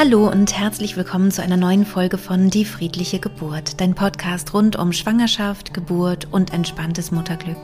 Hallo 0.00 0.28
und 0.28 0.56
herzlich 0.56 0.96
willkommen 0.96 1.32
zu 1.32 1.42
einer 1.42 1.56
neuen 1.56 1.84
Folge 1.84 2.18
von 2.18 2.50
Die 2.50 2.64
friedliche 2.64 3.18
Geburt, 3.18 3.80
dein 3.80 3.96
Podcast 3.96 4.54
rund 4.54 4.76
um 4.76 4.92
Schwangerschaft, 4.92 5.74
Geburt 5.74 6.28
und 6.30 6.52
entspanntes 6.52 7.10
Mutterglück. 7.10 7.58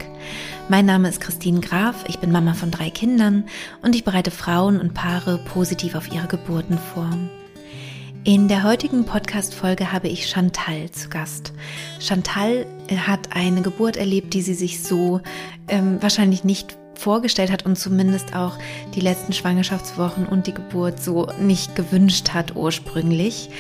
Mein 0.68 0.84
Name 0.84 1.08
ist 1.08 1.20
Christine 1.20 1.60
Graf, 1.60 2.04
ich 2.08 2.18
bin 2.18 2.32
Mama 2.32 2.54
von 2.54 2.72
drei 2.72 2.90
Kindern 2.90 3.44
und 3.82 3.94
ich 3.94 4.02
bereite 4.02 4.32
Frauen 4.32 4.80
und 4.80 4.94
Paare 4.94 5.38
positiv 5.44 5.94
auf 5.94 6.12
ihre 6.12 6.26
Geburten 6.26 6.76
vor. 6.76 7.08
In 8.24 8.48
der 8.48 8.64
heutigen 8.64 9.04
Podcast-Folge 9.04 9.92
habe 9.92 10.08
ich 10.08 10.26
Chantal 10.28 10.90
zu 10.90 11.10
Gast. 11.10 11.52
Chantal 12.00 12.66
hat 13.06 13.36
eine 13.36 13.62
Geburt 13.62 13.96
erlebt, 13.96 14.34
die 14.34 14.42
sie 14.42 14.54
sich 14.54 14.82
so 14.82 15.20
ähm, 15.68 16.02
wahrscheinlich 16.02 16.42
nicht 16.42 16.76
vorgestellt 16.98 17.50
hat 17.50 17.66
und 17.66 17.78
zumindest 17.78 18.34
auch 18.34 18.58
die 18.94 19.00
letzten 19.00 19.32
Schwangerschaftswochen 19.32 20.26
und 20.26 20.46
die 20.46 20.54
Geburt 20.54 21.02
so 21.02 21.28
nicht 21.40 21.76
gewünscht 21.76 22.30
hat 22.30 22.56
ursprünglich. 22.56 23.50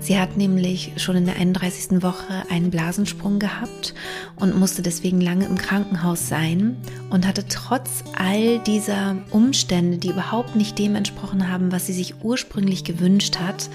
Sie 0.00 0.18
hat 0.18 0.36
nämlich 0.36 0.92
schon 0.96 1.16
in 1.16 1.26
der 1.26 1.36
31. 1.36 2.02
Woche 2.02 2.44
einen 2.50 2.70
Blasensprung 2.70 3.38
gehabt 3.38 3.94
und 4.36 4.56
musste 4.56 4.82
deswegen 4.82 5.20
lange 5.20 5.44
im 5.44 5.56
Krankenhaus 5.56 6.28
sein 6.28 6.76
und 7.10 7.26
hatte 7.26 7.46
trotz 7.48 8.02
all 8.16 8.58
dieser 8.60 9.16
Umstände, 9.30 9.98
die 9.98 10.10
überhaupt 10.10 10.56
nicht 10.56 10.78
dem 10.78 10.94
entsprochen 10.94 11.50
haben, 11.50 11.72
was 11.72 11.86
sie 11.86 11.92
sich 11.92 12.16
ursprünglich 12.22 12.84
gewünscht 12.84 13.38
hat, 13.38 13.68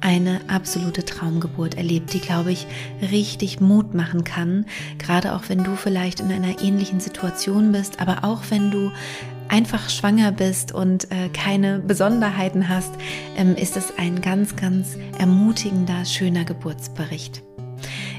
eine 0.00 0.40
absolute 0.48 1.04
Traumgeburt 1.04 1.76
erlebt, 1.76 2.12
die, 2.12 2.20
glaube 2.20 2.52
ich, 2.52 2.66
richtig 3.10 3.60
Mut 3.60 3.94
machen 3.94 4.24
kann. 4.24 4.66
Gerade 4.98 5.34
auch 5.34 5.44
wenn 5.48 5.62
du 5.62 5.76
vielleicht 5.76 6.20
in 6.20 6.32
einer 6.32 6.62
ähnlichen 6.62 7.00
Situation 7.00 7.72
bist, 7.72 8.00
aber 8.00 8.24
auch 8.24 8.42
wenn 8.50 8.70
du 8.70 8.90
einfach 9.48 9.90
schwanger 9.90 10.32
bist 10.32 10.72
und 10.72 11.10
äh, 11.10 11.28
keine 11.28 11.80
Besonderheiten 11.80 12.68
hast, 12.68 12.92
ähm, 13.36 13.56
ist 13.56 13.76
es 13.76 13.98
ein 13.98 14.20
ganz, 14.20 14.56
ganz 14.56 14.96
ermutigender, 15.18 16.04
schöner 16.04 16.44
Geburtsbericht. 16.44 17.42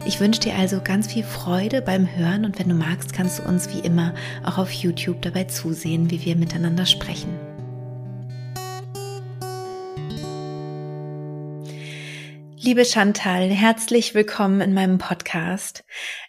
Ich 0.06 0.20
wünsche 0.20 0.42
dir 0.42 0.56
also 0.56 0.82
ganz 0.84 1.14
viel 1.14 1.24
Freude 1.24 1.82
beim 1.82 2.08
Hören 2.16 2.44
und 2.44 2.60
wenn 2.60 2.70
du 2.70 2.76
magst, 2.76 3.14
kannst 3.14 3.40
du 3.40 3.44
uns 3.44 3.74
wie 3.74 3.80
immer 3.80 4.14
auch 4.44 4.58
auf 4.58 4.72
YouTube 4.72 5.22
dabei 5.22 5.46
zusehen, 5.46 6.10
wie 6.10 6.26
wir 6.26 6.36
miteinander 6.36 6.86
sprechen. 6.86 7.51
Liebe 12.64 12.86
Chantal, 12.86 13.50
herzlich 13.50 14.14
willkommen 14.14 14.62
in 14.62 14.76
meinem 14.76 15.00
Podcast. 15.00 15.84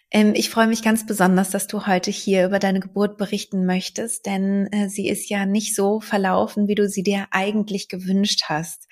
Ähm, 0.09 0.33
ich 0.35 0.49
freue 0.49 0.65
mich 0.65 0.83
ganz 0.83 1.05
besonders, 1.05 1.51
dass 1.51 1.67
du 1.67 1.85
heute 1.85 2.09
hier 2.09 2.47
über 2.47 2.57
deine 2.57 2.79
Geburt 2.79 3.17
berichten 3.17 3.67
möchtest, 3.67 4.25
denn 4.25 4.67
äh, 4.71 4.89
sie 4.89 5.07
ist 5.07 5.29
ja 5.29 5.45
nicht 5.45 5.75
so 5.75 5.99
verlaufen, 5.99 6.67
wie 6.67 6.73
du 6.73 6.89
sie 6.89 7.03
dir 7.03 7.27
eigentlich 7.29 7.87
gewünscht 7.87 8.45
hast. 8.49 8.87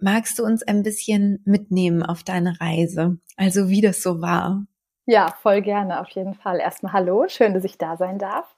Magst 0.00 0.40
du 0.40 0.44
uns 0.44 0.64
ein 0.64 0.82
bisschen 0.82 1.40
mitnehmen 1.44 2.02
auf 2.02 2.24
deine 2.24 2.60
Reise, 2.60 3.18
also 3.36 3.68
wie 3.68 3.80
das 3.80 4.02
so 4.02 4.20
war? 4.20 4.66
Ja, 5.06 5.32
voll 5.40 5.62
gerne, 5.62 6.00
auf 6.00 6.08
jeden 6.08 6.34
Fall. 6.34 6.58
Erstmal 6.58 6.94
hallo, 6.94 7.26
schön, 7.28 7.54
dass 7.54 7.62
ich 7.62 7.78
da 7.78 7.96
sein 7.96 8.18
darf. 8.18 8.56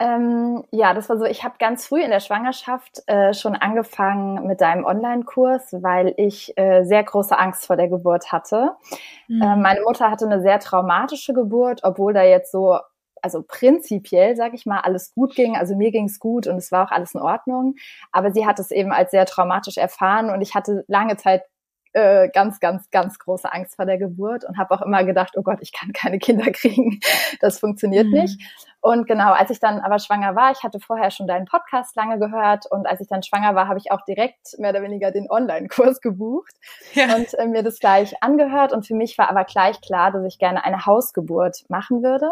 Ähm, 0.00 0.62
ja, 0.70 0.94
das 0.94 1.08
war 1.08 1.18
so, 1.18 1.24
ich 1.24 1.42
habe 1.42 1.56
ganz 1.58 1.86
früh 1.86 2.00
in 2.00 2.10
der 2.10 2.20
Schwangerschaft 2.20 3.02
äh, 3.08 3.34
schon 3.34 3.56
angefangen 3.56 4.46
mit 4.46 4.60
deinem 4.60 4.84
Online-Kurs, 4.84 5.72
weil 5.80 6.14
ich 6.16 6.56
äh, 6.56 6.84
sehr 6.84 7.02
große 7.02 7.36
Angst 7.36 7.66
vor 7.66 7.76
der 7.76 7.88
Geburt 7.88 8.30
hatte. 8.30 8.76
Mhm. 9.26 9.42
Äh, 9.42 9.56
meine 9.56 9.80
Mutter 9.82 10.10
hatte 10.10 10.26
eine 10.26 10.40
sehr 10.40 10.60
traumatische 10.60 11.32
Geburt, 11.32 11.80
obwohl 11.82 12.12
da 12.12 12.22
jetzt 12.22 12.52
so, 12.52 12.78
also 13.22 13.42
prinzipiell, 13.42 14.36
sage 14.36 14.54
ich 14.54 14.66
mal, 14.66 14.80
alles 14.80 15.12
gut 15.14 15.34
ging. 15.34 15.56
Also 15.56 15.74
mir 15.74 15.90
ging 15.90 16.04
es 16.04 16.20
gut 16.20 16.46
und 16.46 16.56
es 16.56 16.70
war 16.70 16.86
auch 16.86 16.92
alles 16.92 17.14
in 17.14 17.20
Ordnung. 17.20 17.74
Aber 18.12 18.30
sie 18.30 18.46
hat 18.46 18.60
es 18.60 18.70
eben 18.70 18.92
als 18.92 19.10
sehr 19.10 19.26
traumatisch 19.26 19.78
erfahren 19.78 20.30
und 20.30 20.42
ich 20.42 20.54
hatte 20.54 20.84
lange 20.86 21.16
Zeit 21.16 21.42
äh, 21.92 22.28
ganz, 22.28 22.60
ganz, 22.60 22.90
ganz 22.90 23.18
große 23.18 23.52
Angst 23.52 23.76
vor 23.76 23.86
der 23.86 23.98
Geburt 23.98 24.44
und 24.44 24.58
habe 24.58 24.74
auch 24.74 24.82
immer 24.82 25.04
gedacht, 25.04 25.34
oh 25.36 25.42
Gott, 25.42 25.58
ich 25.60 25.72
kann 25.72 25.92
keine 25.92 26.18
Kinder 26.18 26.50
kriegen. 26.50 27.00
Das 27.40 27.58
funktioniert 27.58 28.06
mhm. 28.06 28.12
nicht. 28.12 28.40
Und 28.80 29.06
genau, 29.08 29.32
als 29.32 29.50
ich 29.50 29.58
dann 29.58 29.80
aber 29.80 29.98
schwanger 29.98 30.36
war, 30.36 30.52
ich 30.52 30.62
hatte 30.62 30.78
vorher 30.78 31.10
schon 31.10 31.26
deinen 31.26 31.46
Podcast 31.46 31.96
lange 31.96 32.18
gehört 32.18 32.66
und 32.70 32.86
als 32.86 33.00
ich 33.00 33.08
dann 33.08 33.22
schwanger 33.22 33.54
war, 33.54 33.66
habe 33.66 33.78
ich 33.78 33.90
auch 33.90 34.02
direkt 34.02 34.56
mehr 34.58 34.70
oder 34.70 34.82
weniger 34.82 35.10
den 35.10 35.30
Online-Kurs 35.30 36.00
gebucht 36.02 36.54
ja. 36.94 37.16
und 37.16 37.34
äh, 37.34 37.46
mir 37.46 37.62
das 37.62 37.80
gleich 37.80 38.22
angehört. 38.22 38.72
Und 38.72 38.86
für 38.86 38.94
mich 38.94 39.18
war 39.18 39.30
aber 39.30 39.44
gleich 39.44 39.80
klar, 39.80 40.12
dass 40.12 40.24
ich 40.24 40.38
gerne 40.38 40.64
eine 40.64 40.86
Hausgeburt 40.86 41.64
machen 41.68 42.02
würde, 42.02 42.30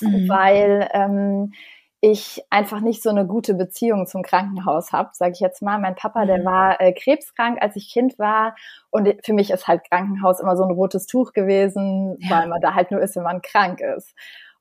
mhm. 0.00 0.28
weil 0.28 0.88
ähm, 0.92 1.52
ich 2.00 2.42
einfach 2.50 2.80
nicht 2.80 3.02
so 3.02 3.10
eine 3.10 3.26
gute 3.26 3.54
Beziehung 3.54 4.06
zum 4.06 4.22
Krankenhaus 4.22 4.92
habe, 4.92 5.10
sage 5.12 5.32
ich 5.32 5.40
jetzt 5.40 5.62
mal. 5.62 5.78
Mein 5.78 5.94
Papa, 5.94 6.26
der 6.26 6.38
mhm. 6.38 6.44
war 6.44 6.80
äh, 6.80 6.92
krebskrank, 6.92 7.58
als 7.60 7.76
ich 7.76 7.90
Kind 7.90 8.18
war. 8.18 8.54
Und 8.90 9.08
für 9.24 9.32
mich 9.32 9.50
ist 9.50 9.66
halt 9.66 9.88
Krankenhaus 9.88 10.40
immer 10.40 10.56
so 10.56 10.64
ein 10.64 10.70
rotes 10.70 11.06
Tuch 11.06 11.32
gewesen, 11.32 12.16
ja. 12.20 12.30
weil 12.30 12.48
man 12.48 12.60
da 12.60 12.74
halt 12.74 12.90
nur 12.90 13.00
ist, 13.00 13.16
wenn 13.16 13.22
man 13.22 13.42
krank 13.42 13.80
ist. 13.80 14.14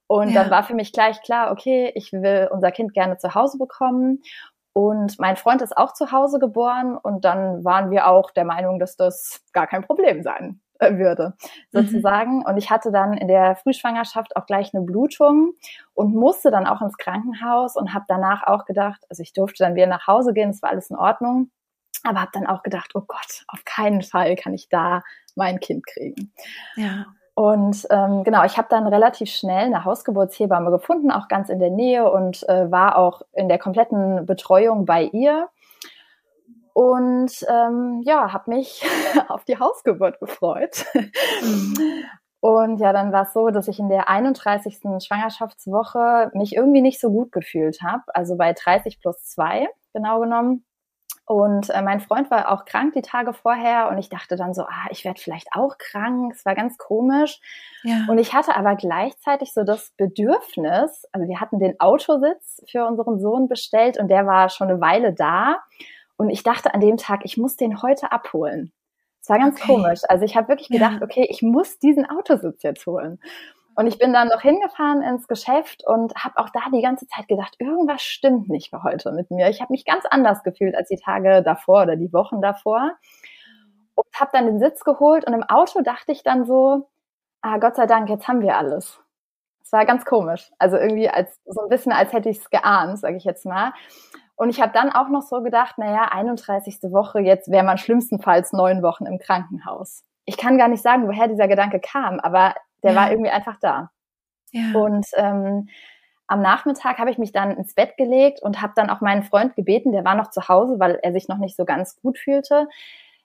Und 0.07 0.29
ja. 0.29 0.43
dann 0.43 0.51
war 0.51 0.63
für 0.63 0.75
mich 0.75 0.93
gleich 0.93 1.21
klar, 1.21 1.51
okay, 1.51 1.91
ich 1.95 2.13
will 2.13 2.49
unser 2.51 2.71
Kind 2.71 2.93
gerne 2.93 3.17
zu 3.17 3.35
Hause 3.35 3.57
bekommen. 3.57 4.21
Und 4.73 5.19
mein 5.19 5.35
Freund 5.35 5.61
ist 5.61 5.77
auch 5.77 5.93
zu 5.93 6.11
Hause 6.11 6.37
geboren 6.39 6.97
und 6.97 7.23
dann 7.23 7.63
waren 7.63 7.91
wir 7.91 8.07
auch 8.07 8.31
der 8.31 8.43
Meinung, 8.43 8.77
dass 8.77 8.97
das 8.97 9.41
gar 9.53 9.67
kein 9.67 9.83
Problem 9.83 10.21
sein 10.21 10.61
würde, 10.79 11.33
mhm. 11.71 11.81
sozusagen. 11.81 12.39
Mhm. 12.39 12.45
Und 12.45 12.57
ich 12.57 12.69
hatte 12.69 12.91
dann 12.91 13.13
in 13.13 13.27
der 13.27 13.55
Frühschwangerschaft 13.55 14.35
auch 14.35 14.45
gleich 14.45 14.73
eine 14.73 14.83
Blutung 14.83 15.53
und 15.93 16.13
musste 16.13 16.51
dann 16.51 16.67
auch 16.67 16.81
ins 16.81 16.97
Krankenhaus 16.97 17.75
und 17.75 17.93
habe 17.93 18.05
danach 18.07 18.45
auch 18.47 18.65
gedacht, 18.65 19.01
also 19.09 19.21
ich 19.21 19.33
durfte 19.33 19.63
dann 19.63 19.75
wieder 19.75 19.87
nach 19.87 20.07
Hause 20.07 20.33
gehen, 20.33 20.49
es 20.49 20.61
war 20.61 20.69
alles 20.69 20.89
in 20.89 20.95
Ordnung, 20.95 21.51
aber 22.03 22.21
habe 22.21 22.31
dann 22.33 22.47
auch 22.47 22.63
gedacht, 22.63 22.91
oh 22.95 23.03
Gott, 23.07 23.43
auf 23.47 23.63
keinen 23.65 24.01
Fall 24.01 24.35
kann 24.35 24.53
ich 24.53 24.69
da 24.69 25.03
mein 25.35 25.59
Kind 25.59 25.85
kriegen. 25.85 26.33
Ja. 26.75 27.05
Und 27.35 27.85
ähm, 27.89 28.23
genau, 28.23 28.45
ich 28.45 28.57
habe 28.57 28.69
dann 28.69 28.87
relativ 28.87 29.29
schnell 29.29 29.65
eine 29.65 29.83
Hausgeburtshebamme 29.83 30.71
gefunden, 30.71 31.11
auch 31.11 31.27
ganz 31.27 31.49
in 31.49 31.59
der 31.59 31.69
Nähe 31.69 32.09
und 32.09 32.47
äh, 32.47 32.71
war 32.71 32.97
auch 32.97 33.23
in 33.33 33.49
der 33.49 33.59
kompletten 33.59 34.25
Betreuung 34.25 34.85
bei 34.85 35.03
ihr 35.03 35.49
und 36.75 37.31
ähm, 37.47 38.01
ja, 38.03 38.33
habe 38.33 38.51
mich 38.51 38.83
auf 39.29 39.45
die 39.45 39.57
Hausgeburt 39.57 40.19
gefreut. 40.19 40.85
Mhm. 41.41 42.03
Und 42.41 42.79
ja, 42.81 42.91
dann 42.91 43.13
war 43.13 43.23
es 43.23 43.33
so, 43.33 43.49
dass 43.49 43.69
ich 43.69 43.79
in 43.79 43.87
der 43.87 44.09
31. 44.09 44.79
Schwangerschaftswoche 44.99 46.31
mich 46.33 46.53
irgendwie 46.53 46.81
nicht 46.81 46.99
so 46.99 47.11
gut 47.11 47.31
gefühlt 47.31 47.81
habe, 47.81 48.03
also 48.13 48.35
bei 48.35 48.51
30 48.51 48.99
plus 48.99 49.23
2 49.23 49.69
genau 49.93 50.19
genommen. 50.19 50.65
Und 51.25 51.69
äh, 51.69 51.81
mein 51.81 52.01
Freund 52.01 52.29
war 52.29 52.51
auch 52.51 52.65
krank 52.65 52.93
die 52.93 53.01
Tage 53.01 53.31
vorher 53.31 53.87
und 53.89 53.97
ich 53.97 54.09
dachte 54.09 54.35
dann 54.35 54.53
so, 54.53 54.63
ah, 54.63 54.87
ich 54.89 55.05
werde 55.05 55.21
vielleicht 55.21 55.47
auch 55.53 55.77
krank. 55.77 56.33
Es 56.35 56.45
war 56.45 56.55
ganz 56.55 56.77
komisch. 56.77 57.39
Ja. 57.83 58.05
Und 58.09 58.17
ich 58.17 58.33
hatte 58.33 58.55
aber 58.55 58.75
gleichzeitig 58.75 59.53
so 59.53 59.63
das 59.63 59.91
Bedürfnis, 59.97 61.07
also 61.13 61.27
wir 61.27 61.39
hatten 61.39 61.59
den 61.59 61.79
Autositz 61.79 62.61
für 62.69 62.85
unseren 62.85 63.17
Sohn 63.17 63.47
bestellt 63.47 63.97
und 63.97 64.09
der 64.09 64.27
war 64.27 64.49
schon 64.49 64.67
eine 64.67 64.81
Weile 64.81 65.13
da. 65.13 65.61
Und 66.17 66.29
ich 66.29 66.43
dachte 66.43 66.73
an 66.73 66.79
dem 66.79 66.97
Tag, 66.97 67.21
ich 67.23 67.37
muss 67.37 67.55
den 67.55 67.81
heute 67.81 68.11
abholen. 68.11 68.71
Es 69.21 69.29
war 69.29 69.39
ganz 69.39 69.59
okay. 69.59 69.73
komisch. 69.73 70.01
Also 70.07 70.23
ich 70.23 70.37
habe 70.37 70.49
wirklich 70.49 70.69
gedacht, 70.69 70.97
ja. 70.99 71.01
okay, 71.01 71.25
ich 71.29 71.41
muss 71.41 71.79
diesen 71.79 72.07
Autositz 72.09 72.61
jetzt 72.63 72.85
holen. 72.85 73.19
Und 73.75 73.87
ich 73.87 73.97
bin 73.97 74.13
dann 74.13 74.29
noch 74.29 74.41
hingefahren 74.41 75.01
ins 75.01 75.27
Geschäft 75.27 75.83
und 75.85 76.15
habe 76.15 76.37
auch 76.37 76.49
da 76.49 76.61
die 76.71 76.81
ganze 76.81 77.07
Zeit 77.07 77.27
gedacht, 77.27 77.55
irgendwas 77.59 78.01
stimmt 78.01 78.47
nicht 78.47 78.69
für 78.69 78.83
heute 78.83 79.11
mit 79.11 79.31
mir. 79.31 79.49
Ich 79.49 79.61
habe 79.61 79.73
mich 79.73 79.83
ganz 79.83 80.05
anders 80.09 80.43
gefühlt 80.43 80.75
als 80.75 80.87
die 80.87 80.99
Tage 81.03 81.43
davor 81.43 81.83
oder 81.83 81.97
die 81.97 82.13
Wochen 82.13 82.41
davor. 82.41 82.91
Und 83.95 84.07
habe 84.17 84.31
dann 84.33 84.45
den 84.45 84.59
Sitz 84.59 84.83
geholt 84.83 85.25
und 85.25 85.33
im 85.33 85.43
Auto 85.43 85.81
dachte 85.81 86.11
ich 86.13 86.23
dann 86.23 86.45
so, 86.45 86.89
ah, 87.41 87.57
Gott 87.57 87.75
sei 87.75 87.85
Dank, 87.85 88.09
jetzt 88.09 88.27
haben 88.27 88.41
wir 88.41 88.57
alles. 88.57 88.99
Es 89.63 89.71
war 89.71 89.85
ganz 89.85 90.05
komisch. 90.05 90.51
Also 90.59 90.77
irgendwie 90.77 91.09
als 91.09 91.41
so 91.45 91.61
ein 91.61 91.69
bisschen, 91.69 91.91
als 91.91 92.13
hätte 92.13 92.29
ich 92.29 92.37
es 92.37 92.49
geahnt, 92.49 92.99
sage 92.99 93.17
ich 93.17 93.23
jetzt 93.23 93.45
mal. 93.45 93.73
Und 94.35 94.49
ich 94.49 94.61
habe 94.61 94.73
dann 94.73 94.91
auch 94.91 95.09
noch 95.09 95.21
so 95.21 95.41
gedacht, 95.41 95.77
naja, 95.77 96.09
31. 96.11 96.79
Woche, 96.91 97.19
jetzt 97.19 97.49
wäre 97.49 97.63
man 97.63 97.77
schlimmstenfalls 97.77 98.51
neun 98.51 98.83
Wochen 98.83 99.05
im 99.05 99.17
Krankenhaus. 99.17 100.03
Ich 100.25 100.37
kann 100.37 100.57
gar 100.57 100.67
nicht 100.67 100.81
sagen, 100.81 101.07
woher 101.07 101.27
dieser 101.27 101.47
Gedanke 101.47 101.79
kam, 101.79 102.19
aber 102.19 102.55
der 102.83 102.93
ja. 102.93 102.97
war 102.97 103.11
irgendwie 103.11 103.31
einfach 103.31 103.57
da. 103.61 103.91
Ja. 104.51 104.73
Und 104.73 105.05
ähm, 105.15 105.69
am 106.27 106.41
Nachmittag 106.41 106.97
habe 106.97 107.11
ich 107.11 107.17
mich 107.17 107.31
dann 107.31 107.51
ins 107.51 107.75
Bett 107.75 107.97
gelegt 107.97 108.41
und 108.41 108.61
habe 108.61 108.73
dann 108.75 108.89
auch 108.89 109.01
meinen 109.01 109.23
Freund 109.23 109.55
gebeten, 109.55 109.91
der 109.91 110.03
war 110.05 110.15
noch 110.15 110.31
zu 110.31 110.47
Hause, 110.47 110.79
weil 110.79 110.99
er 111.01 111.13
sich 111.13 111.27
noch 111.27 111.37
nicht 111.37 111.55
so 111.55 111.65
ganz 111.65 112.01
gut 112.01 112.17
fühlte. 112.17 112.67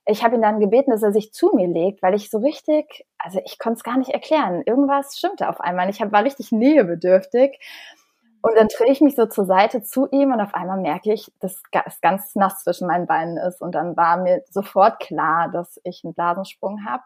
Ich 0.06 0.24
habe 0.24 0.34
ihn 0.34 0.42
dann 0.42 0.60
gebeten, 0.60 0.90
dass 0.90 1.02
er 1.02 1.12
sich 1.12 1.32
zu 1.32 1.52
mir 1.54 1.68
legt, 1.68 2.02
weil 2.02 2.14
ich 2.14 2.30
so 2.30 2.38
richtig, 2.38 3.06
also 3.18 3.40
ich 3.44 3.58
konnte 3.58 3.78
es 3.78 3.84
gar 3.84 3.96
nicht 3.96 4.10
erklären. 4.10 4.62
Irgendwas 4.66 5.16
stimmte 5.16 5.48
auf 5.48 5.60
einmal. 5.60 5.88
Ich 5.88 6.00
hab, 6.00 6.12
war 6.12 6.24
richtig 6.24 6.52
nähebedürftig. 6.52 7.58
Und 8.42 8.56
dann 8.56 8.68
drehe 8.68 8.90
ich 8.90 9.00
mich 9.00 9.16
so 9.16 9.26
zur 9.26 9.44
Seite 9.44 9.82
zu 9.82 10.08
ihm 10.10 10.32
und 10.32 10.40
auf 10.40 10.54
einmal 10.54 10.80
merke 10.80 11.12
ich, 11.12 11.30
dass 11.40 11.62
es 11.86 12.00
ganz 12.00 12.34
nass 12.34 12.64
zwischen 12.64 12.86
meinen 12.86 13.06
Beinen 13.06 13.36
ist. 13.36 13.60
Und 13.60 13.74
dann 13.74 13.96
war 13.96 14.16
mir 14.16 14.42
sofort 14.48 14.98
klar, 15.00 15.50
dass 15.50 15.78
ich 15.84 16.02
einen 16.04 16.14
Blasensprung 16.14 16.86
habe 16.86 17.02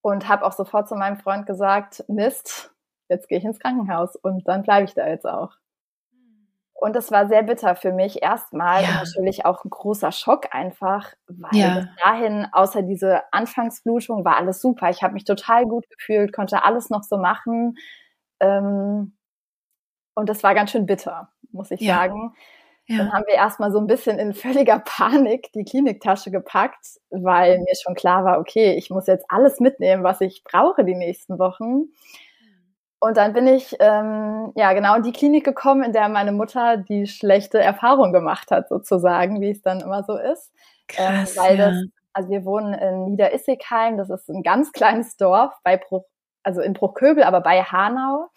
und 0.00 0.28
habe 0.28 0.44
auch 0.44 0.52
sofort 0.52 0.88
zu 0.88 0.94
meinem 0.94 1.16
Freund 1.16 1.46
gesagt, 1.46 2.04
Mist, 2.08 2.72
jetzt 3.08 3.28
gehe 3.28 3.38
ich 3.38 3.44
ins 3.44 3.58
Krankenhaus 3.58 4.16
und 4.16 4.46
dann 4.46 4.62
bleibe 4.62 4.84
ich 4.84 4.94
da 4.94 5.08
jetzt 5.08 5.26
auch. 5.26 5.56
Und 6.74 6.94
das 6.94 7.10
war 7.10 7.28
sehr 7.28 7.42
bitter 7.42 7.76
für 7.76 7.92
mich 7.92 8.22
erstmal 8.22 8.82
ja. 8.82 8.88
und 8.88 8.94
natürlich 8.96 9.46
auch 9.46 9.64
ein 9.64 9.70
großer 9.70 10.12
Schock 10.12 10.54
einfach, 10.54 11.14
weil 11.26 11.58
ja. 11.58 11.74
bis 11.76 11.86
dahin, 12.02 12.46
außer 12.52 12.82
diese 12.82 13.22
Anfangsblutung, 13.32 14.24
war 14.24 14.36
alles 14.36 14.60
super. 14.60 14.90
Ich 14.90 15.02
habe 15.02 15.14
mich 15.14 15.24
total 15.24 15.64
gut 15.64 15.88
gefühlt, 15.88 16.34
konnte 16.34 16.62
alles 16.62 16.90
noch 16.90 17.02
so 17.02 17.16
machen. 17.16 17.76
Ähm, 18.40 19.13
und 20.14 20.28
das 20.28 20.42
war 20.42 20.54
ganz 20.54 20.70
schön 20.70 20.86
bitter, 20.86 21.28
muss 21.52 21.70
ich 21.70 21.80
ja. 21.80 21.96
sagen. 21.96 22.34
Ja. 22.86 22.98
Dann 22.98 23.12
haben 23.12 23.24
wir 23.26 23.34
erstmal 23.34 23.72
so 23.72 23.78
ein 23.78 23.86
bisschen 23.86 24.18
in 24.18 24.34
völliger 24.34 24.78
Panik 24.78 25.52
die 25.52 25.64
Kliniktasche 25.64 26.30
gepackt, 26.30 27.00
weil 27.10 27.58
mir 27.58 27.74
schon 27.80 27.94
klar 27.94 28.24
war, 28.24 28.38
okay, 28.38 28.74
ich 28.74 28.90
muss 28.90 29.06
jetzt 29.06 29.26
alles 29.28 29.60
mitnehmen, 29.60 30.02
was 30.02 30.20
ich 30.20 30.44
brauche 30.44 30.84
die 30.84 30.94
nächsten 30.94 31.38
Wochen. 31.38 31.88
Und 33.00 33.18
dann 33.18 33.34
bin 33.34 33.46
ich 33.46 33.76
ähm, 33.80 34.52
ja 34.54 34.72
genau 34.72 34.96
in 34.96 35.02
die 35.02 35.12
Klinik 35.12 35.44
gekommen, 35.44 35.82
in 35.82 35.92
der 35.92 36.08
meine 36.08 36.32
Mutter 36.32 36.78
die 36.78 37.06
schlechte 37.06 37.58
Erfahrung 37.58 38.12
gemacht 38.12 38.50
hat, 38.50 38.70
sozusagen, 38.70 39.42
wie 39.42 39.50
es 39.50 39.60
dann 39.60 39.80
immer 39.80 40.04
so 40.04 40.16
ist. 40.16 40.52
Ähm, 40.96 41.24
Krass, 41.24 41.36
ähm, 41.36 41.42
weil 41.42 41.58
ja. 41.58 41.70
das, 41.70 41.84
also 42.14 42.30
wir 42.30 42.44
wohnen 42.46 42.72
in 42.72 43.04
Niederissigheim, 43.06 43.98
das 43.98 44.08
ist 44.08 44.30
ein 44.30 44.42
ganz 44.42 44.72
kleines 44.72 45.18
Dorf 45.18 45.52
bei 45.64 45.76
Bruch, 45.76 46.04
also 46.42 46.62
in 46.62 46.72
Bruchköbel, 46.72 47.24
aber 47.24 47.42
bei 47.42 47.62
Hanau. 47.62 48.30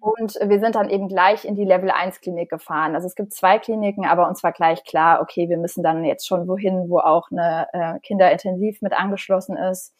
Und 0.00 0.38
wir 0.40 0.60
sind 0.60 0.74
dann 0.74 0.90
eben 0.90 1.08
gleich 1.08 1.44
in 1.44 1.54
die 1.54 1.64
Level 1.64 1.90
1 1.90 2.20
Klinik 2.20 2.50
gefahren. 2.50 2.94
Also 2.94 3.06
es 3.06 3.14
gibt 3.14 3.32
zwei 3.32 3.58
Kliniken, 3.58 4.06
aber 4.06 4.28
uns 4.28 4.42
war 4.42 4.52
gleich 4.52 4.84
klar, 4.84 5.20
okay, 5.20 5.48
wir 5.48 5.58
müssen 5.58 5.82
dann 5.82 6.04
jetzt 6.04 6.26
schon 6.26 6.46
wohin, 6.46 6.88
wo 6.88 6.98
auch 6.98 7.30
eine 7.30 7.66
äh, 7.72 7.98
Kinderintensiv 8.00 8.80
mit 8.80 8.92
angeschlossen 8.92 9.56
ist. 9.56 9.94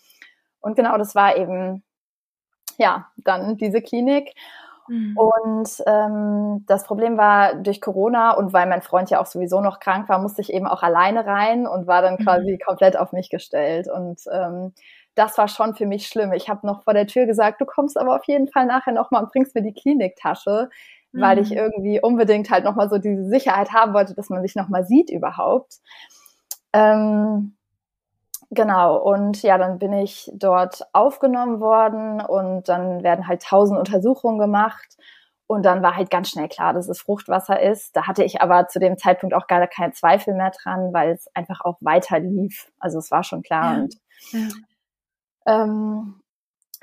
Und 0.60 0.76
genau 0.76 0.96
das 0.98 1.14
war 1.14 1.36
eben 1.36 1.82
ja, 2.78 3.08
dann 3.16 3.56
diese 3.56 3.82
Klinik. 3.82 4.34
Mhm. 4.88 5.18
Und 5.18 5.82
ähm, 5.86 6.64
das 6.66 6.84
Problem 6.84 7.18
war 7.18 7.56
durch 7.56 7.80
Corona 7.80 8.32
und 8.32 8.52
weil 8.52 8.66
mein 8.66 8.80
Freund 8.80 9.10
ja 9.10 9.20
auch 9.20 9.26
sowieso 9.26 9.60
noch 9.60 9.80
krank 9.80 10.08
war, 10.08 10.18
musste 10.18 10.40
ich 10.40 10.52
eben 10.52 10.66
auch 10.66 10.82
alleine 10.82 11.26
rein 11.26 11.66
und 11.66 11.86
war 11.86 12.00
dann 12.00 12.16
quasi 12.18 12.52
mhm. 12.52 12.58
komplett 12.64 12.96
auf 12.96 13.12
mich 13.12 13.28
gestellt. 13.28 13.88
Und 13.92 14.20
ähm, 14.32 14.72
das 15.18 15.36
war 15.36 15.48
schon 15.48 15.74
für 15.74 15.86
mich 15.86 16.06
schlimm. 16.06 16.32
Ich 16.32 16.48
habe 16.48 16.66
noch 16.66 16.84
vor 16.84 16.94
der 16.94 17.06
Tür 17.06 17.26
gesagt, 17.26 17.60
du 17.60 17.66
kommst 17.66 17.98
aber 17.98 18.14
auf 18.16 18.24
jeden 18.26 18.48
Fall 18.48 18.66
nachher 18.66 18.92
nochmal 18.92 19.24
und 19.24 19.32
bringst 19.32 19.54
mir 19.54 19.62
die 19.62 19.74
Kliniktasche, 19.74 20.70
mhm. 21.12 21.20
weil 21.20 21.38
ich 21.38 21.50
mhm. 21.50 21.56
irgendwie 21.56 22.00
unbedingt 22.00 22.50
halt 22.50 22.64
nochmal 22.64 22.88
so 22.88 22.98
diese 22.98 23.28
Sicherheit 23.28 23.72
haben 23.72 23.94
wollte, 23.94 24.14
dass 24.14 24.30
man 24.30 24.42
sich 24.42 24.54
nochmal 24.54 24.84
sieht 24.84 25.10
überhaupt. 25.10 25.78
Ähm, 26.72 27.54
Genau, 28.50 28.96
und 28.96 29.42
ja, 29.42 29.58
dann 29.58 29.78
bin 29.78 29.92
ich 29.92 30.30
dort 30.34 30.80
aufgenommen 30.94 31.60
worden 31.60 32.22
und 32.22 32.66
dann 32.70 33.02
werden 33.02 33.28
halt 33.28 33.42
tausend 33.42 33.78
Untersuchungen 33.78 34.38
gemacht. 34.38 34.96
Und 35.46 35.64
dann 35.64 35.82
war 35.82 35.96
halt 35.96 36.10
ganz 36.10 36.30
schnell 36.30 36.48
klar, 36.48 36.72
dass 36.72 36.88
es 36.88 37.00
Fruchtwasser 37.00 37.60
ist. 37.60 37.94
Da 37.96 38.06
hatte 38.06 38.24
ich 38.24 38.40
aber 38.40 38.68
zu 38.68 38.78
dem 38.78 38.96
Zeitpunkt 38.98 39.34
auch 39.34 39.46
gar 39.46 39.66
keinen 39.66 39.92
Zweifel 39.92 40.34
mehr 40.34 40.50
dran, 40.50 40.92
weil 40.92 41.12
es 41.12 41.28
einfach 41.34 41.62
auch 41.62 41.76
weiter 41.80 42.18
lief. 42.20 42.70
Also 42.78 42.98
es 42.98 43.10
war 43.10 43.22
schon 43.22 43.42
klar. 43.42 43.74
Ja, 43.74 43.82
und 43.82 43.94
ja. 44.32 44.48
Ähm, 45.48 46.20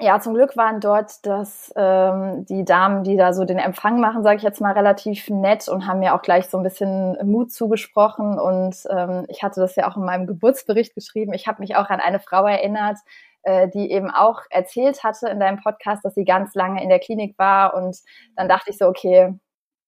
ja, 0.01 0.19
zum 0.19 0.33
Glück 0.33 0.57
waren 0.57 0.81
dort 0.81 1.25
das, 1.25 1.71
ähm, 1.77 2.45
die 2.45 2.65
Damen, 2.65 3.03
die 3.05 3.15
da 3.15 3.31
so 3.33 3.45
den 3.45 3.59
Empfang 3.59 4.01
machen, 4.01 4.23
sage 4.23 4.37
ich 4.37 4.43
jetzt 4.43 4.59
mal, 4.59 4.73
relativ 4.73 5.29
nett 5.29 5.69
und 5.69 5.87
haben 5.87 5.99
mir 5.99 6.15
auch 6.15 6.21
gleich 6.21 6.47
so 6.47 6.57
ein 6.57 6.63
bisschen 6.63 7.17
Mut 7.25 7.53
zugesprochen. 7.53 8.37
Und 8.37 8.75
ähm, 8.89 9.25
ich 9.29 9.41
hatte 9.43 9.61
das 9.61 9.75
ja 9.77 9.89
auch 9.89 9.95
in 9.95 10.03
meinem 10.03 10.27
Geburtsbericht 10.27 10.95
geschrieben. 10.95 11.33
Ich 11.33 11.47
habe 11.47 11.61
mich 11.61 11.77
auch 11.77 11.89
an 11.89 12.01
eine 12.01 12.19
Frau 12.19 12.45
erinnert, 12.45 12.97
äh, 13.43 13.69
die 13.69 13.89
eben 13.91 14.11
auch 14.11 14.41
erzählt 14.49 15.03
hatte 15.03 15.29
in 15.29 15.39
deinem 15.39 15.61
Podcast, 15.61 16.03
dass 16.03 16.15
sie 16.15 16.25
ganz 16.25 16.55
lange 16.55 16.83
in 16.83 16.89
der 16.89 16.99
Klinik 16.99 17.37
war. 17.39 17.73
Und 17.75 17.97
dann 18.35 18.49
dachte 18.49 18.71
ich 18.71 18.77
so, 18.77 18.87
okay, 18.87 19.33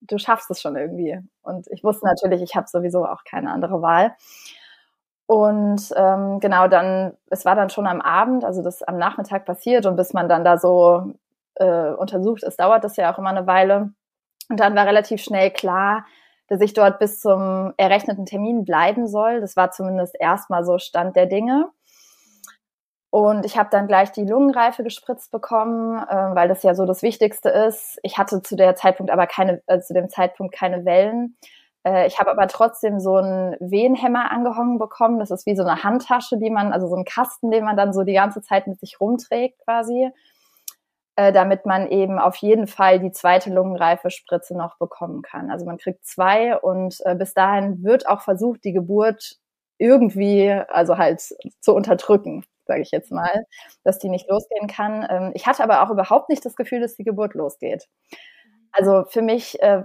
du 0.02 0.18
schaffst 0.20 0.50
es 0.52 0.62
schon 0.62 0.78
irgendwie. 0.78 1.20
Und 1.42 1.68
ich 1.70 1.84
wusste 1.84 2.06
natürlich, 2.06 2.42
ich 2.42 2.56
habe 2.56 2.68
sowieso 2.70 3.06
auch 3.06 3.24
keine 3.30 3.52
andere 3.52 3.82
Wahl. 3.82 4.16
Und 5.28 5.94
ähm, 5.98 6.40
genau, 6.40 6.68
dann, 6.70 7.16
es 7.30 7.44
war 7.46 7.56
dann 7.56 7.70
schon 7.70 7.86
am 7.86 8.02
Abend, 8.02 8.46
also 8.46 8.64
das 8.64 8.82
am 8.82 8.98
Nachmittag 8.98 9.46
passiert 9.46 9.86
und 9.86 9.98
bis 9.98 10.14
man 10.14 10.30
dann 10.30 10.46
da 10.46 10.58
so 10.58 11.14
äh, 11.56 11.92
untersucht 11.92 12.44
ist, 12.44 12.60
dauert 12.60 12.84
das 12.86 12.96
ja 12.96 13.14
auch 13.14 13.20
immer 13.20 13.30
eine 13.30 13.46
Weile. 13.46 13.92
Und 14.50 14.60
dann 14.60 14.76
war 14.76 14.86
relativ 14.86 15.22
schnell 15.22 15.52
klar, 15.52 16.06
dass 16.48 16.62
ich 16.62 16.74
dort 16.74 17.00
bis 17.00 17.20
zum 17.20 17.74
errechneten 17.76 18.26
Termin 18.26 18.64
bleiben 18.64 19.06
soll. 19.08 19.42
Das 19.42 19.58
war 19.58 19.72
zumindest 19.72 20.16
erstmal 20.18 20.64
so 20.64 20.78
Stand 20.78 21.18
der 21.18 21.26
Dinge. 21.26 21.70
Und 23.10 23.46
ich 23.46 23.58
habe 23.58 23.70
dann 23.70 23.88
gleich 23.88 24.12
die 24.12 24.26
Lungenreife 24.26 24.84
gespritzt 24.84 25.32
bekommen, 25.32 25.98
äh, 25.98 26.36
weil 26.36 26.48
das 26.48 26.64
ja 26.64 26.76
so 26.76 26.86
das 26.86 27.02
Wichtigste 27.02 27.50
ist. 27.50 28.00
Ich 28.04 28.18
hatte 28.18 28.42
zu 28.42 28.56
der 28.56 28.76
Zeitpunkt 28.76 29.12
aber 29.12 29.28
keine, 29.28 29.62
äh, 29.68 29.80
zu 29.80 29.94
dem 29.94 30.10
Zeitpunkt 30.10 30.54
keine 30.56 30.86
Wellen. 30.86 31.38
Äh, 31.88 32.07
ich 32.07 32.19
habe 32.19 32.31
aber 32.31 32.48
trotzdem 32.48 33.00
so 33.00 33.16
einen 33.16 33.56
Wehenhemmer 33.60 34.31
angehangen 34.31 34.78
bekommen. 34.78 35.19
Das 35.19 35.31
ist 35.31 35.45
wie 35.45 35.56
so 35.56 35.63
eine 35.63 35.84
Handtasche, 35.84 36.38
die 36.38 36.50
man, 36.50 36.74
also 36.74 36.88
so 36.88 36.95
ein 36.95 37.06
Kasten, 37.06 37.50
den 37.51 37.63
man 37.63 37.78
dann 37.78 37.94
so 37.94 38.04
die 38.04 38.13
ganze 38.13 38.42
Zeit 38.42 38.68
mit 38.68 38.80
sich 38.80 39.00
rumträgt 39.00 39.60
quasi, 39.63 40.12
äh, 41.16 41.31
damit 41.31 41.66
man 41.66 41.88
eben 41.88 42.19
auf 42.19 42.36
jeden 42.38 42.68
Fall 42.68 43.00
die 43.00 43.12
zweite 43.12 43.54
Lungenreifespritze 43.54 44.56
noch 44.57 44.78
bekommen 44.78 45.22
kann. 45.22 45.50
Also 45.50 45.66
man 45.66 45.78
kriegt 45.78 46.06
zwei 46.06 46.57
und 46.57 46.98
äh, 47.06 47.16
bis 47.16 47.34
dahin 47.34 47.84
wird 47.84 48.07
auch 48.07 48.22
versucht, 48.22 48.63
die 48.66 48.74
Geburt 48.74 49.38
irgendwie, 49.78 50.51
also 50.69 50.98
halt 50.98 51.22
zu 51.62 51.74
unterdrücken, 51.74 52.44
sage 52.66 52.81
ich 52.81 52.92
jetzt 52.92 53.12
mal, 53.12 53.45
dass 53.83 54.00
die 54.00 54.10
nicht 54.10 54.30
losgehen 54.30 54.68
kann. 54.68 55.07
Ähm, 55.10 55.31
ich 55.36 55.48
hatte 55.48 55.63
aber 55.63 55.83
auch 55.83 55.92
überhaupt 55.92 56.30
nicht 56.30 56.44
das 56.45 56.56
Gefühl, 56.56 56.81
dass 56.81 56.95
die 56.95 57.04
Geburt 57.04 57.33
losgeht. 57.33 57.88
Also 58.72 59.06
für 59.06 59.22
mich 59.22 59.62
äh, 59.62 59.83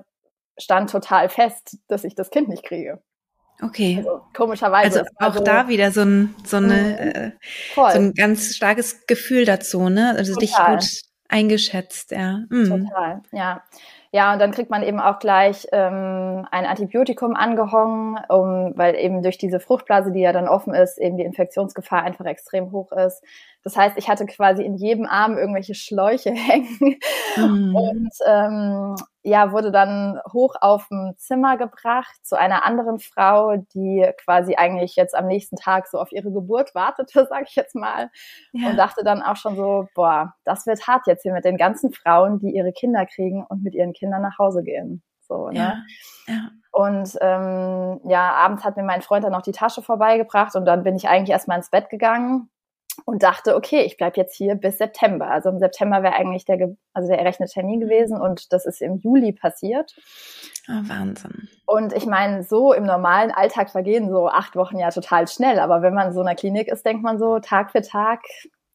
stand 0.58 0.90
total 0.90 1.28
fest, 1.28 1.78
dass 1.88 2.04
ich 2.04 2.14
das 2.14 2.30
Kind 2.30 2.48
nicht 2.48 2.64
kriege. 2.64 3.02
Okay. 3.62 3.96
Also, 3.98 4.20
komischerweise. 4.34 5.00
Also 5.00 5.10
auch 5.18 5.34
so, 5.34 5.44
da 5.44 5.68
wieder 5.68 5.90
so 5.92 6.02
ein, 6.02 6.34
so, 6.44 6.56
eine, 6.56 6.74
mhm. 6.74 7.82
äh, 7.84 7.92
so 7.92 7.98
ein 7.98 8.14
ganz 8.14 8.56
starkes 8.56 9.06
Gefühl 9.06 9.44
dazu, 9.44 9.88
ne? 9.88 10.14
Also 10.16 10.34
total. 10.34 10.78
dich 10.78 10.86
gut 10.86 11.02
eingeschätzt, 11.28 12.10
ja. 12.10 12.40
Mhm. 12.50 12.86
Total, 12.86 13.22
ja. 13.32 13.62
Ja, 14.14 14.34
und 14.34 14.40
dann 14.40 14.50
kriegt 14.50 14.68
man 14.68 14.82
eben 14.82 15.00
auch 15.00 15.20
gleich 15.20 15.66
ähm, 15.72 16.46
ein 16.50 16.66
Antibiotikum 16.66 17.34
angehangen, 17.34 18.18
um, 18.28 18.72
weil 18.76 18.94
eben 18.96 19.22
durch 19.22 19.38
diese 19.38 19.58
Fruchtblase, 19.58 20.12
die 20.12 20.20
ja 20.20 20.32
dann 20.32 20.48
offen 20.48 20.74
ist, 20.74 20.98
eben 20.98 21.16
die 21.16 21.24
Infektionsgefahr 21.24 22.02
einfach 22.02 22.26
extrem 22.26 22.72
hoch 22.72 22.92
ist. 22.92 23.22
Das 23.64 23.76
heißt, 23.76 23.96
ich 23.96 24.08
hatte 24.08 24.26
quasi 24.26 24.64
in 24.64 24.74
jedem 24.74 25.06
Arm 25.06 25.38
irgendwelche 25.38 25.74
Schläuche 25.74 26.30
hängen 26.34 26.98
mhm. 27.36 27.74
und 27.74 28.10
ähm, 28.26 28.96
ja, 29.22 29.52
wurde 29.52 29.70
dann 29.70 30.20
hoch 30.32 30.56
auf 30.60 30.88
dem 30.88 31.14
Zimmer 31.16 31.56
gebracht 31.56 32.14
zu 32.22 32.36
einer 32.36 32.64
anderen 32.64 32.98
Frau, 32.98 33.56
die 33.56 34.10
quasi 34.24 34.56
eigentlich 34.56 34.96
jetzt 34.96 35.14
am 35.14 35.26
nächsten 35.26 35.56
Tag 35.56 35.86
so 35.86 35.98
auf 35.98 36.10
ihre 36.10 36.32
Geburt 36.32 36.74
wartete, 36.74 37.26
sag 37.28 37.48
ich 37.48 37.54
jetzt 37.54 37.76
mal. 37.76 38.10
Ja. 38.52 38.70
Und 38.70 38.76
dachte 38.76 39.04
dann 39.04 39.22
auch 39.22 39.36
schon 39.36 39.56
so, 39.56 39.88
boah, 39.94 40.34
das 40.44 40.66
wird 40.66 40.86
hart 40.88 41.06
jetzt 41.06 41.22
hier 41.22 41.32
mit 41.32 41.44
den 41.44 41.56
ganzen 41.56 41.92
Frauen, 41.92 42.40
die 42.40 42.50
ihre 42.50 42.72
Kinder 42.72 43.06
kriegen 43.06 43.44
und 43.48 43.62
mit 43.62 43.74
ihren 43.74 43.92
Kindern 43.92 44.22
nach 44.22 44.38
Hause 44.38 44.64
gehen. 44.64 45.02
So, 45.20 45.50
ne? 45.50 45.82
Ja. 46.26 46.34
ja. 46.34 46.48
Und 46.72 47.16
ähm, 47.20 48.00
ja, 48.08 48.32
abends 48.32 48.64
hat 48.64 48.76
mir 48.76 48.82
mein 48.82 49.02
Freund 49.02 49.24
dann 49.24 49.32
noch 49.32 49.42
die 49.42 49.52
Tasche 49.52 49.82
vorbeigebracht 49.82 50.56
und 50.56 50.64
dann 50.64 50.82
bin 50.82 50.96
ich 50.96 51.08
eigentlich 51.08 51.30
erstmal 51.30 51.58
ins 51.58 51.70
Bett 51.70 51.90
gegangen 51.90 52.48
und 53.04 53.22
dachte, 53.22 53.56
okay, 53.56 53.82
ich 53.82 53.96
bleib 53.96 54.16
jetzt 54.16 54.36
hier 54.36 54.54
bis 54.54 54.78
September. 54.78 55.28
Also 55.28 55.48
im 55.48 55.58
September 55.58 56.02
wäre 56.02 56.14
eigentlich 56.14 56.44
der, 56.44 56.74
also 56.92 57.08
der 57.08 57.18
errechnete 57.18 57.52
Termin 57.52 57.80
gewesen 57.80 58.20
und 58.20 58.52
das 58.52 58.66
ist 58.66 58.82
im 58.82 58.96
Juli 58.96 59.32
passiert. 59.32 59.94
Oh, 60.68 60.88
Wahnsinn. 60.88 61.48
Und 61.66 61.92
ich 61.92 62.06
meine, 62.06 62.42
so 62.44 62.72
im 62.72 62.84
normalen 62.84 63.30
Alltag 63.30 63.70
vergehen 63.70 64.10
so 64.10 64.28
acht 64.28 64.56
Wochen 64.56 64.78
ja 64.78 64.90
total 64.90 65.26
schnell, 65.28 65.58
aber 65.58 65.82
wenn 65.82 65.94
man 65.94 66.08
in 66.08 66.12
so 66.12 66.20
einer 66.20 66.34
Klinik 66.34 66.68
ist, 66.68 66.84
denkt 66.84 67.02
man 67.02 67.18
so 67.18 67.38
Tag 67.38 67.72
für 67.72 67.82
Tag, 67.82 68.20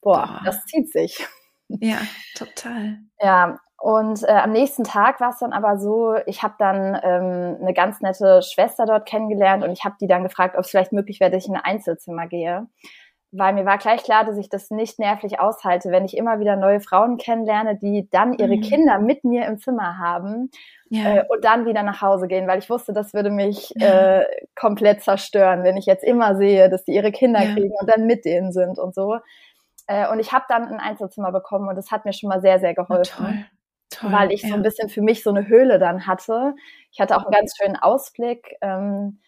boah, 0.02 0.40
oh. 0.40 0.46
das 0.46 0.66
zieht 0.66 0.92
sich. 0.92 1.26
Ja, 1.70 1.98
total. 2.36 2.98
Ja, 3.20 3.60
und 3.80 4.24
äh, 4.24 4.32
am 4.32 4.52
nächsten 4.54 4.84
Tag 4.84 5.20
war 5.22 5.30
es 5.30 5.40
dann 5.40 5.54
aber 5.54 5.78
so, 5.78 6.16
ich 6.26 6.42
habe 6.42 6.56
dann 6.58 7.00
ähm, 7.04 7.58
eine 7.62 7.74
ganz 7.74 8.02
nette 8.02 8.42
Schwester 8.42 8.86
dort 8.86 9.08
kennengelernt 9.08 9.64
und 9.64 9.72
ich 9.72 9.84
habe 9.84 9.96
die 10.02 10.08
dann 10.08 10.24
gefragt, 10.24 10.56
ob 10.56 10.62
es 10.62 10.72
vielleicht 10.72 10.94
möglich 10.94 11.20
wäre, 11.20 11.30
dass 11.30 11.44
ich 11.44 11.50
in 11.50 11.56
ein 11.56 11.64
Einzelzimmer 11.64 12.28
gehe 12.28 12.68
weil 13.32 13.54
mir 13.54 13.66
war 13.66 13.78
gleich 13.78 14.04
klar, 14.04 14.26
dass 14.26 14.38
ich 14.38 14.50
das 14.50 14.72
nicht 14.72 15.00
nervlich 15.00 15.40
aushalte, 15.40 15.92
wenn 15.92 16.06
ich 16.06 16.16
immer 16.16 16.40
wieder 16.40 16.56
neue 16.56 16.80
Frauen 16.80 17.18
kennenlerne, 17.18 17.78
die 17.78 18.08
dann 18.10 18.34
ihre 18.34 18.56
mhm. 18.56 18.62
Kinder 18.62 19.00
mit 19.00 19.24
mir 19.24 19.46
im 19.46 19.58
Zimmer 19.60 19.98
haben 19.98 20.50
ja. 20.90 21.18
äh, 21.18 21.26
und 21.28 21.44
dann 21.44 21.66
wieder 21.66 21.84
nach 21.84 22.02
Hause 22.02 22.28
gehen, 22.28 22.48
weil 22.48 22.60
ich 22.60 22.70
wusste, 22.70 22.94
das 22.94 23.14
würde 23.14 23.30
mich 23.30 23.74
ja. 23.76 24.20
äh, 24.20 24.26
komplett 24.56 25.04
zerstören, 25.04 25.64
wenn 25.64 25.78
ich 25.78 25.86
jetzt 25.86 26.04
immer 26.04 26.36
sehe, 26.36 26.70
dass 26.70 26.86
die 26.86 26.94
ihre 26.94 27.12
Kinder 27.12 27.44
ja. 27.44 27.54
kriegen 27.54 27.74
und 27.80 27.90
dann 27.90 28.06
mit 28.06 28.24
denen 28.24 28.52
sind 28.52 28.80
und 28.80 28.96
so. 28.96 29.18
Äh, 29.88 30.10
und 30.10 30.20
ich 30.20 30.32
habe 30.32 30.46
dann 30.48 30.68
ein 30.68 30.80
Einzelzimmer 30.80 31.32
bekommen 31.32 31.68
und 31.68 31.76
das 31.76 31.92
hat 31.92 32.06
mir 32.06 32.14
schon 32.14 32.30
mal 32.30 32.42
sehr, 32.42 32.60
sehr 32.60 32.74
geholfen. 32.74 33.26
Toll. 33.26 33.46
Toll, 33.90 34.12
weil 34.12 34.32
ich 34.32 34.42
so 34.42 34.54
ein 34.54 34.64
bisschen 34.64 34.90
für 34.90 35.02
mich 35.02 35.24
so 35.24 35.30
eine 35.30 35.48
Höhle 35.48 35.80
dann 35.80 36.08
hatte. 36.08 36.56
Ich 36.92 37.00
hatte 37.00 37.16
auch 37.16 37.24
einen 37.24 37.32
ganz 37.32 37.56
schönen 37.58 37.78
Ausblick. 37.78 38.58
Ähm, 38.62 39.20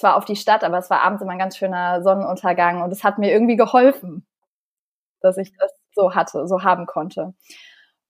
zwar 0.00 0.16
auf 0.16 0.24
die 0.24 0.36
Stadt, 0.36 0.64
aber 0.64 0.78
es 0.78 0.90
war 0.90 1.02
abends 1.02 1.22
immer 1.22 1.32
ein 1.32 1.38
ganz 1.38 1.56
schöner 1.56 2.02
Sonnenuntergang 2.02 2.82
und 2.82 2.92
es 2.92 3.04
hat 3.04 3.18
mir 3.18 3.30
irgendwie 3.30 3.56
geholfen, 3.56 4.26
dass 5.20 5.36
ich 5.36 5.52
das 5.56 5.72
so 5.94 6.14
hatte, 6.14 6.46
so 6.48 6.62
haben 6.62 6.86
konnte. 6.86 7.34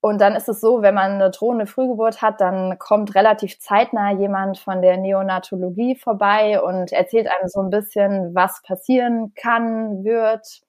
Und 0.02 0.18
dann 0.20 0.34
ist 0.34 0.48
es 0.48 0.60
so, 0.60 0.80
wenn 0.80 0.94
man 0.94 1.12
eine 1.12 1.30
drohende 1.30 1.66
Frühgeburt 1.66 2.22
hat, 2.22 2.40
dann 2.40 2.78
kommt 2.78 3.14
relativ 3.14 3.58
zeitnah 3.60 4.12
jemand 4.12 4.58
von 4.58 4.80
der 4.80 4.96
Neonatologie 4.96 5.94
vorbei 5.94 6.62
und 6.62 6.90
erzählt 6.90 7.26
einem 7.28 7.48
so 7.48 7.60
ein 7.60 7.68
bisschen, 7.68 8.34
was 8.34 8.62
passieren 8.62 9.34
kann, 9.34 10.02
wird. 10.02 10.62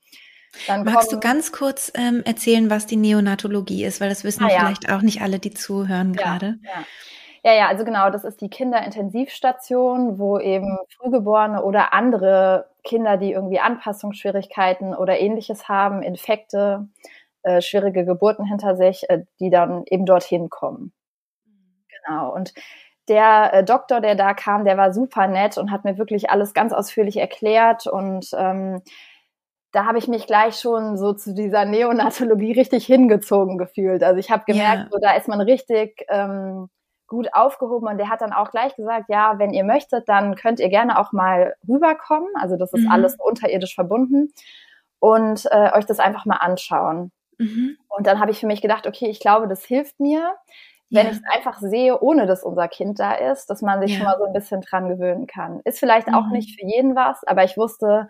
Dann 0.67 0.83
Magst 0.83 1.13
du 1.13 1.19
ganz 1.21 1.53
kurz 1.53 1.93
ähm, 1.95 2.23
erzählen, 2.25 2.69
was 2.69 2.87
die 2.87 2.97
Neonatologie 2.97 3.85
ist, 3.85 4.01
weil 4.01 4.09
das 4.09 4.25
wissen 4.25 4.43
ah, 4.43 4.49
ja. 4.49 4.59
vielleicht 4.59 4.91
auch 4.91 5.01
nicht 5.01 5.21
alle, 5.21 5.39
die 5.39 5.53
zuhören 5.53 6.13
ja, 6.13 6.23
gerade. 6.23 6.55
Ja. 6.63 6.83
Ja, 7.43 7.53
ja, 7.53 7.67
also 7.67 7.83
genau, 7.85 8.11
das 8.11 8.23
ist 8.23 8.39
die 8.41 8.49
Kinderintensivstation, 8.49 10.19
wo 10.19 10.37
eben 10.39 10.77
Frühgeborene 10.95 11.63
oder 11.63 11.93
andere 11.93 12.69
Kinder, 12.83 13.17
die 13.17 13.31
irgendwie 13.31 13.59
Anpassungsschwierigkeiten 13.59 14.93
oder 14.93 15.19
ähnliches 15.19 15.67
haben, 15.67 16.03
Infekte, 16.03 16.87
äh, 17.41 17.61
schwierige 17.61 18.05
Geburten 18.05 18.45
hinter 18.45 18.75
sich, 18.75 19.09
äh, 19.09 19.23
die 19.39 19.49
dann 19.49 19.83
eben 19.87 20.05
dorthin 20.05 20.49
kommen. 20.49 20.93
Genau. 22.05 22.31
Und 22.31 22.53
der 23.07 23.53
äh, 23.53 23.63
Doktor, 23.63 24.01
der 24.01 24.13
da 24.15 24.35
kam, 24.35 24.63
der 24.63 24.77
war 24.77 24.93
super 24.93 25.27
nett 25.27 25.57
und 25.57 25.71
hat 25.71 25.83
mir 25.83 25.97
wirklich 25.97 26.29
alles 26.29 26.53
ganz 26.53 26.73
ausführlich 26.73 27.17
erklärt 27.17 27.87
und 27.87 28.29
ähm, 28.37 28.81
da 29.71 29.85
habe 29.85 29.97
ich 29.97 30.07
mich 30.07 30.27
gleich 30.27 30.59
schon 30.59 30.97
so 30.97 31.13
zu 31.13 31.33
dieser 31.33 31.65
Neonatologie 31.65 32.51
richtig 32.51 32.85
hingezogen 32.85 33.57
gefühlt. 33.57 34.03
Also 34.03 34.19
ich 34.19 34.29
habe 34.29 34.43
gemerkt, 34.45 34.81
yeah. 34.81 34.87
so, 34.91 34.97
da 34.99 35.13
ist 35.13 35.27
man 35.27 35.41
richtig 35.41 36.05
ähm, 36.09 36.69
gut 37.11 37.33
aufgehoben 37.33 37.89
und 37.89 37.97
der 37.97 38.07
hat 38.07 38.21
dann 38.21 38.31
auch 38.31 38.51
gleich 38.51 38.73
gesagt, 38.77 39.09
ja, 39.09 39.37
wenn 39.37 39.51
ihr 39.51 39.65
möchtet, 39.65 40.07
dann 40.07 40.35
könnt 40.35 40.61
ihr 40.61 40.69
gerne 40.69 40.97
auch 40.97 41.11
mal 41.11 41.55
rüberkommen. 41.67 42.29
Also 42.39 42.55
das 42.55 42.71
ist 42.71 42.85
mhm. 42.85 42.91
alles 42.91 43.17
unterirdisch 43.19 43.75
verbunden 43.75 44.31
und 44.99 45.45
äh, 45.51 45.73
euch 45.73 45.85
das 45.85 45.99
einfach 45.99 46.25
mal 46.25 46.37
anschauen. 46.37 47.11
Mhm. 47.37 47.77
Und 47.89 48.07
dann 48.07 48.21
habe 48.21 48.31
ich 48.31 48.39
für 48.39 48.47
mich 48.47 48.61
gedacht, 48.61 48.87
okay, 48.87 49.09
ich 49.09 49.19
glaube, 49.19 49.49
das 49.49 49.65
hilft 49.65 49.99
mir, 49.99 50.35
wenn 50.89 51.05
ja. 51.05 51.11
ich 51.11 51.17
es 51.17 51.23
einfach 51.29 51.59
sehe, 51.59 51.99
ohne 51.99 52.27
dass 52.27 52.43
unser 52.43 52.69
Kind 52.69 52.97
da 52.97 53.11
ist, 53.11 53.49
dass 53.49 53.61
man 53.61 53.81
sich 53.81 53.91
ja. 53.91 53.97
schon 53.97 54.05
mal 54.05 54.17
so 54.17 54.25
ein 54.25 54.33
bisschen 54.33 54.61
dran 54.61 54.87
gewöhnen 54.87 55.27
kann. 55.27 55.59
Ist 55.65 55.79
vielleicht 55.79 56.07
mhm. 56.07 56.15
auch 56.15 56.29
nicht 56.29 56.57
für 56.57 56.65
jeden 56.65 56.95
was, 56.95 57.25
aber 57.25 57.43
ich 57.43 57.57
wusste, 57.57 58.07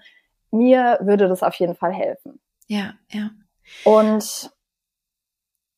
mir 0.51 0.99
würde 1.01 1.27
das 1.27 1.41
auf 1.41 1.55
jeden 1.55 1.73
Fall 1.73 1.91
helfen. 1.91 2.39
Ja, 2.67 2.93
ja. 3.09 3.31
Und 3.83 4.51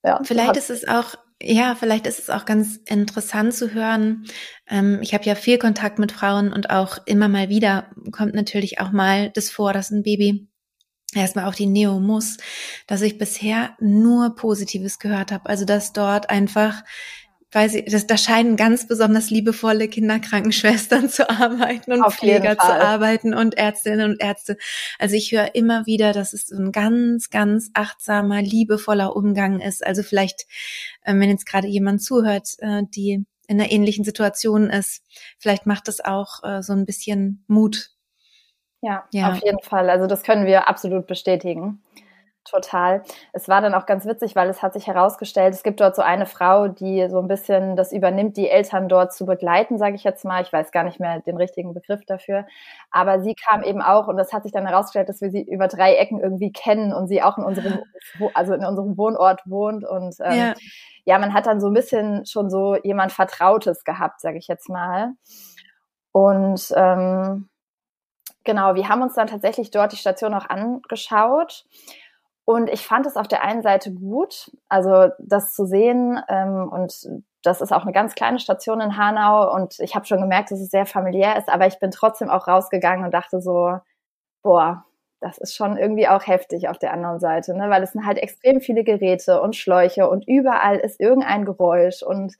ja. 0.03 0.20
Vielleicht 0.24 0.58
ist 0.58 0.70
es 0.70 0.86
auch, 0.86 1.15
ja, 1.43 1.75
vielleicht 1.75 2.07
ist 2.07 2.19
es 2.19 2.29
auch 2.29 2.45
ganz 2.45 2.79
interessant 2.85 3.53
zu 3.53 3.73
hören. 3.73 4.25
Ähm, 4.69 5.00
ich 5.01 5.13
habe 5.13 5.25
ja 5.25 5.35
viel 5.35 5.57
Kontakt 5.57 6.00
mit 6.00 6.12
Frauen 6.12 6.53
und 6.53 6.69
auch 6.69 6.97
immer 7.05 7.27
mal 7.27 7.50
wieder 7.50 7.91
kommt 8.12 8.33
natürlich 8.33 8.79
auch 8.79 8.91
mal 8.91 9.29
das 9.31 9.50
vor, 9.50 9.73
dass 9.73 9.91
ein 9.91 10.03
Baby 10.03 10.47
erstmal 11.13 11.45
auch 11.45 11.55
die 11.55 11.67
Neo 11.67 12.00
muss, 12.00 12.38
dass 12.88 13.01
ich 13.01 13.17
bisher 13.17 13.75
nur 13.79 14.35
Positives 14.35 15.00
gehört 15.00 15.31
habe. 15.31 15.47
Also 15.47 15.65
dass 15.65 15.93
dort 15.93 16.29
einfach 16.29 16.83
weiß 17.53 17.75
ich, 17.75 17.86
das, 17.86 18.07
da 18.07 18.17
scheinen 18.17 18.55
ganz 18.55 18.88
besonders 18.88 19.29
liebevolle 19.29 19.88
Kinderkrankenschwestern 19.88 21.10
zu 21.10 21.29
arbeiten 21.29 21.91
und 21.91 22.03
Auf 22.03 22.15
Pfleger 22.15 22.57
zu 22.57 22.74
arbeiten 22.74 23.33
und 23.33 23.57
Ärztinnen 23.57 24.12
und 24.12 24.22
Ärzte. 24.22 24.57
Also 25.00 25.15
ich 25.15 25.31
höre 25.31 25.55
immer 25.55 25.86
wieder, 25.86 26.13
dass 26.13 26.33
es 26.33 26.48
so 26.48 26.55
ein 26.55 26.72
ganz, 26.72 27.29
ganz 27.29 27.69
achtsamer, 27.74 28.41
liebevoller 28.41 29.15
Umgang 29.15 29.60
ist. 29.60 29.86
Also 29.86 30.03
vielleicht, 30.03 30.48
äh, 31.03 31.13
wenn 31.13 31.29
jetzt 31.29 31.45
gerade 31.45 31.67
jemand 31.67 32.01
zuhört, 32.01 32.55
äh, 32.60 32.83
die 32.95 33.25
in 33.48 33.60
einer 33.60 33.72
ähnlichen 33.72 34.05
Situation 34.05 34.69
ist, 34.69 35.03
vielleicht 35.38 35.65
macht 35.65 35.88
es 35.88 36.03
auch 36.03 36.43
äh, 36.43 36.62
so 36.62 36.74
ein 36.74 36.86
bisschen 36.86 37.43
Mut. 37.48 37.89
Ja, 38.81 39.05
ja, 39.12 39.31
auf 39.31 39.43
jeden 39.43 39.62
Fall. 39.62 39.89
Also 39.89 40.07
das 40.07 40.24
können 40.24 40.45
wir 40.45 40.67
absolut 40.67 41.07
bestätigen. 41.07 41.81
Total. 42.45 43.03
Es 43.31 43.47
war 43.47 43.62
dann 43.62 43.73
auch 43.73 43.85
ganz 43.85 44.05
witzig, 44.05 44.35
weil 44.35 44.50
es 44.50 44.62
hat 44.62 44.73
sich 44.73 44.88
herausgestellt, 44.88 45.53
es 45.53 45.63
gibt 45.63 45.79
dort 45.79 45.95
so 45.95 46.01
eine 46.01 46.25
Frau, 46.25 46.67
die 46.67 47.07
so 47.09 47.19
ein 47.19 47.29
bisschen 47.29 47.77
das 47.77 47.93
übernimmt, 47.93 48.35
die 48.35 48.50
Eltern 48.50 48.89
dort 48.89 49.13
zu 49.13 49.25
begleiten, 49.25 49.77
sage 49.77 49.95
ich 49.95 50.03
jetzt 50.03 50.25
mal. 50.25 50.41
Ich 50.41 50.51
weiß 50.51 50.71
gar 50.71 50.83
nicht 50.83 51.00
mehr 51.00 51.21
den 51.21 51.38
richtigen 51.38 51.73
Begriff 51.73 52.01
dafür. 52.05 52.45
Aber 52.91 53.21
sie 53.21 53.33
kam 53.33 53.63
eben 53.63 53.81
auch 53.81 54.07
und 54.07 54.19
es 54.19 54.33
hat 54.33 54.43
sich 54.43 54.51
dann 54.51 54.67
herausgestellt, 54.67 55.07
dass 55.07 55.21
wir 55.21 55.31
sie 55.31 55.41
über 55.41 55.69
drei 55.69 55.95
Ecken 55.95 56.19
irgendwie 56.19 56.51
kennen 56.51 56.91
und 56.91 57.07
sie 57.07 57.23
auch 57.23 57.38
in 57.38 57.45
unserem, 57.45 57.79
also 58.33 58.53
in 58.53 58.65
unserem 58.65 58.97
Wohnort 58.97 59.41
wohnt. 59.45 59.85
Und 59.85 60.15
ähm, 60.19 60.38
ja. 60.38 60.53
ja, 61.05 61.19
man 61.19 61.33
hat 61.33 61.45
dann 61.45 61.62
so 61.62 61.67
ein 61.67 61.73
bisschen 61.73 62.25
schon 62.25 62.50
so 62.50 62.75
jemand 62.83 63.13
Vertrautes 63.13 63.85
gehabt, 63.85 64.19
sage 64.19 64.38
ich 64.38 64.50
jetzt 64.50 64.67
mal. 64.67 65.13
Und 66.12 66.73
ähm, 66.75 67.47
genau, 68.43 68.75
wir 68.75 68.89
haben 68.89 69.01
uns 69.01 69.13
dann 69.13 69.27
tatsächlich 69.27 69.71
dort 69.71 69.93
die 69.93 69.97
Station 69.97 70.33
auch 70.33 70.50
angeschaut. 70.50 71.65
Und 72.45 72.69
ich 72.69 72.85
fand 72.85 73.05
es 73.05 73.15
auf 73.15 73.27
der 73.27 73.43
einen 73.43 73.62
Seite 73.62 73.93
gut, 73.93 74.51
also 74.67 75.09
das 75.19 75.53
zu 75.53 75.65
sehen. 75.65 76.19
Ähm, 76.27 76.69
und 76.69 77.07
das 77.41 77.62
ist 77.62 77.71
auch 77.71 77.83
eine 77.83 77.93
ganz 77.93 78.15
kleine 78.15 78.39
Station 78.39 78.81
in 78.81 78.97
Hanau. 78.97 79.53
Und 79.53 79.79
ich 79.79 79.95
habe 79.95 80.05
schon 80.05 80.19
gemerkt, 80.19 80.51
dass 80.51 80.59
es 80.59 80.69
sehr 80.69 80.85
familiär 80.85 81.38
ist. 81.38 81.50
Aber 81.50 81.67
ich 81.67 81.79
bin 81.79 81.91
trotzdem 81.91 82.29
auch 82.29 82.47
rausgegangen 82.47 83.05
und 83.05 83.13
dachte 83.13 83.41
so, 83.41 83.77
boah, 84.41 84.85
das 85.23 85.38
ist 85.38 85.55
schon 85.55 85.77
irgendwie 85.77 86.07
auch 86.07 86.27
heftig 86.27 86.67
auf 86.67 86.77
der 86.77 86.91
anderen 86.91 87.19
Seite, 87.19 87.55
ne? 87.55 87.69
weil 87.69 87.81
es 87.81 87.93
sind 87.93 88.05
halt 88.05 88.17
extrem 88.17 88.59
viele 88.59 88.83
Geräte 88.83 89.41
und 89.41 89.55
Schläuche 89.55 90.09
und 90.09 90.27
überall 90.27 90.77
ist 90.77 91.00
irgendein 91.00 91.45
Geräusch 91.45 92.03
und 92.03 92.35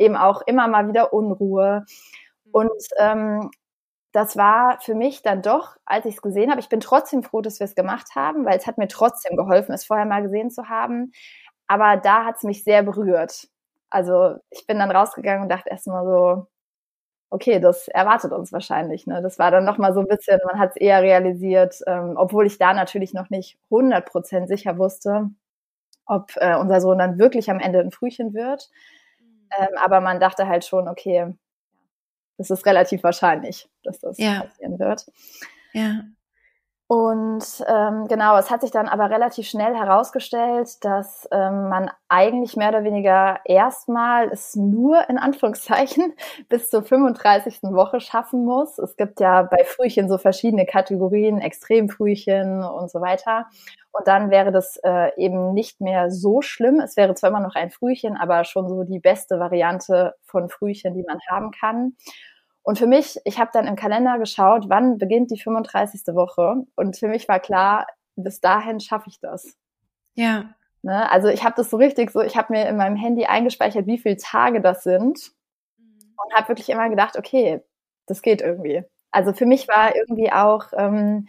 eben 0.00 0.16
auch 0.16 0.42
immer 0.46 0.66
mal 0.66 0.88
wieder 0.88 1.12
Unruhe. 1.12 1.84
Und 2.50 2.82
ähm, 2.98 3.50
das 4.14 4.36
war 4.36 4.78
für 4.80 4.94
mich 4.94 5.22
dann 5.22 5.42
doch, 5.42 5.76
als 5.84 6.06
ich 6.06 6.14
es 6.14 6.22
gesehen 6.22 6.50
habe, 6.50 6.60
ich 6.60 6.68
bin 6.68 6.78
trotzdem 6.78 7.24
froh, 7.24 7.40
dass 7.40 7.58
wir 7.58 7.64
es 7.64 7.74
gemacht 7.74 8.14
haben, 8.14 8.44
weil 8.44 8.56
es 8.56 8.66
hat 8.68 8.78
mir 8.78 8.86
trotzdem 8.86 9.36
geholfen, 9.36 9.74
es 9.74 9.84
vorher 9.84 10.06
mal 10.06 10.22
gesehen 10.22 10.52
zu 10.52 10.68
haben. 10.68 11.10
Aber 11.66 11.96
da 11.96 12.24
hat 12.24 12.36
es 12.36 12.44
mich 12.44 12.62
sehr 12.62 12.84
berührt. 12.84 13.48
Also 13.90 14.36
ich 14.50 14.66
bin 14.68 14.78
dann 14.78 14.92
rausgegangen 14.92 15.42
und 15.42 15.48
dachte 15.48 15.70
erstmal 15.70 16.04
so, 16.04 16.46
okay, 17.30 17.58
das 17.58 17.88
erwartet 17.88 18.32
uns 18.32 18.52
wahrscheinlich. 18.52 19.08
Ne? 19.08 19.20
Das 19.20 19.40
war 19.40 19.50
dann 19.50 19.64
nochmal 19.64 19.94
so 19.94 20.00
ein 20.00 20.06
bisschen, 20.06 20.38
man 20.46 20.60
hat 20.60 20.70
es 20.70 20.76
eher 20.76 21.02
realisiert, 21.02 21.80
ähm, 21.88 22.14
obwohl 22.16 22.46
ich 22.46 22.58
da 22.58 22.72
natürlich 22.72 23.14
noch 23.14 23.30
nicht 23.30 23.58
100% 23.70 24.46
sicher 24.46 24.78
wusste, 24.78 25.30
ob 26.06 26.30
äh, 26.36 26.56
unser 26.56 26.80
Sohn 26.80 26.98
dann 26.98 27.18
wirklich 27.18 27.50
am 27.50 27.60
Ende 27.60 27.80
ein 27.80 27.90
Frühchen 27.90 28.34
wird. 28.34 28.70
Mhm. 29.20 29.48
Ähm, 29.58 29.78
aber 29.82 30.00
man 30.00 30.20
dachte 30.20 30.46
halt 30.48 30.64
schon, 30.64 30.88
okay, 30.88 31.34
es 32.38 32.50
ist 32.50 32.66
relativ 32.66 33.02
wahrscheinlich, 33.02 33.68
dass 33.82 34.00
das 34.00 34.18
ja. 34.18 34.42
passieren 34.42 34.78
wird. 34.78 35.06
Ja. 35.72 36.04
Und 36.86 37.64
ähm, 37.66 38.08
genau, 38.08 38.36
es 38.36 38.50
hat 38.50 38.60
sich 38.60 38.70
dann 38.70 38.88
aber 38.88 39.08
relativ 39.08 39.48
schnell 39.48 39.74
herausgestellt, 39.74 40.84
dass 40.84 41.26
ähm, 41.32 41.70
man 41.70 41.90
eigentlich 42.08 42.56
mehr 42.56 42.68
oder 42.68 42.84
weniger 42.84 43.40
erstmal 43.46 44.28
es 44.28 44.54
nur 44.54 45.08
in 45.08 45.16
Anführungszeichen 45.16 46.12
bis 46.50 46.68
zur 46.68 46.82
35. 46.82 47.62
Woche 47.62 48.00
schaffen 48.00 48.44
muss. 48.44 48.78
Es 48.78 48.96
gibt 48.96 49.18
ja 49.20 49.44
bei 49.44 49.64
Frühchen 49.64 50.10
so 50.10 50.18
verschiedene 50.18 50.66
Kategorien, 50.66 51.40
Extremfrühchen 51.40 52.62
und 52.62 52.90
so 52.90 53.00
weiter. 53.00 53.46
Und 53.92 54.06
dann 54.06 54.30
wäre 54.30 54.52
das 54.52 54.76
äh, 54.84 55.10
eben 55.16 55.54
nicht 55.54 55.80
mehr 55.80 56.10
so 56.10 56.42
schlimm. 56.42 56.80
Es 56.80 56.98
wäre 56.98 57.14
zwar 57.14 57.30
immer 57.30 57.40
noch 57.40 57.54
ein 57.54 57.70
Frühchen, 57.70 58.16
aber 58.16 58.44
schon 58.44 58.68
so 58.68 58.82
die 58.82 58.98
beste 58.98 59.38
Variante 59.38 60.14
von 60.24 60.50
Frühchen, 60.50 60.94
die 60.94 61.04
man 61.04 61.18
haben 61.30 61.50
kann. 61.50 61.96
Und 62.64 62.78
für 62.78 62.86
mich, 62.86 63.20
ich 63.24 63.38
habe 63.38 63.50
dann 63.52 63.66
im 63.66 63.76
Kalender 63.76 64.18
geschaut, 64.18 64.64
wann 64.68 64.96
beginnt 64.96 65.30
die 65.30 65.38
35. 65.38 66.14
Woche. 66.14 66.64
Und 66.76 66.96
für 66.96 67.08
mich 67.08 67.28
war 67.28 67.38
klar, 67.38 67.86
bis 68.16 68.40
dahin 68.40 68.80
schaffe 68.80 69.10
ich 69.10 69.20
das. 69.20 69.56
Ja. 70.14 70.54
Ne? 70.82 71.10
Also 71.10 71.28
ich 71.28 71.44
habe 71.44 71.54
das 71.56 71.68
so 71.68 71.76
richtig 71.76 72.10
so, 72.10 72.22
ich 72.22 72.36
habe 72.36 72.54
mir 72.54 72.66
in 72.66 72.78
meinem 72.78 72.96
Handy 72.96 73.26
eingespeichert, 73.26 73.86
wie 73.86 73.98
viele 73.98 74.16
Tage 74.16 74.62
das 74.62 74.82
sind. 74.82 75.32
Mhm. 75.76 76.14
Und 76.16 76.34
habe 76.34 76.48
wirklich 76.48 76.70
immer 76.70 76.88
gedacht, 76.88 77.18
okay, 77.18 77.60
das 78.06 78.22
geht 78.22 78.40
irgendwie. 78.40 78.82
Also 79.10 79.34
für 79.34 79.46
mich 79.46 79.68
war 79.68 79.94
irgendwie 79.94 80.32
auch 80.32 80.72
ähm, 80.74 81.28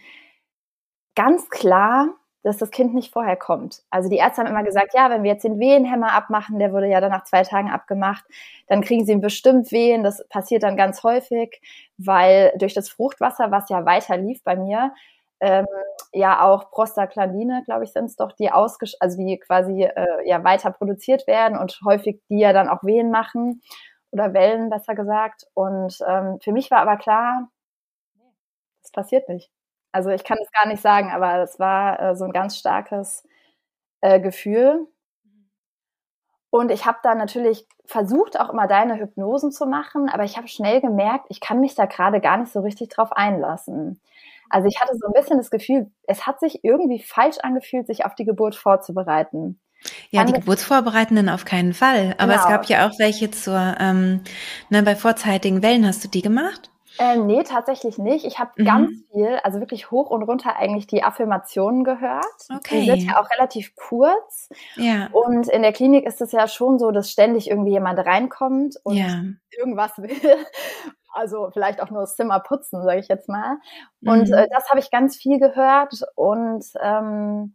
ganz 1.14 1.50
klar, 1.50 2.14
dass 2.46 2.58
das 2.58 2.70
Kind 2.70 2.94
nicht 2.94 3.12
vorher 3.12 3.34
kommt. 3.34 3.82
Also 3.90 4.08
die 4.08 4.18
Ärzte 4.18 4.40
haben 4.40 4.48
immer 4.48 4.62
gesagt, 4.62 4.94
ja, 4.94 5.10
wenn 5.10 5.24
wir 5.24 5.32
jetzt 5.32 5.42
den 5.42 5.58
Wehenhämmer 5.58 6.12
abmachen, 6.12 6.60
der 6.60 6.72
wurde 6.72 6.86
ja 6.86 7.00
dann 7.00 7.10
nach 7.10 7.24
zwei 7.24 7.42
Tagen 7.42 7.70
abgemacht, 7.72 8.24
dann 8.68 8.82
kriegen 8.82 9.04
sie 9.04 9.16
bestimmt 9.16 9.72
Wehen. 9.72 10.04
Das 10.04 10.24
passiert 10.28 10.62
dann 10.62 10.76
ganz 10.76 11.02
häufig, 11.02 11.60
weil 11.98 12.52
durch 12.56 12.72
das 12.72 12.88
Fruchtwasser, 12.88 13.50
was 13.50 13.68
ja 13.68 13.84
weiter 13.84 14.16
lief 14.16 14.44
bei 14.44 14.54
mir, 14.54 14.94
ähm, 15.40 15.66
ja 16.12 16.40
auch 16.40 16.70
Prostaglandine, 16.70 17.62
glaube 17.64 17.82
ich, 17.82 17.90
sind 17.92 18.04
es 18.04 18.14
doch, 18.14 18.30
die 18.30 18.52
ausgesch 18.52 18.94
also 19.00 19.18
die 19.18 19.38
quasi 19.38 19.82
äh, 19.82 20.28
ja 20.28 20.44
weiter 20.44 20.70
produziert 20.70 21.26
werden 21.26 21.58
und 21.58 21.80
häufig 21.84 22.20
die 22.30 22.38
ja 22.38 22.52
dann 22.52 22.68
auch 22.68 22.84
Wehen 22.84 23.10
machen 23.10 23.60
oder 24.12 24.34
Wellen, 24.34 24.70
besser 24.70 24.94
gesagt. 24.94 25.48
Und 25.54 25.98
ähm, 26.06 26.38
für 26.40 26.52
mich 26.52 26.70
war 26.70 26.78
aber 26.78 26.96
klar, 26.96 27.48
das 28.82 28.92
passiert 28.92 29.28
nicht. 29.28 29.50
Also 29.96 30.10
ich 30.10 30.24
kann 30.24 30.36
es 30.42 30.52
gar 30.52 30.66
nicht 30.68 30.82
sagen, 30.82 31.10
aber 31.10 31.38
es 31.38 31.58
war 31.58 31.98
äh, 31.98 32.16
so 32.16 32.26
ein 32.26 32.32
ganz 32.32 32.58
starkes 32.58 33.26
äh, 34.02 34.20
Gefühl. 34.20 34.86
Und 36.50 36.70
ich 36.70 36.84
habe 36.84 36.98
da 37.02 37.14
natürlich 37.14 37.66
versucht, 37.86 38.38
auch 38.38 38.50
immer 38.50 38.66
deine 38.66 38.98
Hypnosen 38.98 39.52
zu 39.52 39.64
machen, 39.64 40.10
aber 40.10 40.24
ich 40.24 40.36
habe 40.36 40.48
schnell 40.48 40.82
gemerkt, 40.82 41.24
ich 41.30 41.40
kann 41.40 41.60
mich 41.60 41.74
da 41.74 41.86
gerade 41.86 42.20
gar 42.20 42.36
nicht 42.36 42.52
so 42.52 42.60
richtig 42.60 42.90
drauf 42.90 43.10
einlassen. 43.12 43.98
Also 44.50 44.68
ich 44.68 44.78
hatte 44.82 44.94
so 44.94 45.06
ein 45.06 45.14
bisschen 45.14 45.38
das 45.38 45.50
Gefühl, 45.50 45.90
es 46.06 46.26
hat 46.26 46.40
sich 46.40 46.62
irgendwie 46.62 47.02
falsch 47.02 47.38
angefühlt, 47.42 47.86
sich 47.86 48.04
auf 48.04 48.14
die 48.14 48.26
Geburt 48.26 48.54
vorzubereiten. 48.54 49.58
Ja, 50.10 50.24
die 50.24 50.34
Geburtsvorbereitenden 50.34 51.30
auf 51.30 51.46
keinen 51.46 51.72
Fall. 51.72 52.14
Aber 52.18 52.32
genau. 52.32 52.44
es 52.44 52.48
gab 52.50 52.66
ja 52.66 52.86
auch 52.86 52.98
welche 52.98 53.30
zur, 53.30 53.76
ähm, 53.80 54.20
ne, 54.68 54.82
bei 54.82 54.94
vorzeitigen 54.94 55.62
Wellen 55.62 55.86
hast 55.86 56.04
du 56.04 56.08
die 56.08 56.22
gemacht? 56.22 56.70
Äh, 56.98 57.16
nee, 57.16 57.42
tatsächlich 57.42 57.98
nicht. 57.98 58.24
Ich 58.24 58.38
habe 58.38 58.52
mhm. 58.56 58.64
ganz 58.64 58.90
viel, 59.12 59.38
also 59.42 59.60
wirklich 59.60 59.90
hoch 59.90 60.10
und 60.10 60.22
runter 60.22 60.56
eigentlich 60.56 60.86
die 60.86 61.02
Affirmationen 61.02 61.84
gehört. 61.84 62.24
Okay. 62.54 62.80
Die 62.80 62.86
sind 62.86 63.10
ja 63.10 63.20
auch 63.20 63.30
relativ 63.30 63.74
kurz. 63.76 64.48
Ja. 64.76 65.08
Und 65.12 65.48
in 65.48 65.62
der 65.62 65.72
Klinik 65.72 66.06
ist 66.06 66.20
es 66.20 66.32
ja 66.32 66.48
schon 66.48 66.78
so, 66.78 66.90
dass 66.90 67.10
ständig 67.10 67.50
irgendwie 67.50 67.72
jemand 67.72 67.98
reinkommt 67.98 68.76
und 68.82 68.96
ja. 68.96 69.22
irgendwas 69.56 69.92
will. 69.98 70.46
Also 71.12 71.50
vielleicht 71.52 71.80
auch 71.80 71.90
nur 71.90 72.02
das 72.02 72.16
Zimmer 72.16 72.40
putzen, 72.40 72.82
sage 72.82 73.00
ich 73.00 73.08
jetzt 73.08 73.28
mal. 73.28 73.56
Und 74.04 74.28
mhm. 74.28 74.34
äh, 74.34 74.48
das 74.50 74.68
habe 74.68 74.80
ich 74.80 74.90
ganz 74.90 75.16
viel 75.16 75.38
gehört 75.38 76.02
und 76.14 76.64
ähm, 76.82 77.54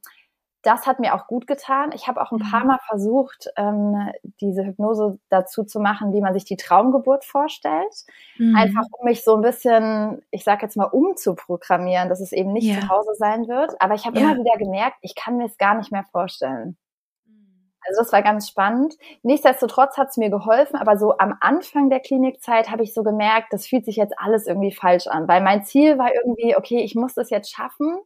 das 0.64 0.86
hat 0.86 1.00
mir 1.00 1.16
auch 1.16 1.28
gut 1.28 1.48
getan. 1.48 1.92
Ich 1.94 2.08
habe 2.08 2.22
auch 2.22 2.32
ein 2.32 2.40
paar 2.40 2.62
mhm. 2.62 2.68
Mal 2.68 2.80
versucht, 2.88 3.48
ähm, 3.58 4.12
diese 4.40 4.64
Hypnose 4.64 5.20
dazu 5.30 5.64
zu 5.64 5.80
machen, 5.80 6.14
wie 6.14 6.22
man 6.22 6.34
sich 6.34 6.46
die 6.46 6.58
Traumgeburt 6.58 7.26
vorstellt. 7.26 8.06
Mhm. 8.38 8.56
Einfach 8.56 8.86
um 8.92 9.06
mich 9.06 9.24
so 9.24 9.36
ein 9.36 9.42
bisschen, 9.42 10.22
ich 10.30 10.44
sage 10.44 10.64
jetzt 10.64 10.78
mal, 10.78 10.86
umzuprogrammieren, 10.86 12.10
dass 12.10 12.22
es 12.22 12.32
eben 12.32 12.54
nicht 12.54 12.68
ja. 12.68 12.80
zu 12.80 12.90
Hause 12.90 13.12
sein 13.16 13.48
wird. 13.48 13.74
Aber 13.82 13.96
ich 13.96 14.06
habe 14.06 14.20
ja. 14.20 14.32
immer 14.32 14.40
wieder 14.40 14.58
gemerkt, 14.58 14.98
ich 15.02 15.16
kann 15.16 15.38
mir 15.38 15.46
es 15.46 15.58
gar 15.58 15.74
nicht 15.74 15.92
mehr 15.92 16.06
vorstellen. 16.12 16.78
Mhm. 17.26 17.74
Also 17.88 18.04
das 18.04 18.14
war 18.14 18.22
ganz 18.22 18.48
spannend. 18.48 18.94
Nichtsdestotrotz 19.24 19.98
hat 19.98 20.10
es 20.10 20.18
mir 20.18 20.30
geholfen, 20.30 20.76
aber 20.76 20.96
so 20.96 21.18
am 21.18 21.36
Anfang 21.42 21.90
der 21.90 22.02
Klinikzeit 22.02 22.70
habe 22.70 22.84
ich 22.84 22.94
so 22.94 23.02
gemerkt, 23.02 23.52
das 23.52 23.66
fühlt 23.66 23.86
sich 23.86 23.96
jetzt 23.96 24.14
alles 24.20 24.46
irgendwie 24.46 24.72
falsch 24.72 25.08
an, 25.08 25.28
weil 25.28 25.42
mein 25.42 25.64
Ziel 25.64 25.98
war 25.98 26.14
irgendwie, 26.14 26.56
okay, 26.56 26.82
ich 26.82 26.94
muss 26.94 27.16
das 27.16 27.32
jetzt 27.32 27.52
schaffen 27.52 27.98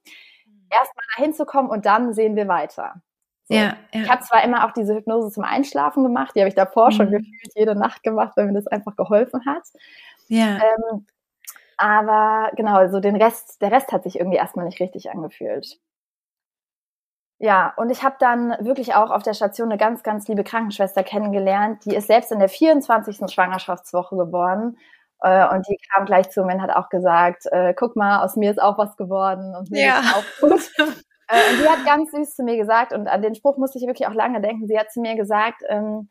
erstmal 0.70 1.06
dahin 1.16 1.34
zu 1.34 1.46
kommen 1.46 1.70
und 1.70 1.86
dann 1.86 2.14
sehen 2.14 2.36
wir 2.36 2.48
weiter. 2.48 3.02
So. 3.48 3.56
Ja, 3.56 3.78
ja. 3.94 4.02
Ich 4.02 4.10
habe 4.10 4.24
zwar 4.24 4.44
immer 4.44 4.66
auch 4.66 4.72
diese 4.72 4.96
Hypnose 4.96 5.32
zum 5.32 5.44
Einschlafen 5.44 6.04
gemacht, 6.04 6.36
die 6.36 6.40
habe 6.40 6.50
ich 6.50 6.56
davor 6.56 6.88
mhm. 6.88 6.92
schon 6.92 7.12
gefühlt 7.12 7.52
jede 7.56 7.76
Nacht 7.76 8.04
gemacht, 8.04 8.34
weil 8.36 8.48
mir 8.48 8.54
das 8.54 8.68
einfach 8.68 8.96
geholfen 8.96 9.46
hat. 9.46 9.64
Ja. 10.28 10.58
Ähm, 10.58 11.06
aber 11.78 12.52
genau, 12.56 12.88
so 12.88 13.00
den 13.00 13.16
Rest, 13.16 13.62
der 13.62 13.72
Rest 13.72 13.92
hat 13.92 14.04
sich 14.04 14.18
irgendwie 14.18 14.38
erstmal 14.38 14.66
nicht 14.66 14.80
richtig 14.80 15.12
angefühlt. 15.12 15.80
Ja, 17.38 17.74
und 17.76 17.90
ich 17.90 18.02
habe 18.02 18.16
dann 18.18 18.56
wirklich 18.62 18.96
auch 18.96 19.12
auf 19.12 19.22
der 19.22 19.34
Station 19.34 19.70
eine 19.70 19.78
ganz, 19.78 20.04
ganz 20.04 20.28
liebe 20.28 20.46
Krankenschwester 20.46 21.04
kennengelernt. 21.04 21.84
Die 21.86 21.94
ist 21.94 22.08
selbst 22.08 22.32
in 22.32 22.40
der 22.40 22.48
24. 22.48 23.30
Schwangerschaftswoche 23.30 24.16
geboren 24.16 24.78
und 25.20 25.68
die 25.68 25.78
kam 25.94 26.06
gleich 26.06 26.30
zu 26.30 26.44
mir 26.44 26.56
und 26.56 26.62
hat 26.62 26.76
auch 26.76 26.90
gesagt, 26.90 27.46
äh, 27.52 27.74
guck 27.74 27.96
mal, 27.96 28.24
aus 28.24 28.36
mir 28.36 28.52
ist 28.52 28.62
auch 28.62 28.78
was 28.78 28.96
geworden 28.98 29.56
und 29.56 29.72
mir 29.72 29.86
ja. 29.86 30.00
ist 30.00 30.16
auch 30.16 30.50
gut. 30.50 30.72
äh, 30.78 31.52
und 31.52 31.64
die 31.64 31.70
hat 31.70 31.86
ganz 31.86 32.12
süß 32.12 32.36
zu 32.36 32.44
mir 32.44 32.58
gesagt, 32.58 32.94
und 32.94 33.08
an 33.08 33.22
den 33.22 33.36
Spruch 33.36 33.58
musste 33.58 33.80
ich 33.80 33.88
wirklich 33.88 34.08
auch 34.08 34.14
lange 34.14 34.42
denken, 34.42 34.68
sie 34.68 34.78
hat 34.78 34.92
zu 34.92 35.02
mir 35.02 35.16
gesagt, 35.16 35.64
ähm, 35.68 36.10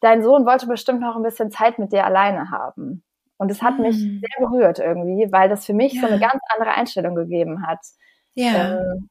dein 0.00 0.22
Sohn 0.22 0.46
wollte 0.46 0.66
bestimmt 0.66 1.00
noch 1.00 1.16
ein 1.16 1.22
bisschen 1.22 1.50
Zeit 1.50 1.78
mit 1.78 1.92
dir 1.92 2.04
alleine 2.04 2.50
haben. 2.50 3.02
Und 3.38 3.50
es 3.50 3.62
hat 3.62 3.76
mhm. 3.76 3.82
mich 3.82 3.96
sehr 3.96 4.46
berührt 4.46 4.78
irgendwie, 4.78 5.30
weil 5.32 5.48
das 5.48 5.64
für 5.64 5.74
mich 5.74 5.94
ja. 5.94 6.00
so 6.02 6.06
eine 6.06 6.18
ganz 6.18 6.40
andere 6.54 6.72
Einstellung 6.76 7.14
gegeben 7.14 7.66
hat. 7.66 7.80
Ja. 8.34 8.80
Ähm, 8.80 9.08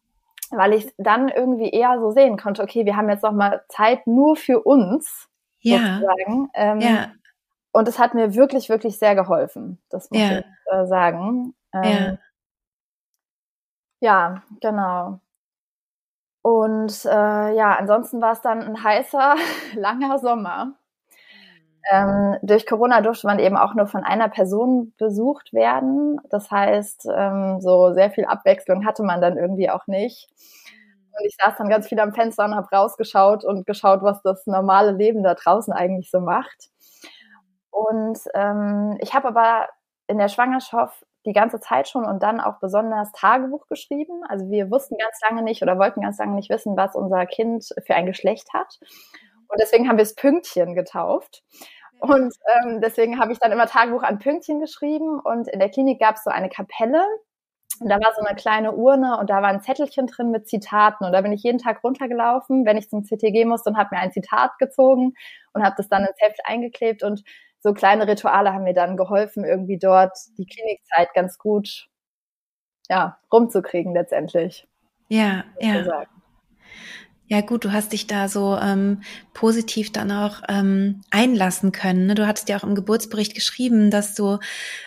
weil 0.51 0.73
ich 0.73 0.93
dann 0.97 1.29
irgendwie 1.29 1.69
eher 1.69 1.99
so 1.99 2.11
sehen 2.11 2.37
konnte, 2.37 2.63
okay, 2.63 2.85
wir 2.85 2.95
haben 2.95 3.09
jetzt 3.09 3.23
noch 3.23 3.33
mal 3.33 3.63
Zeit 3.69 4.07
nur 4.07 4.35
für 4.35 4.61
uns, 4.61 5.27
ja. 5.59 5.77
sozusagen. 5.77 6.49
Ähm, 6.53 6.79
ja. 6.79 7.11
Und 7.77 7.87
es 7.87 7.99
hat 7.99 8.15
mir 8.15 8.33
wirklich, 8.33 8.69
wirklich 8.69 8.97
sehr 8.97 9.13
geholfen. 9.13 9.79
Das 9.91 10.09
muss 10.09 10.19
ja. 10.19 10.39
ich 10.39 10.45
äh, 10.71 10.87
sagen. 10.87 11.53
Ähm, 11.71 12.17
ja. 14.01 14.33
ja, 14.33 14.43
genau. 14.61 15.19
Und 16.41 17.05
äh, 17.05 17.55
ja, 17.55 17.75
ansonsten 17.75 18.19
war 18.19 18.31
es 18.31 18.41
dann 18.41 18.63
ein 18.63 18.83
heißer, 18.83 19.35
langer 19.75 20.17
Sommer. 20.17 20.73
Ähm, 21.91 22.37
durch 22.41 22.65
Corona 22.65 23.01
durfte 23.01 23.27
man 23.27 23.37
eben 23.37 23.57
auch 23.57 23.75
nur 23.75 23.85
von 23.85 24.03
einer 24.03 24.29
Person 24.29 24.95
besucht 24.97 25.53
werden. 25.53 26.19
Das 26.31 26.49
heißt, 26.49 27.07
ähm, 27.15 27.61
so 27.61 27.93
sehr 27.93 28.09
viel 28.09 28.25
Abwechslung 28.25 28.87
hatte 28.87 29.03
man 29.03 29.21
dann 29.21 29.37
irgendwie 29.37 29.69
auch 29.69 29.85
nicht. 29.85 30.29
Und 31.11 31.27
ich 31.27 31.35
saß 31.39 31.53
dann 31.59 31.69
ganz 31.69 31.87
viel 31.87 31.99
am 31.99 32.13
Fenster 32.15 32.45
und 32.45 32.55
habe 32.55 32.75
rausgeschaut 32.75 33.45
und 33.45 33.67
geschaut, 33.67 34.01
was 34.01 34.23
das 34.23 34.47
normale 34.47 34.93
Leben 34.93 35.21
da 35.21 35.35
draußen 35.35 35.71
eigentlich 35.73 36.09
so 36.09 36.19
macht. 36.21 36.71
Und 37.77 38.17
ähm, 38.33 38.97
ich 39.01 39.13
habe 39.13 39.27
aber 39.27 39.69
in 40.07 40.17
der 40.17 40.29
Schwangerschaft 40.29 41.05
die 41.27 41.33
ganze 41.33 41.59
Zeit 41.59 41.87
schon 41.87 42.05
und 42.05 42.23
dann 42.23 42.39
auch 42.39 42.59
besonders 42.59 43.11
Tagebuch 43.11 43.67
geschrieben. 43.67 44.23
Also 44.27 44.49
wir 44.49 44.71
wussten 44.71 44.97
ganz 44.97 45.19
lange 45.21 45.43
nicht 45.43 45.61
oder 45.61 45.77
wollten 45.77 46.01
ganz 46.01 46.17
lange 46.17 46.33
nicht 46.33 46.49
wissen, 46.49 46.75
was 46.75 46.95
unser 46.95 47.27
Kind 47.27 47.67
für 47.85 47.93
ein 47.93 48.07
Geschlecht 48.07 48.51
hat. 48.51 48.79
Und 49.47 49.61
deswegen 49.61 49.87
haben 49.87 49.97
wir 49.97 50.03
es 50.03 50.15
Pünktchen 50.15 50.73
getauft. 50.73 51.43
Und 51.99 52.33
ähm, 52.47 52.81
deswegen 52.81 53.19
habe 53.19 53.31
ich 53.31 53.39
dann 53.39 53.51
immer 53.51 53.67
Tagebuch 53.67 54.01
an 54.01 54.17
Pünktchen 54.17 54.59
geschrieben. 54.59 55.19
Und 55.19 55.47
in 55.47 55.59
der 55.59 55.69
Klinik 55.69 55.99
gab 55.99 56.15
es 56.15 56.23
so 56.23 56.31
eine 56.31 56.49
Kapelle. 56.49 57.05
Und 57.79 57.89
da 57.89 57.99
war 57.99 58.11
so 58.15 58.25
eine 58.25 58.35
kleine 58.35 58.71
Urne 58.71 59.19
und 59.19 59.29
da 59.29 59.43
war 59.43 59.49
ein 59.49 59.61
Zettelchen 59.61 60.07
drin 60.07 60.31
mit 60.31 60.47
Zitaten. 60.47 61.05
Und 61.05 61.11
da 61.11 61.21
bin 61.21 61.31
ich 61.31 61.43
jeden 61.43 61.59
Tag 61.59 61.83
runtergelaufen, 61.83 62.65
wenn 62.65 62.77
ich 62.77 62.89
zum 62.89 63.03
CTG 63.03 63.45
musste 63.45 63.69
und 63.69 63.77
habe 63.77 63.89
mir 63.91 64.01
ein 64.01 64.11
Zitat 64.11 64.57
gezogen 64.57 65.13
und 65.53 65.63
habe 65.63 65.75
das 65.77 65.87
dann 65.87 66.03
ins 66.03 66.19
Heft 66.19 66.39
eingeklebt. 66.45 67.03
Und 67.03 67.23
so 67.59 67.73
kleine 67.73 68.07
Rituale 68.07 68.53
haben 68.53 68.63
mir 68.63 68.73
dann 68.73 68.97
geholfen, 68.97 69.43
irgendwie 69.43 69.77
dort 69.77 70.17
die 70.37 70.45
Klinikzeit 70.45 71.13
ganz 71.13 71.37
gut 71.37 71.89
ja, 72.89 73.17
rumzukriegen 73.31 73.93
letztendlich. 73.93 74.67
Ja, 75.09 75.43
ja. 75.59 76.05
Ja 77.29 77.41
gut, 77.41 77.65
du 77.65 77.73
hast 77.73 77.91
dich 77.91 78.07
da 78.07 78.29
so 78.29 78.57
ähm, 78.57 79.01
positiv 79.33 79.91
dann 79.91 80.11
auch 80.11 80.41
ähm, 80.47 81.01
einlassen 81.11 81.73
können. 81.73 82.07
Ne? 82.07 82.15
Du 82.15 82.25
hattest 82.25 82.47
ja 82.47 82.57
auch 82.57 82.63
im 82.63 82.73
Geburtsbericht 82.73 83.35
geschrieben, 83.35 83.91
dass 83.91 84.15
du 84.15 84.39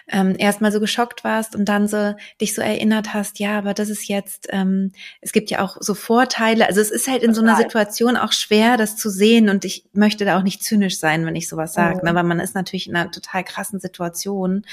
ähm, 0.09 0.35
erstmal 0.39 0.73
so 0.73 0.81
geschockt 0.81 1.23
warst 1.23 1.55
und 1.55 1.69
dann 1.69 1.87
so 1.87 2.15
dich 2.41 2.55
so 2.55 2.63
erinnert 2.63 3.13
hast, 3.13 3.41
ja, 3.41 3.59
aber 3.59 3.75
das 3.75 3.91
ist 3.91 4.09
jetzt, 4.09 4.49
ähm, 4.51 4.93
es 5.21 5.33
gibt 5.33 5.51
ja 5.51 5.61
auch 5.63 5.77
so 5.81 5.95
Vorteile. 5.95 6.67
Also 6.67 6.81
es 6.81 6.91
ist 6.91 7.09
halt 7.09 7.23
in 7.23 7.35
so 7.35 7.43
einer 7.43 7.57
Situation 7.57 8.17
auch 8.17 8.33
schwer, 8.33 8.79
das 8.79 8.97
zu 8.97 9.11
sehen 9.11 9.51
und 9.51 9.67
ich 9.67 9.85
möchte 9.93 10.25
da 10.25 10.39
auch 10.39 10.43
nicht 10.43 10.63
zynisch 10.63 10.99
sein, 10.99 11.27
wenn 11.27 11.37
ich 11.37 11.47
sowas 11.47 11.75
sage, 11.75 11.99
mhm. 11.99 12.09
ne? 12.09 12.15
weil 12.15 12.25
man 12.25 12.41
ist 12.41 12.55
natürlich 12.55 12.89
in 12.89 12.97
einer 12.97 13.11
total 13.11 13.45
krassen 13.45 13.81
Situation 13.81 14.65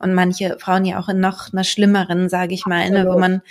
und 0.00 0.12
manche 0.12 0.56
Frauen 0.58 0.84
ja 0.84 0.98
auch 0.98 1.08
in 1.08 1.20
noch 1.20 1.52
einer 1.52 1.64
schlimmeren, 1.64 2.28
sage 2.28 2.52
ich 2.52 2.66
mal, 2.66 2.90
ne? 2.90 3.06
wo 3.08 3.16
man 3.16 3.42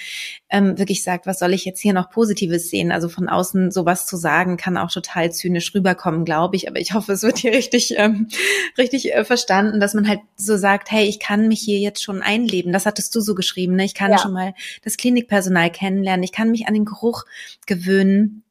ähm, 0.50 0.78
wirklich 0.78 1.04
sagt, 1.04 1.26
was 1.26 1.40
soll 1.40 1.54
ich 1.54 1.64
jetzt 1.64 1.80
hier 1.80 1.94
noch 1.94 2.10
Positives 2.10 2.70
sehen? 2.70 2.92
Also 2.92 3.08
von 3.08 3.30
außen 3.30 3.61
sowas 3.70 4.06
zu 4.08 4.18
sagen, 4.18 4.58
kann 4.58 4.78
auch 4.78 4.92
total 4.92 5.32
zynisch 5.32 5.76
rüberkommen, 5.76 6.26
glaube 6.26 6.56
ich. 6.56 6.68
Aber 6.68 6.80
ich 6.80 6.94
hoffe, 6.94 7.12
es 7.12 7.22
wird 7.22 7.38
hier 7.38 7.52
richtig, 7.52 7.94
ähm, 7.98 8.30
richtig 8.78 9.14
äh, 9.14 9.24
verstanden, 9.24 9.80
dass 9.80 9.94
man 9.94 10.08
halt 10.08 10.22
so 10.38 10.58
sagt, 10.58 10.90
hey, 10.90 11.06
ich 11.06 11.20
kann 11.20 11.48
mich 11.48 11.60
hier 11.60 11.80
jetzt 11.80 12.02
schon 12.02 12.22
einleben. 12.22 12.74
Das 12.74 12.86
hattest 12.86 13.14
du 13.14 13.22
so 13.22 13.36
geschrieben, 13.36 13.76
ne? 13.76 13.86
Ich 13.86 13.94
kann 13.94 14.12
ja. 14.12 14.18
schon 14.18 14.34
mal 14.34 14.54
das 14.84 14.98
Klinikpersonal 14.98 15.70
kennenlernen. 15.70 16.24
Ich 16.24 16.32
kann 16.32 16.50
mich 16.50 16.68
an 16.68 16.74
den 16.74 16.86
Geruch 16.86 17.26
gewöhnen 17.68 18.44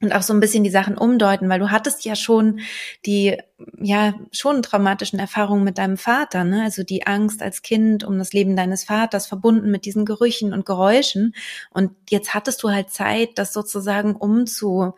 und 0.00 0.14
auch 0.14 0.22
so 0.22 0.32
ein 0.32 0.40
bisschen 0.40 0.62
die 0.62 0.70
Sachen 0.70 0.96
umdeuten, 0.96 1.48
weil 1.48 1.58
du 1.58 1.70
hattest 1.70 2.04
ja 2.04 2.14
schon 2.14 2.60
die, 3.04 3.36
ja, 3.78 4.14
schon 4.30 4.62
traumatischen 4.62 5.18
Erfahrungen 5.18 5.64
mit 5.64 5.78
deinem 5.78 5.96
Vater, 5.96 6.44
ne? 6.44 6.62
Also 6.62 6.84
die 6.84 7.06
Angst 7.06 7.42
als 7.42 7.62
Kind 7.62 8.04
um 8.04 8.16
das 8.18 8.32
Leben 8.32 8.54
deines 8.54 8.84
Vaters 8.84 9.26
verbunden 9.26 9.70
mit 9.70 9.84
diesen 9.84 10.04
Gerüchen 10.04 10.52
und 10.52 10.64
Geräuschen. 10.64 11.34
Und 11.70 11.96
jetzt 12.10 12.32
hattest 12.32 12.62
du 12.62 12.70
halt 12.70 12.90
Zeit, 12.90 13.30
das 13.36 13.52
sozusagen 13.52 14.14
umzudeuten 14.14 14.94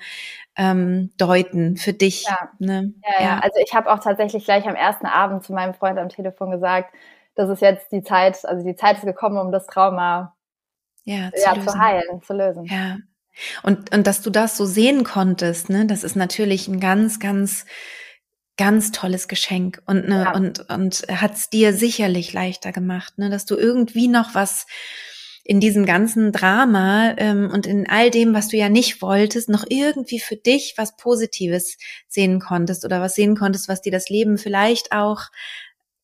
ähm, 0.57 1.77
für 1.77 1.95
dich. 1.95 2.25
Ja. 2.25 2.51
Ne? 2.59 2.93
Ja, 3.03 3.13
ja, 3.19 3.25
ja. 3.25 3.39
Also 3.39 3.59
ich 3.65 3.73
habe 3.75 3.91
auch 3.91 4.01
tatsächlich 4.01 4.45
gleich 4.45 4.67
am 4.67 4.75
ersten 4.75 5.07
Abend 5.07 5.45
zu 5.45 5.55
meinem 5.55 5.73
Freund 5.73 5.99
am 5.99 6.11
Telefon 6.11 6.51
gesagt, 6.51 6.95
das 7.37 7.49
ist 7.49 7.63
jetzt 7.63 7.91
die 7.91 8.03
Zeit, 8.03 8.45
also 8.45 8.63
die 8.67 8.77
Zeit 8.77 8.99
ist 8.99 9.05
gekommen, 9.05 9.39
um 9.39 9.51
das 9.51 9.67
Trauma 9.67 10.35
ja, 11.05 11.31
zu, 11.33 11.43
ja, 11.43 11.61
zu 11.61 11.79
heilen, 11.79 12.23
zu 12.23 12.35
lösen. 12.35 12.65
Ja, 12.67 12.99
und, 13.63 13.95
und 13.95 14.07
dass 14.07 14.23
du 14.23 14.31
das 14.31 14.57
so 14.57 14.67
sehen 14.67 15.05
konntest, 15.05 15.71
ne, 15.71 15.87
das 15.87 16.05
ist 16.05 16.17
natürlich 16.17 16.69
ein 16.69 16.81
ganz, 16.81 17.19
ganz, 17.19 17.65
ganz 18.57 18.93
tolles 18.93 19.29
Geschenk 19.29 19.81
und 19.87 20.09
ne, 20.09 20.25
ja. 20.25 20.35
und 20.35 20.69
und 20.69 21.07
hat's 21.09 21.49
dir 21.49 21.73
sicherlich 21.73 22.33
leichter 22.33 22.73
gemacht, 22.73 23.19
ne, 23.19 23.31
dass 23.31 23.47
du 23.47 23.57
irgendwie 23.57 24.09
noch 24.09 24.35
was 24.35 24.67
in 25.45 25.59
diesem 25.59 25.87
ganzen 25.87 26.33
Drama 26.33 27.15
ähm, 27.17 27.51
und 27.53 27.67
in 27.67 27.89
all 27.89 28.11
dem, 28.11 28.35
was 28.35 28.49
du 28.49 28.57
ja 28.57 28.69
nicht 28.69 29.01
wolltest, 29.03 29.49
noch 29.49 29.65
irgendwie 29.69 30.21
für 30.21 30.37
dich 30.37 30.75
was 30.77 30.97
Positives 30.97 31.79
sehen 32.07 32.41
konntest 32.41 32.85
oder 32.85 33.01
was 33.01 33.15
sehen 33.15 33.37
konntest, 33.37 33.69
was 33.69 33.81
dir 33.81 33.93
das 33.93 34.11
Leben 34.11 34.39
vielleicht 34.39 34.93
auch 34.93 35.23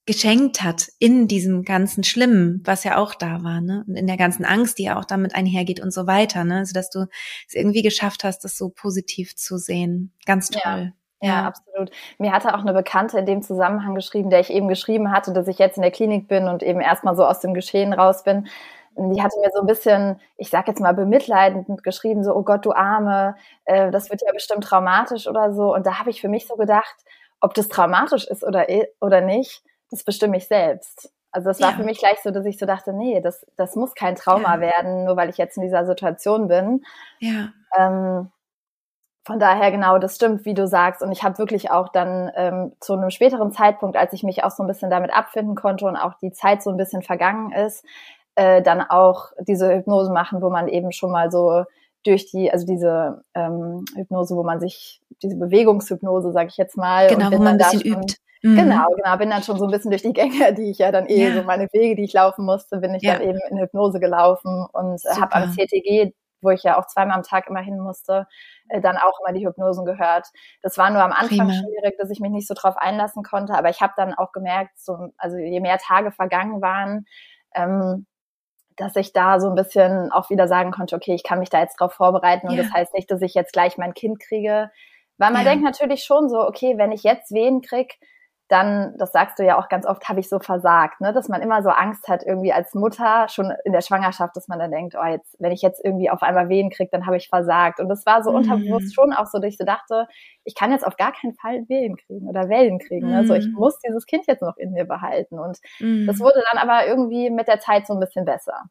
geschenkt 0.06 0.62
hat 0.62 0.88
in 1.00 1.26
diesem 1.26 1.64
ganzen 1.64 2.04
Schlimmen, 2.04 2.62
was 2.64 2.84
ja 2.84 2.96
auch 2.96 3.14
da 3.14 3.42
war, 3.42 3.60
ne? 3.60 3.84
Und 3.88 3.96
in 3.96 4.06
der 4.06 4.16
ganzen 4.16 4.44
Angst, 4.44 4.78
die 4.78 4.84
ja 4.84 4.98
auch 4.98 5.04
damit 5.04 5.34
einhergeht 5.34 5.80
und 5.80 5.92
so 5.92 6.06
weiter, 6.06 6.44
ne? 6.44 6.58
Also 6.58 6.72
dass 6.72 6.90
du 6.90 7.06
es 7.48 7.54
irgendwie 7.54 7.82
geschafft 7.82 8.22
hast, 8.22 8.44
das 8.44 8.56
so 8.56 8.68
positiv 8.68 9.34
zu 9.34 9.58
sehen. 9.58 10.12
Ganz 10.24 10.50
toll. 10.50 10.62
Ja. 10.64 10.92
Ja, 11.22 11.46
absolut. 11.46 11.90
Mir 12.18 12.30
hatte 12.30 12.54
auch 12.54 12.60
eine 12.60 12.74
Bekannte 12.74 13.18
in 13.18 13.26
dem 13.26 13.42
Zusammenhang 13.42 13.94
geschrieben, 13.94 14.28
der 14.28 14.40
ich 14.40 14.50
eben 14.50 14.68
geschrieben 14.68 15.10
hatte, 15.10 15.32
dass 15.32 15.48
ich 15.48 15.58
jetzt 15.58 15.76
in 15.76 15.82
der 15.82 15.90
Klinik 15.90 16.28
bin 16.28 16.46
und 16.46 16.62
eben 16.62 16.80
erstmal 16.80 17.16
so 17.16 17.24
aus 17.24 17.40
dem 17.40 17.54
Geschehen 17.54 17.94
raus 17.94 18.22
bin. 18.22 18.46
die 18.96 19.22
hatte 19.22 19.40
mir 19.40 19.50
so 19.52 19.60
ein 19.60 19.66
bisschen, 19.66 20.20
ich 20.36 20.50
sag 20.50 20.68
jetzt 20.68 20.80
mal 20.80 20.92
bemitleidend 20.92 21.82
geschrieben, 21.82 22.22
so, 22.22 22.34
oh 22.34 22.42
Gott, 22.42 22.66
du 22.66 22.72
Arme, 22.72 23.34
äh, 23.64 23.90
das 23.90 24.10
wird 24.10 24.22
ja 24.22 24.32
bestimmt 24.32 24.64
traumatisch 24.64 25.26
oder 25.26 25.54
so. 25.54 25.74
Und 25.74 25.86
da 25.86 25.98
habe 25.98 26.10
ich 26.10 26.20
für 26.20 26.28
mich 26.28 26.46
so 26.46 26.54
gedacht, 26.56 26.96
ob 27.40 27.54
das 27.54 27.68
traumatisch 27.68 28.26
ist 28.26 28.44
oder, 28.44 28.66
oder 29.00 29.20
nicht, 29.22 29.62
das 29.90 30.04
bestimme 30.04 30.36
ich 30.36 30.48
selbst. 30.48 31.12
Also 31.30 31.48
das 31.50 31.60
war 31.60 31.72
ja. 31.72 31.76
für 31.76 31.84
mich 31.84 31.98
gleich 31.98 32.18
so, 32.22 32.30
dass 32.30 32.46
ich 32.46 32.58
so 32.58 32.64
dachte, 32.66 32.92
nee, 32.92 33.20
das, 33.20 33.44
das 33.56 33.76
muss 33.76 33.94
kein 33.94 34.14
Trauma 34.14 34.54
ja. 34.54 34.60
werden, 34.60 35.04
nur 35.04 35.16
weil 35.16 35.28
ich 35.28 35.36
jetzt 35.36 35.56
in 35.56 35.62
dieser 35.62 35.84
Situation 35.84 36.48
bin. 36.48 36.82
Ja. 37.20 37.52
Ähm, 37.76 38.30
von 39.26 39.40
daher 39.40 39.72
genau, 39.72 39.98
das 39.98 40.14
stimmt, 40.14 40.44
wie 40.44 40.54
du 40.54 40.68
sagst. 40.68 41.02
Und 41.02 41.10
ich 41.10 41.24
habe 41.24 41.36
wirklich 41.38 41.70
auch 41.70 41.88
dann 41.88 42.30
ähm, 42.36 42.72
zu 42.80 42.92
einem 42.92 43.10
späteren 43.10 43.50
Zeitpunkt, 43.50 43.96
als 43.96 44.12
ich 44.12 44.22
mich 44.22 44.44
auch 44.44 44.52
so 44.52 44.62
ein 44.62 44.68
bisschen 44.68 44.88
damit 44.88 45.12
abfinden 45.12 45.56
konnte 45.56 45.86
und 45.86 45.96
auch 45.96 46.14
die 46.22 46.30
Zeit 46.30 46.62
so 46.62 46.70
ein 46.70 46.76
bisschen 46.76 47.02
vergangen 47.02 47.52
ist, 47.52 47.84
äh, 48.36 48.62
dann 48.62 48.80
auch 48.80 49.32
diese 49.40 49.74
Hypnose 49.74 50.12
machen, 50.12 50.42
wo 50.42 50.48
man 50.48 50.68
eben 50.68 50.92
schon 50.92 51.10
mal 51.10 51.30
so 51.30 51.64
durch 52.04 52.30
die, 52.30 52.52
also 52.52 52.64
diese 52.64 53.24
ähm, 53.34 53.84
Hypnose, 53.96 54.36
wo 54.36 54.44
man 54.44 54.60
sich, 54.60 55.02
diese 55.22 55.36
Bewegungshypnose, 55.36 56.30
sage 56.32 56.48
ich 56.48 56.56
jetzt 56.56 56.76
mal. 56.76 57.08
Genau, 57.08 57.32
wo 57.32 57.38
man 57.38 57.54
ein 57.54 57.58
bisschen 57.58 57.80
übt. 57.80 58.16
Mhm. 58.46 58.56
Genau, 58.56 58.86
genau, 58.94 59.16
bin 59.16 59.30
dann 59.30 59.42
schon 59.42 59.58
so 59.58 59.64
ein 59.64 59.72
bisschen 59.72 59.90
durch 59.90 60.02
die 60.02 60.12
Gänge, 60.12 60.54
die 60.54 60.70
ich 60.70 60.78
ja 60.78 60.92
dann 60.92 61.06
eh, 61.06 61.30
ja. 61.30 61.34
so 61.34 61.42
meine 61.42 61.66
Wege, 61.72 61.96
die 61.96 62.04
ich 62.04 62.12
laufen 62.12 62.44
musste, 62.44 62.78
bin 62.78 62.94
ich 62.94 63.02
ja. 63.02 63.14
dann 63.14 63.22
eben 63.22 63.40
in 63.50 63.58
Hypnose 63.58 63.98
gelaufen 63.98 64.66
und 64.72 65.00
äh, 65.04 65.20
habe 65.20 65.34
am 65.34 65.50
CTG, 65.50 66.12
wo 66.42 66.50
ich 66.50 66.62
ja 66.62 66.78
auch 66.78 66.86
zweimal 66.86 67.16
am 67.16 67.24
Tag 67.24 67.48
immer 67.48 67.60
hin 67.60 67.80
musste, 67.80 68.28
äh, 68.68 68.80
dann 68.80 68.98
auch 68.98 69.18
immer 69.20 69.36
die 69.36 69.44
Hypnosen 69.44 69.84
gehört. 69.84 70.28
Das 70.62 70.78
war 70.78 70.90
nur 70.90 71.02
am 71.02 71.10
Anfang 71.10 71.48
Prima. 71.48 71.54
schwierig, 71.54 71.98
dass 71.98 72.08
ich 72.10 72.20
mich 72.20 72.30
nicht 72.30 72.46
so 72.46 72.54
drauf 72.54 72.76
einlassen 72.76 73.24
konnte, 73.24 73.54
aber 73.54 73.68
ich 73.68 73.80
habe 73.80 73.94
dann 73.96 74.14
auch 74.14 74.30
gemerkt, 74.30 74.78
so, 74.78 75.08
also 75.18 75.36
je 75.36 75.58
mehr 75.58 75.78
Tage 75.78 76.12
vergangen 76.12 76.62
waren, 76.62 77.04
ähm, 77.52 78.06
dass 78.76 78.94
ich 78.94 79.12
da 79.12 79.40
so 79.40 79.48
ein 79.48 79.56
bisschen 79.56 80.12
auch 80.12 80.30
wieder 80.30 80.46
sagen 80.46 80.70
konnte, 80.70 80.94
okay, 80.94 81.14
ich 81.14 81.24
kann 81.24 81.40
mich 81.40 81.50
da 81.50 81.60
jetzt 81.60 81.80
drauf 81.80 81.94
vorbereiten 81.94 82.46
und 82.46 82.54
ja. 82.54 82.62
das 82.62 82.72
heißt 82.72 82.94
nicht, 82.94 83.10
dass 83.10 83.22
ich 83.22 83.34
jetzt 83.34 83.52
gleich 83.52 83.76
mein 83.76 83.94
Kind 83.94 84.20
kriege. 84.20 84.70
Weil 85.18 85.32
man 85.32 85.44
ja. 85.44 85.50
denkt 85.50 85.64
natürlich 85.64 86.04
schon 86.04 86.28
so, 86.28 86.46
okay, 86.46 86.76
wenn 86.76 86.92
ich 86.92 87.02
jetzt 87.02 87.32
Wehen 87.32 87.60
krieg, 87.60 87.98
dann, 88.48 88.94
das 88.96 89.10
sagst 89.10 89.38
du 89.38 89.44
ja 89.44 89.58
auch 89.58 89.68
ganz 89.68 89.86
oft, 89.86 90.08
habe 90.08 90.20
ich 90.20 90.28
so 90.28 90.38
versagt, 90.38 91.00
ne? 91.00 91.12
dass 91.12 91.28
man 91.28 91.42
immer 91.42 91.62
so 91.62 91.70
Angst 91.70 92.06
hat, 92.06 92.22
irgendwie 92.24 92.52
als 92.52 92.74
Mutter, 92.74 93.28
schon 93.28 93.52
in 93.64 93.72
der 93.72 93.80
Schwangerschaft, 93.80 94.36
dass 94.36 94.46
man 94.46 94.60
dann 94.60 94.70
denkt, 94.70 94.94
oh, 95.00 95.04
jetzt, 95.04 95.34
wenn 95.40 95.50
ich 95.50 95.62
jetzt 95.62 95.84
irgendwie 95.84 96.10
auf 96.10 96.22
einmal 96.22 96.48
Wehen 96.48 96.70
kriege, 96.70 96.90
dann 96.92 97.06
habe 97.06 97.16
ich 97.16 97.28
versagt. 97.28 97.80
Und 97.80 97.88
das 97.88 98.06
war 98.06 98.22
so 98.22 98.30
mhm. 98.30 98.36
unterbewusst 98.36 98.94
schon 98.94 99.12
auch 99.12 99.26
so, 99.26 99.38
dass 99.38 99.48
ich 99.48 99.58
so 99.58 99.64
dachte, 99.64 100.06
ich 100.44 100.54
kann 100.54 100.70
jetzt 100.70 100.86
auf 100.86 100.96
gar 100.96 101.12
keinen 101.12 101.34
Fall 101.34 101.68
Wehen 101.68 101.96
kriegen 101.96 102.28
oder 102.28 102.48
Wellen 102.48 102.78
kriegen. 102.78 103.08
Mhm. 103.08 103.12
Ne? 103.12 103.26
So, 103.26 103.34
ich 103.34 103.46
mhm. 103.46 103.54
muss 103.54 103.78
dieses 103.80 104.06
Kind 104.06 104.26
jetzt 104.28 104.42
noch 104.42 104.56
in 104.56 104.72
mir 104.72 104.84
behalten. 104.84 105.40
Und 105.40 105.58
mhm. 105.80 106.06
das 106.06 106.20
wurde 106.20 106.42
dann 106.52 106.62
aber 106.62 106.86
irgendwie 106.86 107.30
mit 107.30 107.48
der 107.48 107.58
Zeit 107.58 107.86
so 107.86 107.94
ein 107.94 108.00
bisschen 108.00 108.24
besser. 108.24 108.62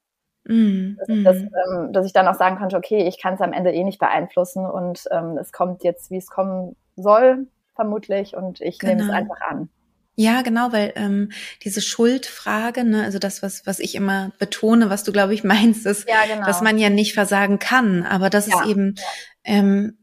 Mhm. 0.46 0.98
Dass, 1.00 1.08
dass, 1.24 1.38
mhm. 1.38 1.52
ähm, 1.68 1.94
dass, 1.94 2.06
ich 2.06 2.14
dann 2.14 2.30
auch 2.30 2.36
sagen 2.36 2.58
konnte, 2.58 2.78
okay, 2.78 3.08
ich 3.08 3.22
kann 3.22 3.34
es 3.34 3.42
am 3.42 3.52
Ende 3.52 3.74
eh 3.74 3.84
nicht 3.84 4.00
beeinflussen 4.00 4.66
und 4.66 5.04
ähm, 5.12 5.38
es 5.38 5.52
kommt 5.52 5.84
jetzt, 5.84 6.12
wie 6.12 6.18
es 6.18 6.30
kommen 6.30 6.78
soll 6.96 7.48
vermutlich 7.76 8.36
und 8.36 8.62
ich 8.62 8.80
genau. 8.80 8.94
nehme 8.94 9.02
es 9.04 9.08
genau. 9.08 9.20
einfach 9.20 9.42
an. 9.42 9.70
Ja, 10.18 10.44
genau, 10.44 10.72
weil 10.72 10.94
ähm, 10.96 11.32
diese 11.64 11.82
Schuldfrage, 11.82 12.86
ne, 12.86 13.04
also 13.04 13.20
das, 13.20 13.44
was, 13.44 13.66
was 13.68 13.80
ich 13.80 13.96
immer 13.96 14.32
betone, 14.40 14.90
was 14.90 15.04
du, 15.04 15.12
glaube 15.12 15.34
ich, 15.34 15.44
meinst, 15.44 15.86
ist, 15.86 16.08
ja, 16.08 16.26
genau. 16.26 16.46
dass 16.46 16.62
man 16.62 16.78
ja 16.78 16.90
nicht 16.90 17.14
versagen 17.14 17.60
kann, 17.60 18.04
aber 18.04 18.30
das 18.30 18.48
ja. 18.48 18.62
ist 18.62 18.70
eben, 18.70 18.96
ähm, 19.44 19.98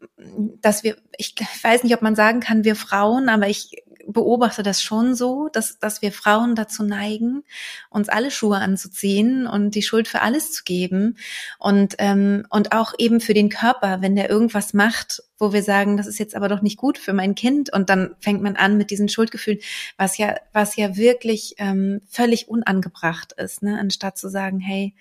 dass 0.61 0.85
wir, 0.85 0.97
ich 1.17 1.35
weiß 1.63 1.83
nicht, 1.83 1.95
ob 1.95 2.03
man 2.03 2.15
sagen 2.15 2.41
kann, 2.41 2.65
wir 2.65 2.77
Frauen, 2.77 3.29
aber 3.29 3.49
ich 3.49 3.83
beobachte 4.07 4.63
das 4.63 4.83
schon 4.83 5.15
so, 5.15 5.49
dass, 5.53 5.79
dass 5.79 6.03
wir 6.03 6.13
Frauen 6.13 6.55
dazu 6.55 6.83
neigen, 6.83 7.45
uns 7.89 8.09
alle 8.09 8.31
Schuhe 8.31 8.59
anzuziehen 8.59 9.47
und 9.47 9.75
die 9.75 9.83
Schuld 9.83 10.09
für 10.09 10.23
alles 10.23 10.53
zu 10.53 10.65
geben 10.65 11.17
und, 11.59 11.95
ähm, 11.99 12.47
und 12.51 12.73
auch 12.73 12.93
eben 12.99 13.21
für 13.21 13.35
den 13.35 13.49
Körper, 13.49 14.01
wenn 14.01 14.17
der 14.17 14.29
irgendwas 14.29 14.75
macht, 14.75 15.23
wo 15.43 15.53
wir 15.53 15.65
sagen, 15.65 15.97
das 15.97 16.07
ist 16.07 16.21
jetzt 16.21 16.37
aber 16.37 16.49
doch 16.49 16.63
nicht 16.63 16.79
gut 16.79 16.97
für 16.97 17.13
mein 17.13 17.35
Kind. 17.35 17.73
Und 17.73 17.91
dann 17.91 18.15
fängt 18.21 18.43
man 18.43 18.55
an 18.55 18.79
mit 18.79 18.91
diesen 18.91 19.09
Schuldgefühlen, 19.09 19.59
was 19.99 20.17
ja, 20.17 20.37
was 20.53 20.77
ja 20.77 20.97
wirklich 20.97 21.57
ähm, 21.59 22.01
völlig 22.09 22.49
unangebracht 22.49 23.33
ist, 23.33 23.61
ne? 23.61 23.77
anstatt 23.79 24.17
zu 24.17 24.29
sagen, 24.29 24.61
hey, 24.61 24.95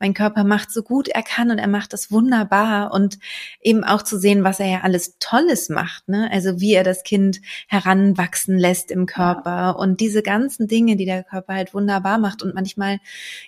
mein 0.00 0.12
Körper 0.12 0.42
macht 0.44 0.72
so 0.72 0.82
gut 0.82 1.08
er 1.08 1.22
kann 1.22 1.50
und 1.50 1.58
er 1.58 1.68
macht 1.68 1.92
das 1.92 2.10
wunderbar. 2.10 2.92
Und 2.92 3.18
eben 3.60 3.84
auch 3.84 4.02
zu 4.02 4.18
sehen, 4.18 4.42
was 4.42 4.58
er 4.58 4.66
ja 4.66 4.80
alles 4.80 5.18
Tolles 5.20 5.68
macht, 5.68 6.08
ne? 6.08 6.28
also 6.32 6.60
wie 6.60 6.74
er 6.74 6.82
das 6.82 7.04
Kind 7.04 7.40
heranwachsen 7.68 8.58
lässt 8.58 8.90
im 8.90 9.06
Körper. 9.06 9.78
Und 9.78 10.00
diese 10.00 10.22
ganzen 10.22 10.66
Dinge, 10.66 10.96
die 10.96 11.06
der 11.06 11.22
Körper 11.22 11.54
halt 11.54 11.74
wunderbar 11.74 12.18
macht. 12.18 12.42
Und 12.42 12.56
manchmal 12.56 12.98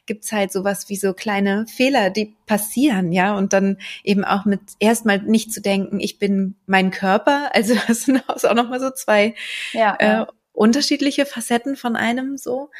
gibt's 0.06 0.30
halt 0.30 0.52
sowas 0.52 0.88
wie 0.88 0.96
so 0.96 1.14
kleine 1.14 1.66
Fehler, 1.66 2.10
die 2.10 2.37
passieren, 2.48 3.12
ja, 3.12 3.36
und 3.36 3.52
dann 3.52 3.78
eben 4.02 4.24
auch 4.24 4.44
mit 4.44 4.60
erstmal 4.80 5.20
nicht 5.20 5.52
zu 5.52 5.62
denken, 5.62 6.00
ich 6.00 6.18
bin 6.18 6.56
mein 6.66 6.90
Körper, 6.90 7.50
also 7.54 7.74
das 7.86 8.02
sind 8.02 8.24
auch 8.28 8.54
nochmal 8.54 8.80
so 8.80 8.90
zwei 8.90 9.34
ja, 9.72 9.94
äh, 10.00 10.26
unterschiedliche 10.52 11.24
Facetten 11.24 11.76
von 11.76 11.94
einem 11.94 12.36
so. 12.36 12.70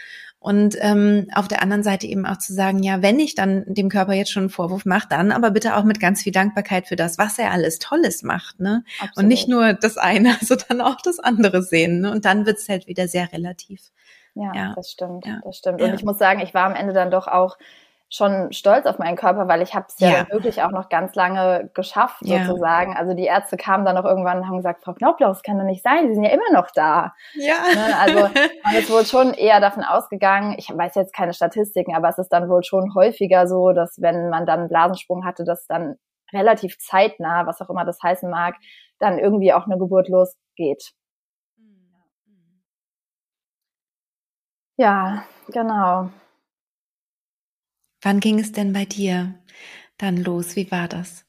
Und 0.40 0.76
ähm, 0.80 1.26
auf 1.34 1.48
der 1.48 1.62
anderen 1.62 1.82
Seite 1.82 2.06
eben 2.06 2.24
auch 2.24 2.38
zu 2.38 2.54
sagen, 2.54 2.84
ja, 2.84 3.02
wenn 3.02 3.18
ich 3.18 3.34
dann 3.34 3.64
dem 3.66 3.88
Körper 3.88 4.12
jetzt 4.12 4.30
schon 4.30 4.44
einen 4.44 4.50
Vorwurf 4.50 4.84
mache, 4.84 5.08
dann 5.10 5.32
aber 5.32 5.50
bitte 5.50 5.76
auch 5.76 5.82
mit 5.82 5.98
ganz 5.98 6.22
viel 6.22 6.32
Dankbarkeit 6.32 6.86
für 6.86 6.94
das, 6.94 7.18
was 7.18 7.40
er 7.40 7.50
alles 7.50 7.80
Tolles 7.80 8.22
macht, 8.22 8.60
ne? 8.60 8.84
Absolut. 9.00 9.16
Und 9.16 9.26
nicht 9.26 9.48
nur 9.48 9.72
das 9.72 9.96
eine, 9.96 10.36
sondern 10.40 10.80
auch 10.80 11.00
das 11.02 11.18
andere 11.18 11.62
sehen. 11.62 12.00
Ne? 12.00 12.12
Und 12.12 12.24
dann 12.24 12.46
wird's 12.46 12.68
halt 12.68 12.86
wieder 12.86 13.08
sehr 13.08 13.32
relativ. 13.32 13.90
Ja, 14.34 14.52
ja. 14.54 14.72
das 14.76 14.92
stimmt, 14.92 15.26
ja. 15.26 15.40
das 15.42 15.56
stimmt. 15.56 15.82
Und 15.82 15.88
ja. 15.88 15.94
ich 15.94 16.04
muss 16.04 16.18
sagen, 16.18 16.40
ich 16.40 16.54
war 16.54 16.66
am 16.66 16.76
Ende 16.76 16.92
dann 16.92 17.10
doch 17.10 17.26
auch 17.26 17.58
schon 18.10 18.52
stolz 18.52 18.86
auf 18.86 18.98
meinen 18.98 19.16
Körper, 19.16 19.48
weil 19.48 19.60
ich 19.60 19.74
habe 19.74 19.86
es 19.88 19.98
ja, 20.00 20.08
ja. 20.08 20.26
wirklich 20.30 20.62
auch 20.62 20.70
noch 20.70 20.88
ganz 20.88 21.14
lange 21.14 21.70
geschafft 21.74 22.22
ja. 22.22 22.44
sozusagen. 22.46 22.96
Also 22.96 23.14
die 23.14 23.24
Ärzte 23.24 23.56
kamen 23.58 23.84
dann 23.84 23.96
noch 23.96 24.04
irgendwann 24.04 24.38
und 24.38 24.48
haben 24.48 24.56
gesagt, 24.56 24.82
Frau 24.82 24.94
Knoblauch, 24.94 25.28
das 25.28 25.42
kann 25.42 25.58
doch 25.58 25.64
nicht 25.64 25.82
sein, 25.82 26.08
Sie 26.08 26.14
sind 26.14 26.24
ja 26.24 26.30
immer 26.30 26.50
noch 26.52 26.70
da. 26.70 27.14
Ja. 27.34 27.56
Ne? 27.74 27.96
Also 27.98 28.18
man 28.64 28.74
ist 28.76 28.90
wohl 28.90 29.04
schon 29.04 29.34
eher 29.34 29.60
davon 29.60 29.84
ausgegangen, 29.84 30.54
ich 30.56 30.70
weiß 30.74 30.94
jetzt 30.94 31.14
keine 31.14 31.34
Statistiken, 31.34 31.94
aber 31.94 32.08
es 32.08 32.18
ist 32.18 32.30
dann 32.30 32.48
wohl 32.48 32.64
schon 32.64 32.94
häufiger 32.94 33.46
so, 33.46 33.72
dass 33.72 34.00
wenn 34.00 34.30
man 34.30 34.46
dann 34.46 34.60
einen 34.60 34.68
Blasensprung 34.68 35.26
hatte, 35.26 35.44
dass 35.44 35.66
dann 35.66 35.96
relativ 36.32 36.78
zeitnah, 36.78 37.46
was 37.46 37.60
auch 37.60 37.68
immer 37.68 37.84
das 37.84 38.02
heißen 38.02 38.30
mag, 38.30 38.54
dann 38.98 39.18
irgendwie 39.18 39.52
auch 39.52 39.66
eine 39.66 39.78
Geburt 39.78 40.08
losgeht. 40.08 40.92
Ja, 44.76 45.24
genau. 45.48 46.10
Wann 48.02 48.20
ging 48.20 48.38
es 48.38 48.52
denn 48.52 48.72
bei 48.72 48.84
dir 48.84 49.34
dann 49.98 50.16
los? 50.16 50.56
Wie 50.56 50.70
war 50.70 50.88
das? 50.88 51.24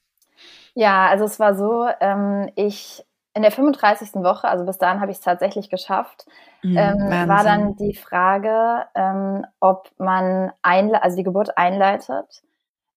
Ja, 0.76 1.08
also 1.08 1.26
es 1.26 1.40
war 1.40 1.56
so, 1.56 1.88
ähm, 2.00 2.52
ich 2.56 3.04
in 3.34 3.42
der 3.42 3.52
35. 3.52 4.24
Woche, 4.24 4.48
also 4.48 4.66
bis 4.66 4.78
dahin 4.78 5.02
habe 5.02 5.12
ich 5.12 5.18
es 5.18 5.24
tatsächlich 5.24 5.70
geschafft, 5.70 6.26
mhm, 6.64 6.78
ähm, 6.78 7.28
war 7.28 7.44
dann 7.44 7.76
die 7.76 7.96
Frage, 7.96 8.86
ähm, 8.96 9.46
ob 9.60 9.92
man 9.98 10.52
also 10.62 11.18
die 11.18 11.24
Geburt 11.24 11.58
einleitet, 11.58 12.44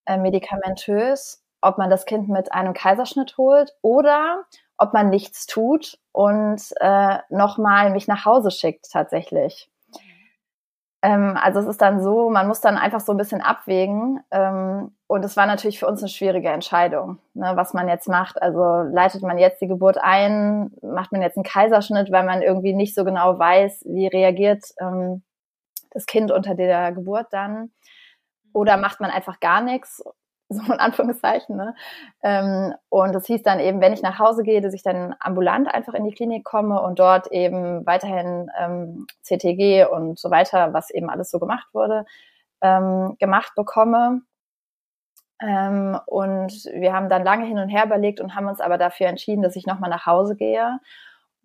äh, 0.06 0.16
medikamentös, 0.16 1.44
ob 1.60 1.78
man 1.78 1.90
das 1.90 2.06
Kind 2.06 2.28
mit 2.28 2.52
einem 2.52 2.72
Kaiserschnitt 2.74 3.36
holt 3.38 3.74
oder 3.82 4.44
ob 4.78 4.92
man 4.94 5.10
nichts 5.10 5.46
tut 5.46 5.98
und 6.12 6.60
äh, 6.80 7.18
nochmal 7.28 7.90
mich 7.90 8.08
nach 8.08 8.24
Hause 8.24 8.50
schickt 8.50 8.90
tatsächlich. 8.90 9.70
Ähm, 11.02 11.36
also 11.40 11.58
es 11.58 11.66
ist 11.66 11.82
dann 11.82 12.00
so, 12.00 12.30
man 12.30 12.46
muss 12.46 12.60
dann 12.60 12.78
einfach 12.78 13.00
so 13.00 13.12
ein 13.12 13.18
bisschen 13.18 13.40
abwägen. 13.40 14.20
Ähm, 14.30 14.94
und 15.08 15.24
es 15.24 15.36
war 15.36 15.46
natürlich 15.46 15.78
für 15.80 15.86
uns 15.88 16.00
eine 16.00 16.08
schwierige 16.08 16.48
Entscheidung, 16.48 17.18
ne, 17.34 17.52
was 17.54 17.74
man 17.74 17.88
jetzt 17.88 18.08
macht. 18.08 18.40
Also 18.40 18.88
leitet 18.90 19.22
man 19.22 19.36
jetzt 19.36 19.60
die 19.60 19.66
Geburt 19.66 19.98
ein, 19.98 20.70
macht 20.80 21.12
man 21.12 21.20
jetzt 21.20 21.36
einen 21.36 21.44
Kaiserschnitt, 21.44 22.12
weil 22.12 22.24
man 22.24 22.40
irgendwie 22.40 22.72
nicht 22.72 22.94
so 22.94 23.04
genau 23.04 23.38
weiß, 23.38 23.82
wie 23.86 24.06
reagiert 24.06 24.64
ähm, 24.80 25.22
das 25.90 26.06
Kind 26.06 26.30
unter 26.30 26.54
der 26.54 26.92
Geburt 26.92 27.26
dann. 27.32 27.72
Oder 28.54 28.76
macht 28.76 29.00
man 29.00 29.10
einfach 29.10 29.40
gar 29.40 29.60
nichts 29.60 30.02
so 30.66 30.72
in 30.72 30.78
Anführungszeichen. 30.78 31.56
Ne? 31.56 31.74
Ähm, 32.22 32.74
und 32.88 33.14
das 33.14 33.26
hieß 33.26 33.42
dann 33.42 33.60
eben, 33.60 33.80
wenn 33.80 33.92
ich 33.92 34.02
nach 34.02 34.18
Hause 34.18 34.42
gehe, 34.42 34.60
dass 34.60 34.74
ich 34.74 34.82
dann 34.82 35.14
ambulant 35.20 35.72
einfach 35.72 35.94
in 35.94 36.04
die 36.04 36.14
Klinik 36.14 36.44
komme 36.44 36.80
und 36.80 36.98
dort 36.98 37.28
eben 37.32 37.86
weiterhin 37.86 38.50
ähm, 38.58 39.06
CTG 39.22 39.86
und 39.86 40.18
so 40.18 40.30
weiter, 40.30 40.72
was 40.72 40.90
eben 40.90 41.10
alles 41.10 41.30
so 41.30 41.38
gemacht 41.38 41.68
wurde, 41.72 42.04
ähm, 42.60 43.16
gemacht 43.18 43.52
bekomme. 43.56 44.22
Ähm, 45.40 45.98
und 46.06 46.52
wir 46.72 46.92
haben 46.92 47.08
dann 47.08 47.24
lange 47.24 47.46
hin 47.46 47.58
und 47.58 47.68
her 47.68 47.86
überlegt 47.86 48.20
und 48.20 48.34
haben 48.36 48.46
uns 48.46 48.60
aber 48.60 48.78
dafür 48.78 49.08
entschieden, 49.08 49.42
dass 49.42 49.56
ich 49.56 49.66
nochmal 49.66 49.90
nach 49.90 50.06
Hause 50.06 50.36
gehe 50.36 50.78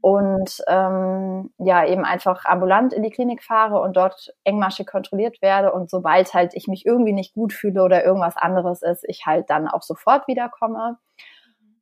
und 0.01 0.63
ähm, 0.67 1.51
ja 1.57 1.85
eben 1.85 2.05
einfach 2.05 2.45
ambulant 2.45 2.93
in 2.93 3.03
die 3.03 3.09
Klinik 3.09 3.43
fahre 3.43 3.81
und 3.81 3.97
dort 3.97 4.33
engmaschig 4.43 4.87
kontrolliert 4.87 5.41
werde 5.41 5.71
und 5.71 5.89
sobald 5.89 6.33
halt 6.33 6.53
ich 6.53 6.67
mich 6.67 6.85
irgendwie 6.85 7.13
nicht 7.13 7.33
gut 7.33 7.53
fühle 7.53 7.83
oder 7.83 8.05
irgendwas 8.05 8.37
anderes 8.37 8.81
ist, 8.83 9.03
ich 9.07 9.25
halt 9.25 9.49
dann 9.49 9.67
auch 9.67 9.81
sofort 9.81 10.27
wiederkomme. 10.27 10.97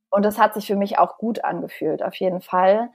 Und 0.10 0.24
das 0.24 0.40
hat 0.40 0.54
sich 0.54 0.68
für 0.68 0.78
mich 0.78 0.98
auch 0.98 1.18
gut 1.18 1.44
angefühlt, 1.44 2.02
auf 2.02 2.16
jeden 2.16 2.42
Fall. 2.42 2.90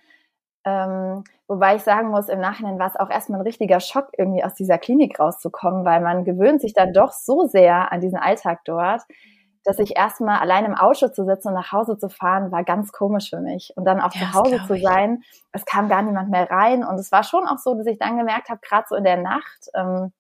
Ähm, 0.65 1.25
wobei 1.49 1.77
ich 1.77 1.83
sagen 1.83 2.09
muss, 2.11 2.29
im 2.29 2.41
Nachhinein 2.41 2.79
war 2.79 2.89
es 2.89 2.97
auch 2.97 3.11
erstmal 3.11 3.41
ein 3.41 3.47
richtiger 3.47 3.81
Schock, 3.81 4.09
irgendwie 4.17 4.45
aus 4.45 4.55
dieser 4.55 4.79
Klinik 4.79 5.19
rauszukommen, 5.19 5.85
weil 5.85 6.01
man 6.01 6.25
gewöhnt 6.25 6.61
sich 6.61 6.75
dann 6.75 6.93
doch 6.93 7.13
so 7.13 7.47
sehr 7.47 7.93
an 7.93 8.01
diesen 8.01 8.19
Alltag 8.19 8.61
dort, 8.65 9.03
dass 9.65 9.79
ich 9.79 9.97
erstmal 9.97 10.39
allein 10.39 10.65
im 10.65 10.75
Auto 10.75 11.09
zu 11.09 11.25
sitzen 11.25 11.49
und 11.49 11.55
nach 11.55 11.73
Hause 11.73 11.99
zu 11.99 12.09
fahren, 12.09 12.51
war 12.51 12.65
ganz 12.65 12.93
komisch 12.93 13.31
für 13.31 13.41
mich. 13.41 13.73
Und 13.77 13.85
dann 13.85 14.01
auch 14.01 14.15
ja, 14.15 14.21
zu 14.21 14.33
Hause 14.35 14.61
zu 14.67 14.81
sein, 14.81 15.23
es 15.53 15.65
kam 15.65 15.89
gar 15.89 16.03
niemand 16.03 16.31
mehr 16.31 16.51
rein. 16.51 16.85
Und 16.85 16.97
es 16.99 17.13
war 17.13 17.25
schon 17.25 17.47
auch 17.47 17.59
so, 17.59 17.75
dass 17.75 17.87
ich 17.87 17.99
dann 17.99 18.17
gemerkt 18.17 18.49
habe, 18.49 18.61
gerade 18.63 18.87
so 18.89 18.97
in 18.97 19.05
der 19.05 19.19
Nacht, 19.19 19.69
ähm, 19.75 20.13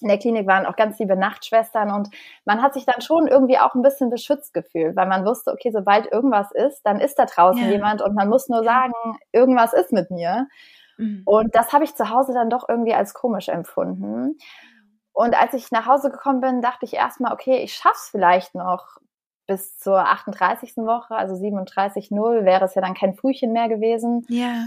in 0.00 0.08
der 0.08 0.18
Klinik 0.18 0.46
waren 0.46 0.66
auch 0.66 0.76
ganz 0.76 0.98
liebe 0.98 1.16
Nachtschwestern 1.16 1.90
und 1.90 2.08
man 2.44 2.62
hat 2.62 2.74
sich 2.74 2.84
dann 2.84 3.00
schon 3.00 3.26
irgendwie 3.26 3.58
auch 3.58 3.74
ein 3.74 3.82
bisschen 3.82 4.10
beschützt 4.10 4.52
gefühlt, 4.52 4.96
weil 4.96 5.06
man 5.06 5.24
wusste, 5.24 5.52
okay, 5.52 5.70
sobald 5.72 6.10
irgendwas 6.12 6.52
ist, 6.52 6.82
dann 6.84 7.00
ist 7.00 7.18
da 7.18 7.24
draußen 7.24 7.62
ja. 7.62 7.70
jemand 7.70 8.02
und 8.02 8.14
man 8.14 8.28
muss 8.28 8.48
nur 8.48 8.62
sagen, 8.62 8.92
irgendwas 9.32 9.72
ist 9.72 9.92
mit 9.92 10.10
mir. 10.10 10.48
Mhm. 10.98 11.22
Und 11.24 11.54
das 11.54 11.72
habe 11.72 11.84
ich 11.84 11.94
zu 11.94 12.10
Hause 12.10 12.32
dann 12.34 12.50
doch 12.50 12.68
irgendwie 12.68 12.94
als 12.94 13.14
komisch 13.14 13.48
empfunden. 13.48 14.36
Und 15.16 15.34
als 15.34 15.54
ich 15.54 15.70
nach 15.70 15.86
Hause 15.86 16.10
gekommen 16.10 16.42
bin, 16.42 16.60
dachte 16.60 16.84
ich 16.84 16.92
erstmal, 16.92 17.32
okay, 17.32 17.56
ich 17.62 17.72
schaff's 17.72 18.10
vielleicht 18.10 18.54
noch 18.54 18.98
bis 19.46 19.78
zur 19.78 19.98
38. 19.98 20.76
Woche, 20.76 21.14
also 21.14 21.34
37,0 21.34 22.44
wäre 22.44 22.66
es 22.66 22.74
ja 22.74 22.82
dann 22.82 22.92
kein 22.92 23.14
Frühchen 23.14 23.50
mehr 23.54 23.70
gewesen. 23.70 24.26
Ja. 24.28 24.66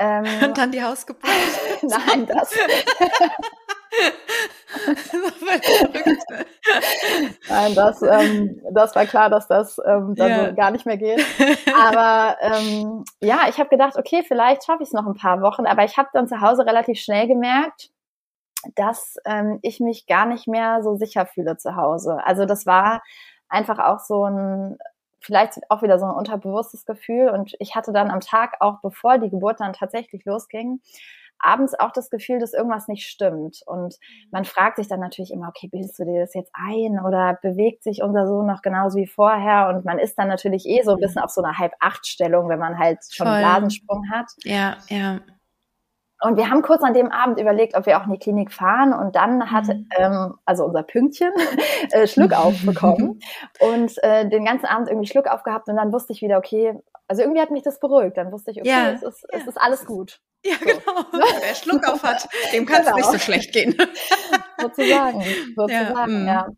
Ähm, 0.00 0.24
Und 0.44 0.58
dann 0.58 0.72
die 0.72 0.82
Hausgeburt. 0.82 1.30
Nein, 1.82 2.26
das. 2.26 2.52
Nein, 7.48 7.74
das, 7.76 8.02
ähm, 8.02 8.60
das 8.72 8.96
war 8.96 9.06
klar, 9.06 9.30
dass 9.30 9.46
das 9.46 9.80
ähm, 9.86 10.16
dann 10.16 10.28
ja. 10.28 10.48
so 10.48 10.56
gar 10.56 10.72
nicht 10.72 10.86
mehr 10.86 10.96
geht. 10.96 11.24
Aber 11.80 12.36
ähm, 12.40 13.04
ja, 13.20 13.42
ich 13.48 13.60
habe 13.60 13.68
gedacht, 13.68 13.96
okay, 13.96 14.24
vielleicht 14.26 14.64
schaffe 14.64 14.82
ich 14.82 14.88
es 14.88 14.92
noch 14.92 15.06
ein 15.06 15.14
paar 15.14 15.40
Wochen. 15.40 15.66
Aber 15.66 15.84
ich 15.84 15.96
habe 15.96 16.08
dann 16.12 16.26
zu 16.26 16.40
Hause 16.40 16.66
relativ 16.66 16.98
schnell 16.98 17.28
gemerkt, 17.28 17.92
dass 18.74 19.16
ähm, 19.24 19.58
ich 19.62 19.80
mich 19.80 20.06
gar 20.06 20.26
nicht 20.26 20.48
mehr 20.48 20.82
so 20.82 20.96
sicher 20.96 21.26
fühle 21.26 21.56
zu 21.56 21.76
Hause. 21.76 22.18
Also 22.24 22.44
das 22.44 22.66
war 22.66 23.02
einfach 23.48 23.78
auch 23.78 24.00
so 24.00 24.24
ein, 24.24 24.78
vielleicht 25.20 25.58
auch 25.68 25.82
wieder 25.82 25.98
so 25.98 26.06
ein 26.06 26.14
unterbewusstes 26.14 26.84
Gefühl. 26.84 27.30
Und 27.30 27.54
ich 27.60 27.74
hatte 27.74 27.92
dann 27.92 28.10
am 28.10 28.20
Tag, 28.20 28.56
auch 28.60 28.80
bevor 28.82 29.18
die 29.18 29.30
Geburt 29.30 29.60
dann 29.60 29.72
tatsächlich 29.72 30.24
losging, 30.24 30.80
abends 31.40 31.78
auch 31.78 31.92
das 31.92 32.10
Gefühl, 32.10 32.40
dass 32.40 32.52
irgendwas 32.52 32.88
nicht 32.88 33.08
stimmt. 33.08 33.62
Und 33.66 33.96
man 34.30 34.44
fragt 34.44 34.76
sich 34.76 34.88
dann 34.88 35.00
natürlich 35.00 35.32
immer, 35.32 35.48
okay, 35.48 35.68
bildest 35.68 35.98
du 35.98 36.04
dir 36.04 36.20
das 36.20 36.34
jetzt 36.34 36.50
ein 36.52 36.98
oder 37.04 37.38
bewegt 37.40 37.84
sich 37.84 38.02
unser 38.02 38.26
Sohn 38.26 38.46
noch 38.46 38.62
genauso 38.62 38.98
wie 38.98 39.06
vorher? 39.06 39.68
Und 39.68 39.84
man 39.84 39.98
ist 39.98 40.18
dann 40.18 40.28
natürlich 40.28 40.66
eh 40.66 40.82
so 40.82 40.92
ein 40.92 41.00
bisschen 41.00 41.22
auf 41.22 41.30
so 41.30 41.42
einer 41.42 41.56
Halb-Acht-Stellung, 41.58 42.48
wenn 42.48 42.58
man 42.58 42.78
halt 42.78 42.98
schon 43.10 43.28
einen 43.28 43.44
Blasensprung 43.44 44.10
hat. 44.10 44.26
Ja, 44.42 44.76
ja. 44.88 45.20
Und 46.20 46.36
wir 46.36 46.50
haben 46.50 46.62
kurz 46.62 46.82
an 46.82 46.94
dem 46.94 47.12
Abend 47.12 47.38
überlegt, 47.40 47.76
ob 47.76 47.86
wir 47.86 48.00
auch 48.00 48.06
in 48.06 48.12
die 48.12 48.18
Klinik 48.18 48.52
fahren. 48.52 48.92
Und 48.92 49.14
dann 49.14 49.50
hat 49.50 49.68
mhm. 49.68 49.88
ähm, 49.96 50.34
also 50.44 50.64
unser 50.64 50.82
Pünktchen 50.82 51.30
äh, 51.92 52.06
Schluck 52.06 52.32
aufbekommen 52.36 53.20
und 53.60 54.02
äh, 54.02 54.28
den 54.28 54.44
ganzen 54.44 54.66
Abend 54.66 54.88
irgendwie 54.88 55.08
Schluck 55.08 55.28
aufgehabt. 55.28 55.68
Und 55.68 55.76
dann 55.76 55.92
wusste 55.92 56.12
ich 56.12 56.20
wieder, 56.20 56.38
okay, 56.38 56.74
also 57.08 57.22
irgendwie 57.22 57.40
hat 57.40 57.50
mich 57.50 57.62
das 57.62 57.80
beruhigt. 57.80 58.16
Dann 58.16 58.30
wusste 58.30 58.50
ich, 58.50 58.60
okay, 58.60 58.68
ja. 58.68 58.90
es, 58.90 59.02
ist, 59.02 59.26
ja. 59.32 59.38
es 59.38 59.46
ist 59.46 59.60
alles 59.60 59.86
gut. 59.86 60.20
Ja, 60.44 60.54
so. 60.54 60.66
genau. 60.66 61.04
Wer 61.12 61.54
Schluck 61.54 61.88
auf 61.88 62.02
hat, 62.02 62.28
dem 62.52 62.66
kann 62.66 62.82
es 62.82 62.86
genau. 62.86 62.96
nicht 62.96 63.10
so 63.10 63.18
schlecht 63.18 63.52
gehen. 63.52 63.76
sozusagen, 64.60 65.22
sozusagen, 65.56 66.26
ja. 66.26 66.34
Ja, 66.34 66.48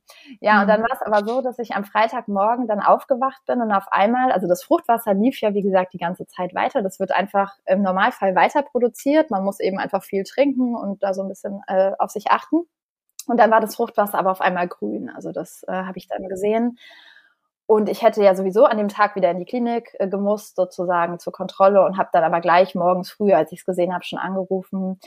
ja 0.40 0.60
und 0.60 0.66
mhm. 0.66 0.68
dann 0.68 0.82
war 0.82 0.92
es 0.92 1.02
aber 1.02 1.26
so, 1.26 1.40
dass 1.40 1.58
ich 1.58 1.72
am 1.74 1.84
Freitagmorgen 1.84 2.66
dann 2.66 2.80
aufgewacht 2.80 3.40
bin 3.46 3.60
und 3.62 3.72
auf 3.72 3.86
einmal, 3.90 4.32
also 4.32 4.48
das 4.48 4.64
Fruchtwasser 4.64 5.14
lief 5.14 5.40
ja, 5.40 5.54
wie 5.54 5.62
gesagt, 5.62 5.94
die 5.94 5.98
ganze 5.98 6.26
Zeit 6.26 6.54
weiter. 6.54 6.82
Das 6.82 7.00
wird 7.00 7.12
einfach 7.12 7.56
im 7.64 7.82
Normalfall 7.82 8.34
weiter 8.34 8.62
produziert. 8.62 9.30
Man 9.30 9.44
muss 9.44 9.60
eben 9.60 9.78
einfach 9.78 10.02
viel 10.02 10.24
trinken 10.24 10.74
und 10.76 11.02
da 11.02 11.14
so 11.14 11.22
ein 11.22 11.28
bisschen 11.28 11.62
äh, 11.66 11.92
auf 11.98 12.10
sich 12.10 12.30
achten. 12.30 12.66
Und 13.26 13.38
dann 13.38 13.50
war 13.50 13.60
das 13.60 13.76
Fruchtwasser 13.76 14.18
aber 14.18 14.32
auf 14.32 14.40
einmal 14.40 14.66
grün. 14.66 15.10
Also 15.14 15.30
das 15.30 15.62
äh, 15.68 15.72
habe 15.72 15.98
ich 15.98 16.08
dann 16.08 16.28
gesehen. 16.28 16.78
Und 17.70 17.88
ich 17.88 18.02
hätte 18.02 18.20
ja 18.20 18.34
sowieso 18.34 18.64
an 18.64 18.78
dem 18.78 18.88
Tag 18.88 19.14
wieder 19.14 19.30
in 19.30 19.38
die 19.38 19.44
Klinik 19.44 19.94
äh, 20.00 20.08
gemusst, 20.08 20.56
sozusagen 20.56 21.20
zur 21.20 21.32
Kontrolle 21.32 21.84
und 21.84 21.98
habe 21.98 22.08
dann 22.12 22.24
aber 22.24 22.40
gleich 22.40 22.74
morgens 22.74 23.12
früh, 23.12 23.32
als 23.32 23.52
ich 23.52 23.60
es 23.60 23.64
gesehen 23.64 23.94
habe, 23.94 24.02
schon 24.02 24.18
angerufen. 24.18 24.98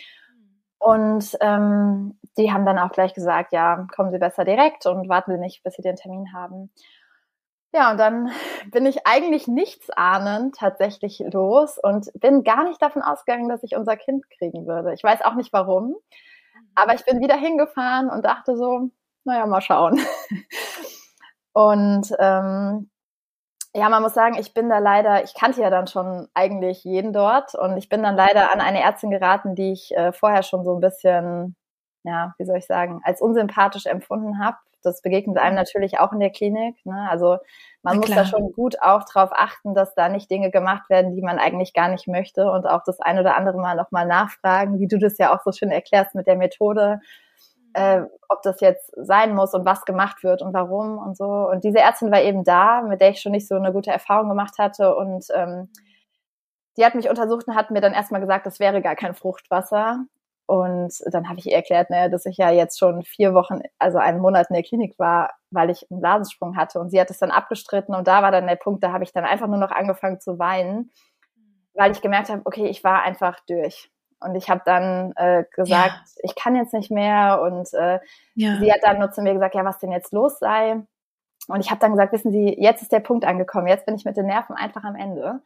Und 0.78 1.38
ähm, 1.42 2.18
die 2.38 2.54
haben 2.54 2.66
dann 2.66 2.80
auch 2.80 2.94
gleich 2.94 3.14
gesagt, 3.14 3.52
ja, 3.52 3.86
kommen 3.94 4.12
Sie 4.12 4.18
besser 4.18 4.46
direkt 4.46 4.86
und 4.86 5.10
warten 5.10 5.34
Sie 5.34 5.40
nicht, 5.40 5.62
bis 5.62 5.74
Sie 5.74 5.82
den 5.82 5.98
Termin 5.98 6.34
haben. 6.34 6.72
Ja, 7.74 7.92
und 7.92 7.98
dann 7.98 8.32
bin 8.72 8.86
ich 8.86 9.06
eigentlich 9.06 9.50
nichts 9.50 9.90
ahnend 9.90 10.56
tatsächlich 10.56 11.22
los 11.34 11.78
und 11.78 12.12
bin 12.14 12.46
gar 12.46 12.64
nicht 12.64 12.82
davon 12.82 13.02
ausgegangen, 13.02 13.50
dass 13.50 13.64
ich 13.64 13.76
unser 13.76 13.98
Kind 13.98 14.24
kriegen 14.30 14.68
würde. 14.68 14.94
Ich 14.94 15.04
weiß 15.04 15.22
auch 15.24 15.36
nicht 15.36 15.52
warum, 15.52 15.98
aber 16.76 16.94
ich 16.96 17.04
bin 17.04 17.20
wieder 17.20 17.36
hingefahren 17.36 18.10
und 18.10 18.24
dachte 18.24 18.56
so, 18.56 18.90
naja, 19.26 19.46
mal 19.48 19.60
schauen. 19.60 20.00
Und 21.54 22.12
ähm, 22.20 22.90
ja, 23.76 23.90
man 23.90 24.04
muss 24.04 24.14
sagen, 24.14 24.36
ich 24.40 24.54
bin 24.54 24.70
da 24.70 24.78
leider, 24.78 25.24
ich 25.24 25.34
kannte 25.34 25.62
ja 25.62 25.70
dann 25.70 25.88
schon 25.88 26.28
eigentlich 26.34 26.84
jeden 26.84 27.12
dort 27.12 27.56
und 27.56 27.78
ich 27.78 27.90
bin 27.90 28.04
dann 28.04 28.16
leider 28.16 28.52
an 28.52 28.62
eine 28.62 28.82
Ärztin 28.82 29.10
geraten, 29.10 29.56
die 29.56 29.72
ich 29.72 29.96
äh, 29.96 30.12
vorher 30.14 30.44
schon 30.44 30.64
so 30.64 30.76
ein 30.76 30.80
bisschen, 30.80 31.56
ja, 32.04 32.34
wie 32.38 32.46
soll 32.46 32.58
ich 32.58 32.68
sagen, 32.68 33.02
als 33.04 33.22
unsympathisch 33.22 33.88
empfunden 33.88 34.44
habe. 34.44 34.58
Das 34.84 35.02
begegnet 35.02 35.38
einem 35.38 35.56
natürlich 35.56 36.00
auch 36.00 36.12
in 36.12 36.20
der 36.20 36.30
Klinik. 36.30 36.76
Ne? 36.86 37.08
Also 37.10 37.38
man 37.84 37.98
muss 37.98 38.10
da 38.10 38.26
schon 38.26 38.52
gut 38.52 38.82
auch 38.82 39.04
darauf 39.12 39.32
achten, 39.34 39.74
dass 39.74 39.96
da 39.96 40.10
nicht 40.10 40.30
Dinge 40.30 40.52
gemacht 40.52 40.90
werden, 40.90 41.16
die 41.16 41.22
man 41.22 41.40
eigentlich 41.40 41.74
gar 41.74 41.88
nicht 41.88 42.08
möchte 42.08 42.52
und 42.52 42.68
auch 42.68 42.84
das 42.86 43.00
ein 43.00 43.18
oder 43.18 43.38
andere 43.38 43.58
Mal 43.58 43.76
nochmal 43.76 44.06
nachfragen, 44.06 44.80
wie 44.80 44.88
du 44.88 45.00
das 45.00 45.18
ja 45.18 45.34
auch 45.34 45.42
so 45.44 45.52
schön 45.52 45.72
erklärst 45.72 46.16
mit 46.16 46.28
der 46.28 46.36
Methode 46.36 47.00
äh, 47.74 48.02
ob 48.30 48.42
das 48.44 48.62
jetzt 48.62 48.92
sein 48.96 49.36
muss 49.36 49.54
und 49.54 49.66
was 49.66 49.86
gemacht 49.86 50.24
wird 50.24 50.42
und 50.42 50.54
warum 50.54 50.98
und 50.98 51.18
so. 51.18 51.26
Und 51.26 51.64
diese 51.64 51.80
Ärztin 51.80 52.12
war 52.12 52.22
eben 52.22 52.44
da, 52.44 52.82
mit 52.82 53.02
der 53.02 53.10
ich 53.10 53.22
schon 53.22 53.32
nicht 53.32 53.48
so 53.48 53.56
eine 53.56 53.74
gute 53.74 53.92
Erfahrung 53.92 54.30
gemacht 54.30 54.58
hatte. 54.58 54.96
Und 54.96 55.26
ähm, 55.34 55.70
die 56.78 56.86
hat 56.86 56.96
mich 56.96 57.10
untersucht 57.10 57.48
und 57.48 57.56
hat 57.56 57.72
mir 57.72 57.82
dann 57.82 57.94
erstmal 57.94 58.22
gesagt, 58.22 58.46
das 58.46 58.60
wäre 58.60 58.82
gar 58.82 58.96
kein 58.96 59.14
Fruchtwasser. 59.14 60.06
Und 60.46 60.94
dann 61.06 61.30
habe 61.30 61.40
ich 61.40 61.46
ihr 61.48 61.56
erklärt, 61.56 61.90
ne, 61.90 62.10
dass 62.10 62.26
ich 62.26 62.38
ja 62.38 62.52
jetzt 62.52 62.78
schon 62.78 63.04
vier 63.04 63.34
Wochen, 63.34 63.62
also 63.80 63.98
einen 63.98 64.20
Monat 64.20 64.48
in 64.50 64.56
der 64.56 64.64
Klinik 64.64 65.00
war, 65.00 65.32
weil 65.52 65.70
ich 65.70 65.90
einen 65.90 66.02
Blasensprung 66.02 66.58
hatte. 66.58 66.80
Und 66.80 66.90
sie 66.90 67.00
hat 67.00 67.10
es 67.10 67.20
dann 67.20 67.32
abgestritten. 67.32 67.96
Und 67.96 68.08
da 68.08 68.22
war 68.22 68.32
dann 68.32 68.48
der 68.48 68.58
Punkt, 68.58 68.84
da 68.84 68.92
habe 68.92 69.04
ich 69.04 69.14
dann 69.14 69.24
einfach 69.24 69.48
nur 69.48 69.58
noch 69.58 69.72
angefangen 69.72 70.20
zu 70.20 70.40
weinen, 70.40 70.92
weil 71.74 71.92
ich 71.92 72.02
gemerkt 72.02 72.30
habe, 72.30 72.42
okay, 72.46 72.68
ich 72.68 72.84
war 72.84 73.04
einfach 73.04 73.40
durch. 73.48 73.90
Und 74.24 74.36
ich 74.36 74.50
habe 74.50 74.62
dann 74.66 75.14
äh, 75.16 75.44
gesagt, 75.54 75.70
ja. 75.70 76.22
ich 76.24 76.36
kann 76.36 76.56
jetzt 76.56 76.74
nicht 76.74 76.92
mehr. 76.92 77.42
Und 77.42 77.74
äh, 77.74 78.00
ja. 78.36 78.58
sie 78.60 78.72
hat 78.72 78.82
dann 78.84 79.00
nur 79.00 79.12
zu 79.12 79.22
mir 79.22 79.34
gesagt, 79.34 79.56
ja, 79.56 79.66
was 79.66 79.80
denn 79.80 79.92
jetzt 79.92 80.14
los 80.14 80.40
sei. 80.40 80.82
Und 81.48 81.60
ich 81.60 81.70
habe 81.70 81.80
dann 81.80 81.92
gesagt, 81.92 82.14
wissen 82.14 82.32
Sie, 82.32 82.56
jetzt 82.58 82.82
ist 82.82 82.92
der 82.92 83.02
Punkt 83.02 83.26
angekommen. 83.26 83.68
Jetzt 83.68 83.86
bin 83.86 83.96
ich 83.96 84.06
mit 84.06 84.16
den 84.16 84.28
Nerven 84.28 84.56
einfach 84.56 84.84
am 84.84 84.96
Ende. 84.96 85.42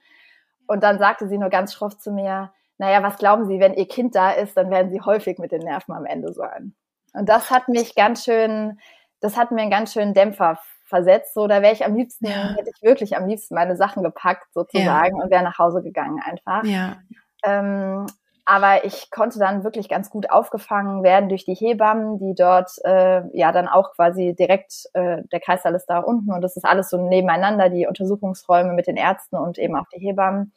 Und 0.68 0.84
dann 0.84 1.00
sagte 1.00 1.28
sie 1.28 1.38
nur 1.38 1.50
ganz 1.50 1.74
schroff 1.74 1.98
zu 1.98 2.12
mir, 2.12 2.52
naja, 2.78 3.02
was 3.02 3.18
glauben 3.18 3.48
Sie, 3.48 3.60
wenn 3.60 3.74
Ihr 3.74 3.88
Kind 3.88 4.14
da 4.14 4.32
ist, 4.32 4.56
dann 4.56 4.70
werden 4.70 4.92
Sie 4.92 5.02
häufig 5.02 5.40
mit 5.40 5.52
den 5.52 5.64
Nerven 5.64 5.94
am 5.94 6.06
Ende 6.06 6.34
sein. 6.34 6.76
Und 7.14 7.28
das 7.28 7.50
hat 7.50 7.68
mich 7.70 7.96
ganz 7.96 8.24
schön, 8.24 8.80
das 9.20 9.36
hat 9.36 9.52
mir 9.52 9.62
einen 9.62 9.72
ganz 9.72 9.94
schönen 9.94 10.14
Dämpfer 10.14 10.60
versetzt. 10.86 11.34
So, 11.34 11.48
da 11.48 11.62
wäre 11.62 11.74
ich 11.74 11.86
am 11.86 11.96
liebsten, 11.96 12.28
ja. 12.28 12.56
hätte 12.56 12.70
ich 12.70 12.82
wirklich 12.84 13.18
am 13.18 13.28
liebsten 13.28 13.56
meine 13.56 13.76
Sachen 13.76 14.04
gepackt 14.04 14.54
sozusagen 14.54 15.18
ja. 15.18 15.24
und 15.24 15.32
wäre 15.32 15.44
nach 15.44 15.58
Hause 15.58 15.82
gegangen 15.82 16.22
einfach. 16.24 16.64
Ja. 16.66 16.98
Ähm, 17.44 18.06
aber 18.50 18.86
ich 18.86 19.12
konnte 19.12 19.40
dann 19.40 19.66
wirklich 19.66 19.90
ganz 19.90 20.10
gut 20.10 20.30
aufgefangen 20.30 21.04
werden 21.04 21.28
durch 21.28 21.44
die 21.44 21.54
Hebammen, 21.54 22.18
die 22.18 22.34
dort 22.34 22.72
äh, 22.86 23.24
ja 23.38 23.52
dann 23.52 23.68
auch 23.68 23.92
quasi 23.92 24.36
direkt, 24.40 24.86
äh, 24.94 25.22
der 25.34 25.42
Kreißsaal 25.42 25.76
ist 25.76 25.88
da 25.88 26.00
unten 26.00 26.32
und 26.32 26.40
das 26.40 26.56
ist 26.56 26.64
alles 26.64 26.90
so 26.90 27.10
nebeneinander, 27.10 27.70
die 27.70 27.88
Untersuchungsräume 27.88 28.72
mit 28.72 28.88
den 28.88 28.96
Ärzten 28.96 29.36
und 29.36 29.58
eben 29.58 29.76
auch 29.76 29.88
die 29.94 30.00
Hebammen. 30.00 30.54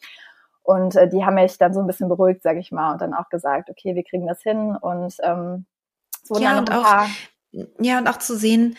Und 0.62 0.94
äh, 0.94 1.08
die 1.08 1.24
haben 1.24 1.34
mich 1.34 1.58
dann 1.58 1.74
so 1.74 1.80
ein 1.80 1.88
bisschen 1.88 2.08
beruhigt, 2.08 2.44
sage 2.44 2.60
ich 2.60 2.70
mal, 2.70 2.92
und 2.92 3.00
dann 3.00 3.12
auch 3.12 3.28
gesagt, 3.28 3.70
okay, 3.70 3.96
wir 3.96 4.04
kriegen 4.04 4.28
das 4.28 4.40
hin. 4.40 4.76
Und 4.80 5.16
ähm, 5.24 5.66
es 6.22 6.30
wurden 6.30 6.42
ja, 6.42 6.54
dann 6.54 6.64
noch 6.66 6.72
ein 6.72 6.82
paar. 6.82 7.06
ja, 7.80 7.98
und 7.98 8.06
auch 8.06 8.18
zu 8.18 8.36
sehen, 8.36 8.76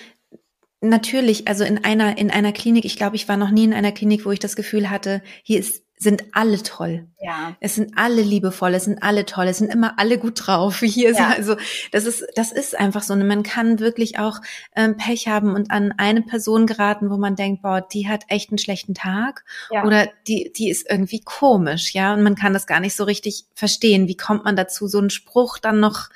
natürlich, 0.79 1.49
also 1.49 1.65
in 1.65 1.83
einer, 1.83 2.17
in 2.17 2.31
einer 2.31 2.53
Klinik, 2.53 2.85
ich 2.85 2.95
glaube, 2.95 3.17
ich 3.17 3.27
war 3.27 3.35
noch 3.35 3.51
nie 3.51 3.65
in 3.65 3.73
einer 3.73 3.91
Klinik, 3.91 4.25
wo 4.25 4.31
ich 4.31 4.39
das 4.39 4.55
Gefühl 4.55 4.89
hatte, 4.89 5.21
hier 5.43 5.59
ist 5.59 5.83
sind 6.01 6.23
alle 6.31 6.63
toll. 6.63 7.07
Ja. 7.19 7.55
Es 7.59 7.75
sind 7.75 7.93
alle 7.95 8.23
liebevoll, 8.23 8.73
es 8.73 8.85
sind 8.85 9.03
alle 9.03 9.23
toll, 9.27 9.45
es 9.47 9.59
sind 9.59 9.71
immer 9.71 9.99
alle 9.99 10.17
gut 10.17 10.47
drauf. 10.47 10.79
Hier 10.79 11.11
ja. 11.11 11.29
also 11.29 11.55
das 11.91 12.05
ist 12.05 12.25
das 12.35 12.51
ist 12.51 12.77
einfach 12.77 13.03
so. 13.03 13.13
Und 13.13 13.27
man 13.27 13.43
kann 13.43 13.79
wirklich 13.79 14.17
auch 14.17 14.39
ähm, 14.75 14.97
Pech 14.97 15.27
haben 15.27 15.53
und 15.53 15.69
an 15.69 15.93
eine 15.97 16.23
Person 16.23 16.65
geraten, 16.65 17.11
wo 17.11 17.17
man 17.17 17.35
denkt, 17.35 17.61
boah, 17.61 17.81
die 17.81 18.07
hat 18.07 18.23
echt 18.29 18.49
einen 18.49 18.57
schlechten 18.57 18.95
Tag 18.95 19.45
ja. 19.69 19.85
oder 19.85 20.07
die 20.27 20.51
die 20.55 20.71
ist 20.71 20.89
irgendwie 20.89 21.21
komisch, 21.21 21.93
ja. 21.93 22.15
Und 22.15 22.23
man 22.23 22.33
kann 22.33 22.53
das 22.53 22.65
gar 22.65 22.79
nicht 22.79 22.95
so 22.95 23.03
richtig 23.03 23.45
verstehen. 23.53 24.07
Wie 24.07 24.17
kommt 24.17 24.43
man 24.43 24.55
dazu, 24.55 24.87
so 24.87 24.97
einen 24.97 25.11
Spruch 25.11 25.59
dann 25.59 25.79
noch 25.79 26.09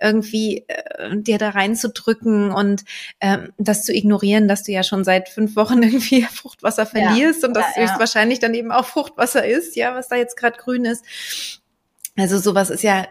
irgendwie 0.00 0.64
äh, 0.66 1.16
dir 1.16 1.38
da 1.38 1.50
reinzudrücken 1.50 2.50
und 2.50 2.84
ähm, 3.20 3.52
das 3.58 3.84
zu 3.84 3.94
ignorieren, 3.94 4.48
dass 4.48 4.64
du 4.64 4.72
ja 4.72 4.82
schon 4.82 5.04
seit 5.04 5.28
fünf 5.28 5.54
Wochen 5.54 5.82
irgendwie 5.84 6.22
Fruchtwasser 6.22 6.84
verlierst 6.84 7.42
ja. 7.42 7.48
und 7.48 7.54
das 7.54 7.76
ja, 7.76 7.82
höchstwahrscheinlich 7.82 8.40
dann 8.40 8.54
eben 8.54 8.72
auch 8.72 8.86
Fruchtwasser 8.86 9.19
was 9.20 9.34
er 9.34 9.44
ist, 9.44 9.76
ja, 9.76 9.94
was 9.94 10.08
da 10.08 10.16
jetzt 10.16 10.36
gerade 10.36 10.58
grün 10.58 10.84
ist. 10.84 11.04
Also 12.16 12.38
sowas 12.38 12.70
ist 12.70 12.82
ja 12.82 13.06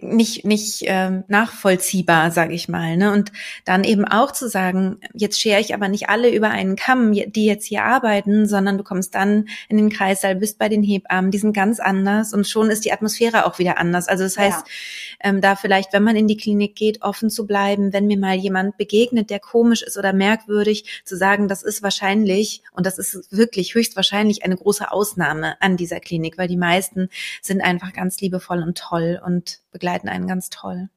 nicht 0.00 0.44
nicht 0.44 0.82
ähm, 0.86 1.22
nachvollziehbar, 1.28 2.32
sage 2.32 2.52
ich 2.52 2.68
mal. 2.68 2.96
Ne? 2.96 3.12
Und 3.12 3.30
dann 3.64 3.84
eben 3.84 4.04
auch 4.04 4.32
zu 4.32 4.48
sagen, 4.48 4.98
jetzt 5.12 5.40
schere 5.40 5.60
ich 5.60 5.72
aber 5.72 5.88
nicht 5.88 6.08
alle 6.08 6.34
über 6.34 6.50
einen 6.50 6.74
Kamm, 6.74 7.12
die 7.12 7.46
jetzt 7.46 7.66
hier 7.66 7.84
arbeiten, 7.84 8.48
sondern 8.48 8.76
du 8.76 8.82
kommst 8.82 9.14
dann 9.14 9.46
in 9.68 9.76
den 9.76 9.90
Kreißsaal, 9.90 10.34
bist 10.34 10.58
bei 10.58 10.68
den 10.68 10.82
Hebammen, 10.82 11.30
die 11.30 11.38
sind 11.38 11.52
ganz 11.52 11.78
anders 11.78 12.34
und 12.34 12.48
schon 12.48 12.70
ist 12.70 12.84
die 12.84 12.92
Atmosphäre 12.92 13.46
auch 13.46 13.60
wieder 13.60 13.78
anders. 13.78 14.08
Also 14.08 14.24
das 14.24 14.36
heißt, 14.36 14.66
ja. 14.66 15.30
ähm, 15.30 15.40
da 15.40 15.54
vielleicht, 15.54 15.92
wenn 15.92 16.02
man 16.02 16.16
in 16.16 16.26
die 16.26 16.36
Klinik 16.36 16.74
geht, 16.74 17.02
offen 17.02 17.30
zu 17.30 17.46
bleiben, 17.46 17.92
wenn 17.92 18.08
mir 18.08 18.18
mal 18.18 18.34
jemand 18.34 18.76
begegnet, 18.76 19.30
der 19.30 19.38
komisch 19.38 19.82
ist 19.82 19.96
oder 19.96 20.12
merkwürdig, 20.12 21.02
zu 21.04 21.16
sagen, 21.16 21.46
das 21.46 21.62
ist 21.62 21.84
wahrscheinlich 21.84 22.62
und 22.72 22.84
das 22.84 22.98
ist 22.98 23.30
wirklich 23.30 23.74
höchstwahrscheinlich 23.74 24.44
eine 24.44 24.56
große 24.56 24.90
Ausnahme 24.90 25.54
an 25.60 25.76
dieser 25.76 26.00
Klinik, 26.00 26.36
weil 26.36 26.48
die 26.48 26.56
meisten 26.56 27.10
sind 27.42 27.60
einfach 27.60 27.92
ganz 27.92 28.20
liebevoll 28.20 28.60
und 28.60 28.76
toll 28.76 29.20
und 29.24 29.60
begleiten 29.84 30.08
einen 30.08 30.26
ganz 30.26 30.48
toll. 30.48 30.88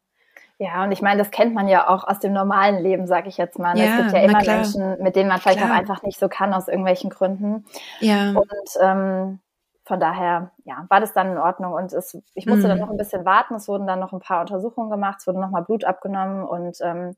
Ja, 0.59 0.83
und 0.83 0.91
ich 0.91 1.01
meine, 1.01 1.19
das 1.19 1.29
kennt 1.29 1.53
man 1.53 1.67
ja 1.67 1.87
auch 1.87 2.07
aus 2.07 2.19
dem 2.19 2.33
normalen 2.33 2.81
Leben, 2.81 3.05
sage 3.05 3.27
ich 3.29 3.37
jetzt 3.37 3.59
mal. 3.59 3.77
Ja, 3.77 3.85
es 3.85 3.97
gibt 3.97 4.11
ja 4.13 4.19
immer 4.21 4.43
Menschen, 4.43 4.97
mit 5.03 5.15
denen 5.15 5.29
man 5.29 5.39
vielleicht 5.39 5.59
klar. 5.59 5.71
auch 5.71 5.75
einfach 5.75 6.01
nicht 6.01 6.17
so 6.17 6.29
kann 6.29 6.53
aus 6.53 6.67
irgendwelchen 6.67 7.11
Gründen. 7.11 7.65
Ja. 7.99 8.31
Und 8.31 8.69
ähm, 8.81 9.39
von 9.83 9.99
daher, 9.99 10.51
ja, 10.63 10.85
war 10.89 10.99
das 10.99 11.13
dann 11.13 11.33
in 11.33 11.37
Ordnung. 11.37 11.73
Und 11.73 11.93
es, 11.93 12.17
ich 12.33 12.47
musste 12.47 12.63
mhm. 12.63 12.69
dann 12.69 12.79
noch 12.79 12.89
ein 12.89 12.97
bisschen 12.97 13.23
warten. 13.23 13.53
Es 13.53 13.67
wurden 13.67 13.85
dann 13.85 13.99
noch 13.99 14.13
ein 14.13 14.19
paar 14.19 14.41
Untersuchungen 14.41 14.89
gemacht, 14.89 15.17
es 15.19 15.27
wurde 15.27 15.39
nochmal 15.39 15.63
Blut 15.63 15.83
abgenommen 15.83 16.43
und 16.43 16.77
ähm, 16.81 17.15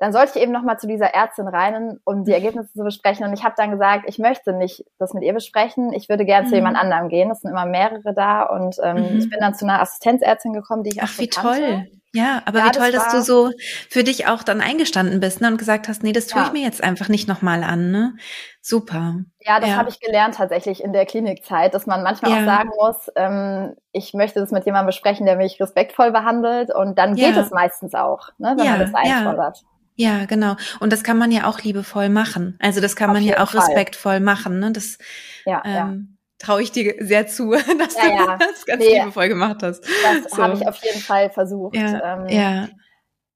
dann 0.00 0.14
sollte 0.14 0.32
ich 0.38 0.42
eben 0.42 0.50
nochmal 0.50 0.78
zu 0.78 0.86
dieser 0.86 1.12
Ärztin 1.14 1.46
rein, 1.46 1.98
um 2.04 2.24
die 2.24 2.32
Ergebnisse 2.32 2.72
zu 2.72 2.82
besprechen. 2.82 3.26
Und 3.26 3.34
ich 3.34 3.44
habe 3.44 3.54
dann 3.58 3.70
gesagt, 3.70 4.06
ich 4.08 4.18
möchte 4.18 4.54
nicht 4.54 4.86
das 4.98 5.12
mit 5.12 5.22
ihr 5.22 5.34
besprechen. 5.34 5.92
Ich 5.92 6.08
würde 6.08 6.24
gerne 6.24 6.46
mhm. 6.46 6.48
zu 6.48 6.54
jemand 6.54 6.78
anderem 6.78 7.10
gehen. 7.10 7.30
Es 7.30 7.42
sind 7.42 7.50
immer 7.50 7.66
mehrere 7.66 8.14
da. 8.14 8.44
Und 8.44 8.76
ähm, 8.82 8.96
mhm. 8.96 9.18
ich 9.18 9.28
bin 9.28 9.38
dann 9.40 9.54
zu 9.54 9.66
einer 9.66 9.82
Assistenzärztin 9.82 10.54
gekommen, 10.54 10.84
die 10.84 10.92
ich 10.92 11.02
Ach, 11.02 11.18
wie 11.18 11.28
kannte. 11.28 11.60
toll. 11.60 11.86
Ja, 12.14 12.42
aber 12.46 12.60
ja, 12.60 12.66
wie 12.66 12.70
toll, 12.70 12.92
das 12.92 13.04
dass 13.04 13.12
du 13.12 13.22
so 13.22 13.50
für 13.90 14.02
dich 14.02 14.26
auch 14.26 14.42
dann 14.42 14.62
eingestanden 14.62 15.20
bist 15.20 15.42
ne, 15.42 15.48
und 15.48 15.58
gesagt 15.58 15.86
hast, 15.86 16.02
nee, 16.02 16.12
das 16.12 16.26
tue 16.26 16.40
ja. 16.40 16.46
ich 16.46 16.52
mir 16.52 16.62
jetzt 16.62 16.82
einfach 16.82 17.08
nicht 17.08 17.28
nochmal 17.28 17.62
an. 17.62 17.92
Ne? 17.92 18.14
Super. 18.62 19.16
Ja, 19.40 19.60
das 19.60 19.68
ja. 19.68 19.76
habe 19.76 19.90
ich 19.90 20.00
gelernt 20.00 20.34
tatsächlich 20.34 20.82
in 20.82 20.94
der 20.94 21.04
Klinikzeit, 21.04 21.74
dass 21.74 21.86
man 21.86 22.02
manchmal 22.02 22.32
auch 22.32 22.46
sagen 22.46 22.70
muss, 22.76 23.10
ähm, 23.16 23.76
ich 23.92 24.14
möchte 24.14 24.40
das 24.40 24.50
mit 24.50 24.64
jemandem 24.64 24.86
besprechen, 24.86 25.26
der 25.26 25.36
mich 25.36 25.60
respektvoll 25.60 26.10
behandelt 26.10 26.74
und 26.74 26.98
dann 26.98 27.14
geht 27.14 27.36
es 27.36 27.50
meistens 27.50 27.94
auch, 27.94 28.30
ne, 28.38 28.54
wenn 28.56 28.66
man 28.66 28.80
das 28.80 28.94
einfordert. 28.94 29.62
Ja, 30.00 30.24
genau. 30.24 30.56
Und 30.80 30.94
das 30.94 31.04
kann 31.04 31.18
man 31.18 31.30
ja 31.30 31.46
auch 31.46 31.60
liebevoll 31.60 32.08
machen. 32.08 32.56
Also 32.58 32.80
das 32.80 32.96
kann 32.96 33.10
Auf 33.10 33.14
man 33.16 33.22
ja 33.22 33.42
auch 33.42 33.50
Fall. 33.50 33.60
respektvoll 33.60 34.20
machen. 34.20 34.58
Ne? 34.58 34.72
Das 34.72 34.96
ja, 35.44 35.62
ähm, 35.62 35.74
ja. 35.74 36.46
traue 36.46 36.62
ich 36.62 36.72
dir 36.72 36.94
sehr 37.00 37.26
zu, 37.26 37.50
dass 37.78 37.96
ja, 37.96 38.08
ja. 38.08 38.36
du 38.38 38.46
das 38.50 38.64
ganz 38.64 38.82
nee, 38.82 38.98
liebevoll 38.98 39.28
gemacht 39.28 39.62
hast. 39.62 39.84
Das 39.84 40.32
so. 40.32 40.42
habe 40.42 40.54
ich 40.54 40.66
auf 40.66 40.82
jeden 40.82 41.00
Fall 41.00 41.28
versucht. 41.28 41.76
Ja, 41.76 42.16
ähm, 42.16 42.28
ja. 42.28 42.68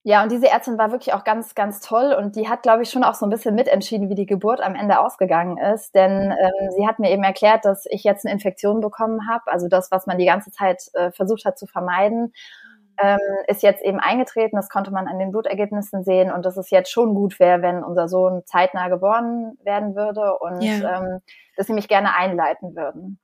Ja, 0.06 0.22
und 0.22 0.30
diese 0.30 0.48
Ärztin 0.48 0.76
war 0.76 0.90
wirklich 0.90 1.14
auch 1.14 1.24
ganz, 1.24 1.54
ganz 1.54 1.80
toll 1.80 2.12
und 2.12 2.36
die 2.36 2.46
hat, 2.46 2.62
glaube 2.62 2.82
ich, 2.82 2.90
schon 2.90 3.04
auch 3.04 3.14
so 3.14 3.24
ein 3.24 3.30
bisschen 3.30 3.54
mitentschieden, 3.54 4.10
wie 4.10 4.14
die 4.14 4.26
Geburt 4.26 4.60
am 4.60 4.74
Ende 4.74 5.00
ausgegangen 5.00 5.56
ist. 5.56 5.94
Denn 5.94 6.30
ähm, 6.30 6.70
sie 6.76 6.86
hat 6.86 6.98
mir 6.98 7.10
eben 7.10 7.24
erklärt, 7.24 7.64
dass 7.64 7.86
ich 7.88 8.04
jetzt 8.04 8.26
eine 8.26 8.34
Infektion 8.34 8.82
bekommen 8.82 9.28
habe, 9.30 9.44
also 9.46 9.66
das, 9.66 9.90
was 9.90 10.06
man 10.06 10.18
die 10.18 10.26
ganze 10.26 10.50
Zeit 10.50 10.90
äh, 10.92 11.10
versucht 11.10 11.46
hat 11.46 11.58
zu 11.58 11.66
vermeiden 11.66 12.34
ähm, 12.98 13.18
ist 13.48 13.62
jetzt 13.62 13.82
eben 13.82 13.98
eingetreten. 13.98 14.56
Das 14.56 14.68
konnte 14.68 14.90
man 14.90 15.08
an 15.08 15.18
den 15.18 15.30
Blutergebnissen 15.30 16.04
sehen 16.04 16.32
und 16.32 16.44
dass 16.44 16.56
es 16.56 16.70
jetzt 16.70 16.90
schon 16.90 17.14
gut 17.14 17.38
wäre, 17.40 17.62
wenn 17.62 17.82
unser 17.82 18.08
Sohn 18.08 18.42
zeitnah 18.46 18.88
geboren 18.88 19.58
werden 19.62 19.94
würde 19.96 20.38
und 20.38 20.62
ja. 20.62 20.98
ähm, 20.98 21.20
dass 21.56 21.66
sie 21.66 21.72
mich 21.72 21.88
gerne 21.88 22.14
einleiten 22.16 22.74
würden. 22.76 23.18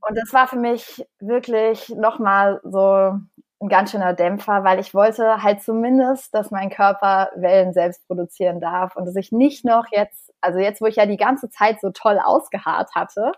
Und 0.00 0.16
das 0.16 0.32
war 0.32 0.48
für 0.48 0.58
mich 0.58 1.06
wirklich 1.18 1.90
nochmal 1.90 2.60
so 2.64 3.18
ein 3.62 3.68
ganz 3.68 3.90
schöner 3.90 4.14
Dämpfer, 4.14 4.64
weil 4.64 4.80
ich 4.80 4.94
wollte 4.94 5.42
halt 5.42 5.62
zumindest, 5.62 6.32
dass 6.34 6.50
mein 6.50 6.70
Körper 6.70 7.30
Wellen 7.36 7.74
selbst 7.74 8.06
produzieren 8.06 8.60
darf 8.60 8.96
und 8.96 9.04
dass 9.04 9.16
ich 9.16 9.32
nicht 9.32 9.66
noch 9.66 9.84
jetzt, 9.90 10.32
also 10.40 10.58
jetzt, 10.58 10.80
wo 10.80 10.86
ich 10.86 10.96
ja 10.96 11.04
die 11.04 11.18
ganze 11.18 11.50
Zeit 11.50 11.80
so 11.80 11.90
toll 11.90 12.18
ausgeharrt 12.24 12.94
hatte, 12.94 13.32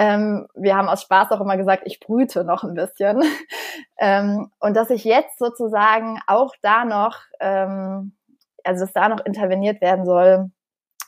ähm, 0.00 0.46
wir 0.54 0.78
haben 0.78 0.88
aus 0.88 1.02
Spaß 1.02 1.30
auch 1.30 1.42
immer 1.42 1.58
gesagt, 1.58 1.82
ich 1.84 2.00
brüte 2.00 2.42
noch 2.42 2.64
ein 2.64 2.72
bisschen. 2.72 3.22
ähm, 3.98 4.50
und 4.58 4.74
dass 4.74 4.88
ich 4.88 5.04
jetzt 5.04 5.38
sozusagen 5.38 6.18
auch 6.26 6.54
da 6.62 6.86
noch, 6.86 7.18
ähm, 7.38 8.16
also 8.64 8.86
dass 8.86 8.94
da 8.94 9.10
noch 9.10 9.22
interveniert 9.26 9.82
werden 9.82 10.06
soll, 10.06 10.50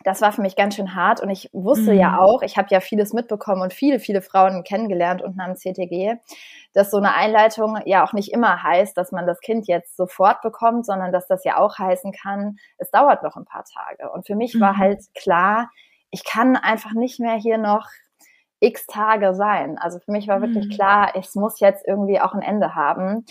das 0.04 0.20
war 0.20 0.32
für 0.32 0.42
mich 0.42 0.56
ganz 0.56 0.74
schön 0.74 0.94
hart. 0.94 1.22
Und 1.22 1.30
ich 1.30 1.48
wusste 1.54 1.92
mhm. 1.92 2.00
ja 2.00 2.18
auch, 2.18 2.42
ich 2.42 2.58
habe 2.58 2.68
ja 2.70 2.80
vieles 2.80 3.14
mitbekommen 3.14 3.62
und 3.62 3.72
viele, 3.72 3.98
viele 3.98 4.20
Frauen 4.20 4.62
kennengelernt 4.62 5.22
unten 5.22 5.40
am 5.40 5.54
CTG, 5.54 6.16
dass 6.74 6.90
so 6.90 6.98
eine 6.98 7.14
Einleitung 7.14 7.78
ja 7.86 8.04
auch 8.04 8.12
nicht 8.12 8.30
immer 8.30 8.62
heißt, 8.62 8.94
dass 8.98 9.10
man 9.10 9.26
das 9.26 9.40
Kind 9.40 9.68
jetzt 9.68 9.96
sofort 9.96 10.42
bekommt, 10.42 10.84
sondern 10.84 11.12
dass 11.12 11.26
das 11.26 11.44
ja 11.44 11.56
auch 11.56 11.78
heißen 11.78 12.12
kann, 12.12 12.56
es 12.76 12.90
dauert 12.90 13.22
noch 13.22 13.36
ein 13.36 13.46
paar 13.46 13.64
Tage. 13.64 14.12
Und 14.12 14.26
für 14.26 14.36
mich 14.36 14.54
mhm. 14.54 14.60
war 14.60 14.76
halt 14.76 15.00
klar, 15.14 15.70
ich 16.10 16.26
kann 16.26 16.56
einfach 16.56 16.92
nicht 16.92 17.20
mehr 17.20 17.36
hier 17.36 17.56
noch 17.56 17.86
x 18.62 18.86
Tage 18.86 19.34
sein. 19.34 19.76
Also 19.78 19.98
für 19.98 20.12
mich 20.12 20.28
war 20.28 20.40
wirklich 20.40 20.66
mhm. 20.66 20.70
klar, 20.70 21.12
es 21.16 21.34
muss 21.34 21.60
jetzt 21.60 21.86
irgendwie 21.86 22.20
auch 22.20 22.32
ein 22.32 22.42
Ende 22.42 22.74
haben. 22.74 23.24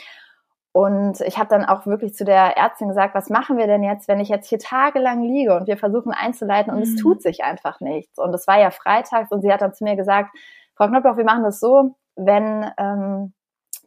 Und 0.74 1.20
ich 1.22 1.38
habe 1.38 1.50
dann 1.50 1.65
auch 1.65 1.86
wirklich 1.86 2.13
zu 2.13 2.24
der 2.24 2.58
Ärztin 2.58 2.88
gesagt, 2.88 3.13
was 3.13 3.30
machen 3.30 3.58
wir 3.58 3.67
denn 3.67 3.84
jetzt, 3.84 4.08
wenn 4.08 4.22
ich 4.22 4.30
jetzt 4.30 4.48
hier 4.48 4.60
tagelang 4.60 5.22
liege 5.22 5.56
und 5.56 5.67
wir 5.67 5.78
versuchen 5.78 6.13
einzuleiten 6.13 6.72
und 6.72 6.78
mhm. 6.78 6.84
es 6.84 6.96
tut 6.96 7.22
sich 7.22 7.44
einfach 7.44 7.82
nichts. 7.82 8.17
Und 8.17 8.34
es 8.34 8.48
war 8.48 8.60
ja 8.60 8.72
freitags 8.72 9.32
und 9.32 9.41
sie 9.41 9.52
hat 9.52 9.62
dann 9.62 9.74
zu 9.74 9.84
mir 9.84 9.96
gesagt, 9.96 10.30
Frau 10.76 10.88
Knopfloch, 10.88 11.17
wir 11.17 11.26
machen 11.26 11.44
das 11.44 11.60
so, 11.60 11.96
wenn 12.15 12.72
ähm, 12.78 13.34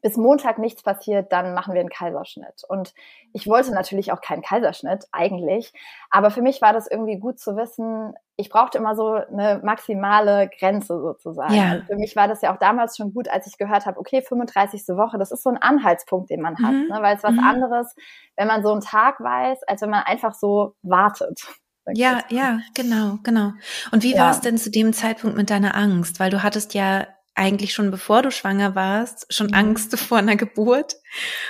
bis 0.05 0.19
Montag 0.19 0.59
nichts 0.59 0.83
passiert, 0.83 1.33
dann 1.33 1.55
machen 1.55 1.73
wir 1.73 1.81
einen 1.81 1.89
Kaiserschnitt. 1.89 2.63
Und 2.69 2.93
ich 3.33 3.47
wollte 3.47 3.73
natürlich 3.73 4.13
auch 4.13 4.21
keinen 4.21 4.43
Kaiserschnitt 4.43 5.07
eigentlich, 5.13 5.73
aber 6.11 6.31
für 6.31 6.43
mich 6.43 6.61
war 6.61 6.75
das 6.75 6.87
irgendwie 6.87 7.19
gut 7.19 7.39
zu 7.39 7.57
wissen, 7.57 8.13
ich 8.37 8.51
brauchte 8.51 8.77
immer 8.77 8.95
so 8.97 9.15
eine 9.15 9.63
maximale 9.65 10.51
Grenze 10.59 11.01
sozusagen. 11.01 11.55
Ja. 11.55 11.81
für 11.87 11.97
mich 11.97 12.17
war 12.17 12.29
das 12.29 12.43
ja 12.43 12.53
auch 12.53 12.59
damals 12.59 12.99
schon 12.99 13.15
gut, 13.15 13.31
als 13.31 13.47
ich 13.47 13.57
gehört 13.57 13.87
habe, 13.87 13.99
okay, 13.99 14.21
35. 14.21 14.83
Woche, 14.89 15.17
das 15.17 15.33
ist 15.33 15.43
so 15.43 15.49
ein 15.49 15.57
Anhaltspunkt, 15.57 16.29
den 16.29 16.43
man 16.43 16.59
hat, 16.59 16.73
mhm. 16.73 16.89
ne? 16.91 16.99
weil 17.01 17.17
es 17.17 17.23
was 17.23 17.33
mhm. 17.33 17.39
anderes, 17.39 17.95
wenn 18.37 18.47
man 18.47 18.63
so 18.63 18.73
einen 18.73 18.83
Tag 18.83 19.21
weiß, 19.21 19.63
als 19.67 19.81
wenn 19.81 19.91
man 19.91 20.03
einfach 20.03 20.35
so 20.35 20.75
wartet. 20.83 21.41
Ja, 21.93 22.23
ja, 22.31 22.61
genau, 22.73 23.19
genau. 23.25 23.53
Und 23.93 24.05
wie 24.05 24.15
ja. 24.15 24.23
war 24.23 24.31
es 24.31 24.41
denn 24.41 24.57
zu 24.57 24.71
dem 24.71 24.95
Zeitpunkt 24.95 25.37
mit 25.37 25.51
deiner 25.51 25.75
Angst? 25.77 26.19
Weil 26.19 26.31
du 26.31 26.43
hattest 26.43 26.73
ja 26.73 27.07
eigentlich 27.35 27.75
schon 27.75 27.91
bevor 27.91 28.23
du 28.23 28.31
schwanger 28.31 28.75
warst, 28.75 29.33
schon 29.33 29.49
mhm. 29.49 29.55
Angst 29.55 29.99
vor 29.99 30.19
einer 30.19 30.37
Geburt 30.37 30.97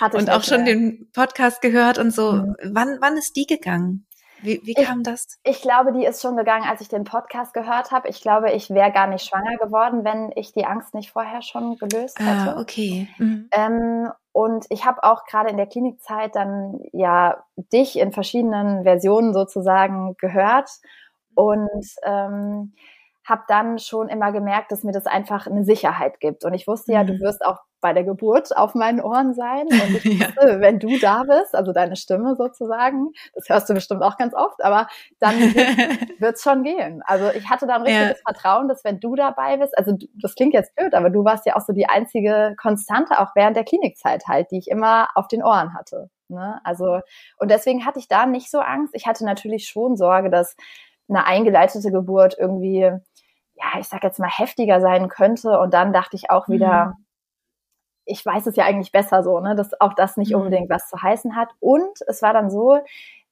Hatte 0.01 0.16
und 0.16 0.31
auch 0.31 0.42
schon 0.42 0.61
ja. 0.61 0.66
den 0.66 1.11
Podcast 1.12 1.61
gehört 1.61 1.99
und 1.99 2.12
so. 2.12 2.33
Mhm. 2.33 2.57
Wann, 2.64 2.99
wann 3.01 3.16
ist 3.16 3.37
die 3.37 3.47
gegangen? 3.47 4.07
Wie, 4.44 4.61
wie 4.64 4.75
kam 4.75 4.99
ich, 4.99 5.05
das? 5.05 5.27
Ich 5.42 5.62
glaube, 5.62 5.92
die 5.92 6.05
ist 6.05 6.20
schon 6.20 6.37
gegangen, 6.37 6.68
als 6.68 6.83
ich 6.83 6.88
den 6.88 7.05
Podcast 7.05 7.55
gehört 7.55 7.92
habe. 7.92 8.09
Ich 8.09 8.20
glaube, 8.20 8.53
ich 8.53 8.68
wäre 8.68 8.92
gar 8.92 9.07
nicht 9.07 9.27
schwanger 9.27 9.57
geworden, 9.57 10.05
wenn 10.05 10.33
ich 10.37 10.53
die 10.53 10.66
Angst 10.66 10.92
nicht 10.92 11.11
vorher 11.12 11.40
schon 11.40 11.79
gelöst 11.79 12.18
ah, 12.20 12.25
hätte. 12.25 12.57
Ah, 12.57 12.61
okay. 12.61 13.09
Mhm. 13.16 13.49
Ähm, 13.53 14.12
und 14.33 14.66
ich 14.68 14.85
habe 14.85 15.03
auch 15.03 15.25
gerade 15.25 15.49
in 15.49 15.57
der 15.57 15.66
Klinikzeit 15.66 16.35
dann 16.35 16.79
ja 16.92 17.42
dich 17.73 17.99
in 17.99 18.12
verschiedenen 18.12 18.83
Versionen 18.83 19.33
sozusagen 19.33 20.14
gehört. 20.18 20.68
Und 21.35 21.87
ähm, 22.05 22.75
habe 23.25 23.43
dann 23.49 23.79
schon 23.79 24.09
immer 24.09 24.33
gemerkt, 24.33 24.71
dass 24.71 24.85
mir 24.85 24.93
das 24.93 25.07
einfach 25.07 25.47
eine 25.47 25.65
Sicherheit 25.65 26.21
gibt. 26.21 26.45
Und 26.45 26.55
ich 26.55 26.67
wusste 26.67 26.93
ja, 26.93 27.05
du 27.05 27.15
mhm. 27.15 27.21
wirst 27.21 27.45
auch 27.45 27.59
bei 27.85 27.93
der 27.93 28.05
Geburt 28.05 28.57
auf 28.57 28.75
meinen 28.75 29.01
Ohren 29.01 29.35
sein. 29.35 29.67
Und 29.69 30.05
ich 30.05 30.21
wusste, 30.21 30.53
ja. 30.53 30.61
wenn 30.61 30.79
du 30.79 30.99
da 30.99 31.23
bist, 31.23 31.55
also 31.55 31.73
deine 31.73 31.97
Stimme 31.97 32.35
sozusagen, 32.35 33.13
das 33.35 33.47
hörst 33.49 33.69
du 33.69 33.75
bestimmt 33.75 34.03
auch 34.03 34.17
ganz 34.17 34.35
oft, 34.35 34.65
aber 34.65 34.89
dann 35.21 35.39
wird 35.39 36.35
es 36.37 36.43
schon 36.43 36.63
gehen. 36.63 37.03
Also 37.05 37.31
ich 37.31 37.51
hatte 37.51 37.67
dann 37.67 37.83
richtiges 37.83 38.19
ja. 38.25 38.33
Vertrauen, 38.33 38.69
dass 38.69 38.85
wenn 38.85 39.01
du 39.01 39.15
dabei 39.17 39.59
bist, 39.59 39.77
also 39.77 39.97
das 40.21 40.35
klingt 40.35 40.55
jetzt 40.55 40.75
blöd, 40.75 40.95
aber 40.95 41.11
du 41.11 41.25
warst 41.25 41.45
ja 41.45 41.57
auch 41.57 41.61
so 41.61 41.75
die 41.75 41.87
einzige 41.87 42.55
Konstante, 42.59 43.21
auch 43.21 43.33
während 43.35 43.55
der 43.55 43.65
Klinikzeit 43.65 44.27
halt, 44.27 44.51
die 44.51 44.59
ich 44.59 44.69
immer 44.69 45.09
auf 45.15 45.29
den 45.29 45.43
Ohren 45.43 45.75
hatte. 45.75 46.09
Ne? 46.29 46.61
Also, 46.65 47.01
und 47.39 47.51
deswegen 47.51 47.85
hatte 47.85 47.99
ich 47.99 48.09
da 48.09 48.25
nicht 48.25 48.51
so 48.51 48.61
Angst. 48.61 48.95
Ich 48.95 49.07
hatte 49.07 49.27
natürlich 49.27 49.69
schon 49.69 49.99
Sorge, 49.99 50.31
dass 50.31 50.57
eine 51.09 51.27
eingeleitete 51.27 51.91
Geburt 51.91 52.37
irgendwie 52.38 52.90
ja, 53.55 53.79
ich 53.79 53.88
sag 53.88 54.02
jetzt 54.02 54.19
mal, 54.19 54.31
heftiger 54.31 54.81
sein 54.81 55.09
könnte. 55.09 55.59
Und 55.59 55.75
dann 55.75 55.92
dachte 55.92 56.17
ich 56.17 56.31
auch 56.31 56.48
wieder, 56.48 56.87
mhm. 56.87 57.05
ich 58.05 58.25
weiß 58.25 58.46
es 58.46 58.57
ja 58.57 58.65
eigentlich 58.65 58.92
besser 58.92 59.23
so, 59.23 59.40
ne, 59.40 59.55
dass 59.55 59.81
auch 59.81 59.94
das 59.94 60.17
nicht 60.17 60.33
mhm. 60.33 60.42
unbedingt 60.42 60.71
was 60.71 60.88
zu 60.88 61.00
heißen 61.00 61.37
hat. 61.37 61.50
Und 61.61 61.98
es 62.07 62.23
war 62.23 62.33
dann 62.33 62.50
so, 62.50 62.81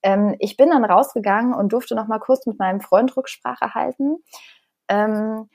ähm, 0.02 0.36
ich 0.38 0.56
bin 0.56 0.70
dann 0.70 0.84
rausgegangen 0.84 1.54
und 1.54 1.72
durfte 1.72 1.94
noch 1.94 2.06
mal 2.06 2.18
kurz 2.18 2.46
mit 2.46 2.58
meinem 2.58 2.80
Freund 2.80 3.16
Rücksprache 3.16 3.74
halten. 3.74 4.18
Ähm, 4.88 5.48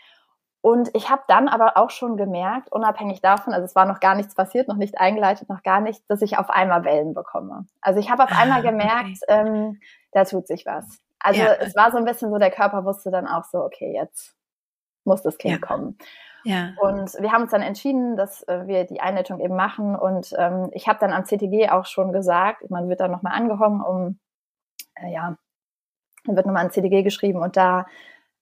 und 0.62 0.90
ich 0.94 1.10
habe 1.10 1.22
dann 1.28 1.48
aber 1.48 1.78
auch 1.78 1.92
schon 1.92 2.18
gemerkt, 2.18 2.72
unabhängig 2.72 3.22
davon, 3.22 3.54
also 3.54 3.64
es 3.64 3.76
war 3.76 3.86
noch 3.86 4.00
gar 4.00 4.16
nichts 4.16 4.36
passiert, 4.36 4.68
noch 4.68 4.76
nicht 4.76 5.00
eingeleitet, 5.00 5.48
noch 5.50 5.64
gar 5.64 5.80
nichts, 5.80 6.06
dass 6.08 6.22
ich 6.22 6.38
auf 6.38 6.50
einmal 6.50 6.84
Wellen 6.84 7.14
bekomme. 7.14 7.68
Also 7.80 8.00
ich 8.00 8.10
habe 8.10 8.24
auf 8.24 8.32
ah, 8.32 8.42
einmal 8.42 8.62
gemerkt, 8.64 9.20
okay. 9.24 9.48
ähm, 9.48 9.80
da 10.12 10.26
tut 10.26 10.48
sich 10.48 10.66
was. 10.66 11.00
Also 11.20 11.42
ja. 11.42 11.54
es 11.60 11.76
war 11.76 11.92
so 11.92 11.98
ein 11.98 12.06
bisschen 12.06 12.32
so, 12.32 12.38
der 12.38 12.52
Körper 12.52 12.86
wusste 12.86 13.12
dann 13.12 13.28
auch 13.28 13.44
so, 13.46 13.60
okay, 13.60 13.94
jetzt 13.94 14.37
muss 15.08 15.24
das 15.24 15.38
Kind 15.38 15.60
ja. 15.60 15.66
kommen. 15.66 15.98
Ja. 16.44 16.74
Und 16.80 17.14
wir 17.20 17.32
haben 17.32 17.44
uns 17.44 17.52
dann 17.52 17.62
entschieden, 17.62 18.16
dass 18.16 18.44
äh, 18.44 18.68
wir 18.68 18.86
die 18.86 19.02
Einleitung 19.02 19.40
eben 19.40 19.56
machen. 19.56 19.96
Und 19.96 20.34
ähm, 20.38 20.70
ich 20.74 20.88
habe 20.88 21.00
dann 21.00 21.12
am 21.12 21.26
CTG 21.26 21.70
auch 21.70 21.86
schon 21.86 22.14
gesagt, 22.14 22.70
man 22.70 22.88
wird 22.88 23.00
dann 23.00 23.12
nochmal 23.12 23.34
angehangen, 23.34 23.82
um, 23.82 24.20
äh, 24.96 25.12
ja, 25.12 25.36
dann 26.26 26.36
wird 26.36 26.46
nochmal 26.46 26.66
ein 26.66 26.72
CTG 26.72 27.04
geschrieben 27.04 27.42
und 27.42 27.58
da 27.58 27.86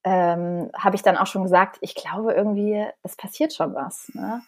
ähm, 0.03 0.69
habe 0.77 0.95
ich 0.95 1.01
dann 1.01 1.17
auch 1.17 1.25
schon 1.25 1.43
gesagt, 1.43 1.77
ich 1.81 1.95
glaube 1.95 2.33
irgendwie, 2.33 2.85
es 3.01 3.15
passiert 3.15 3.53
schon 3.53 3.73
was. 3.73 4.11
Ne? 4.13 4.41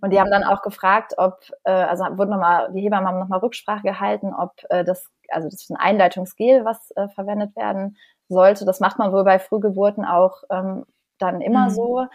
Und 0.00 0.10
die 0.10 0.20
haben 0.20 0.30
dann 0.30 0.42
auch 0.42 0.62
gefragt, 0.62 1.14
ob, 1.18 1.38
äh, 1.62 1.70
also 1.70 2.04
wurden 2.18 2.30
nochmal, 2.30 2.72
die 2.72 2.80
Hebammen 2.80 3.08
haben 3.08 3.20
nochmal 3.20 3.38
Rücksprache 3.38 3.82
gehalten, 3.82 4.34
ob 4.34 4.52
äh, 4.70 4.84
das, 4.84 5.08
also 5.28 5.48
das 5.48 5.62
ist 5.62 5.70
ein 5.70 5.76
Einleitungsgel, 5.76 6.64
was 6.64 6.90
äh, 6.96 7.08
verwendet 7.08 7.54
werden 7.54 7.96
sollte. 8.28 8.64
Das 8.64 8.80
macht 8.80 8.98
man 8.98 9.12
wohl 9.12 9.24
bei 9.24 9.38
Frühgeburten 9.38 10.04
auch 10.04 10.42
ähm, 10.50 10.84
dann 11.18 11.40
immer 11.40 11.66
mhm. 11.66 11.70
so. 11.70 12.06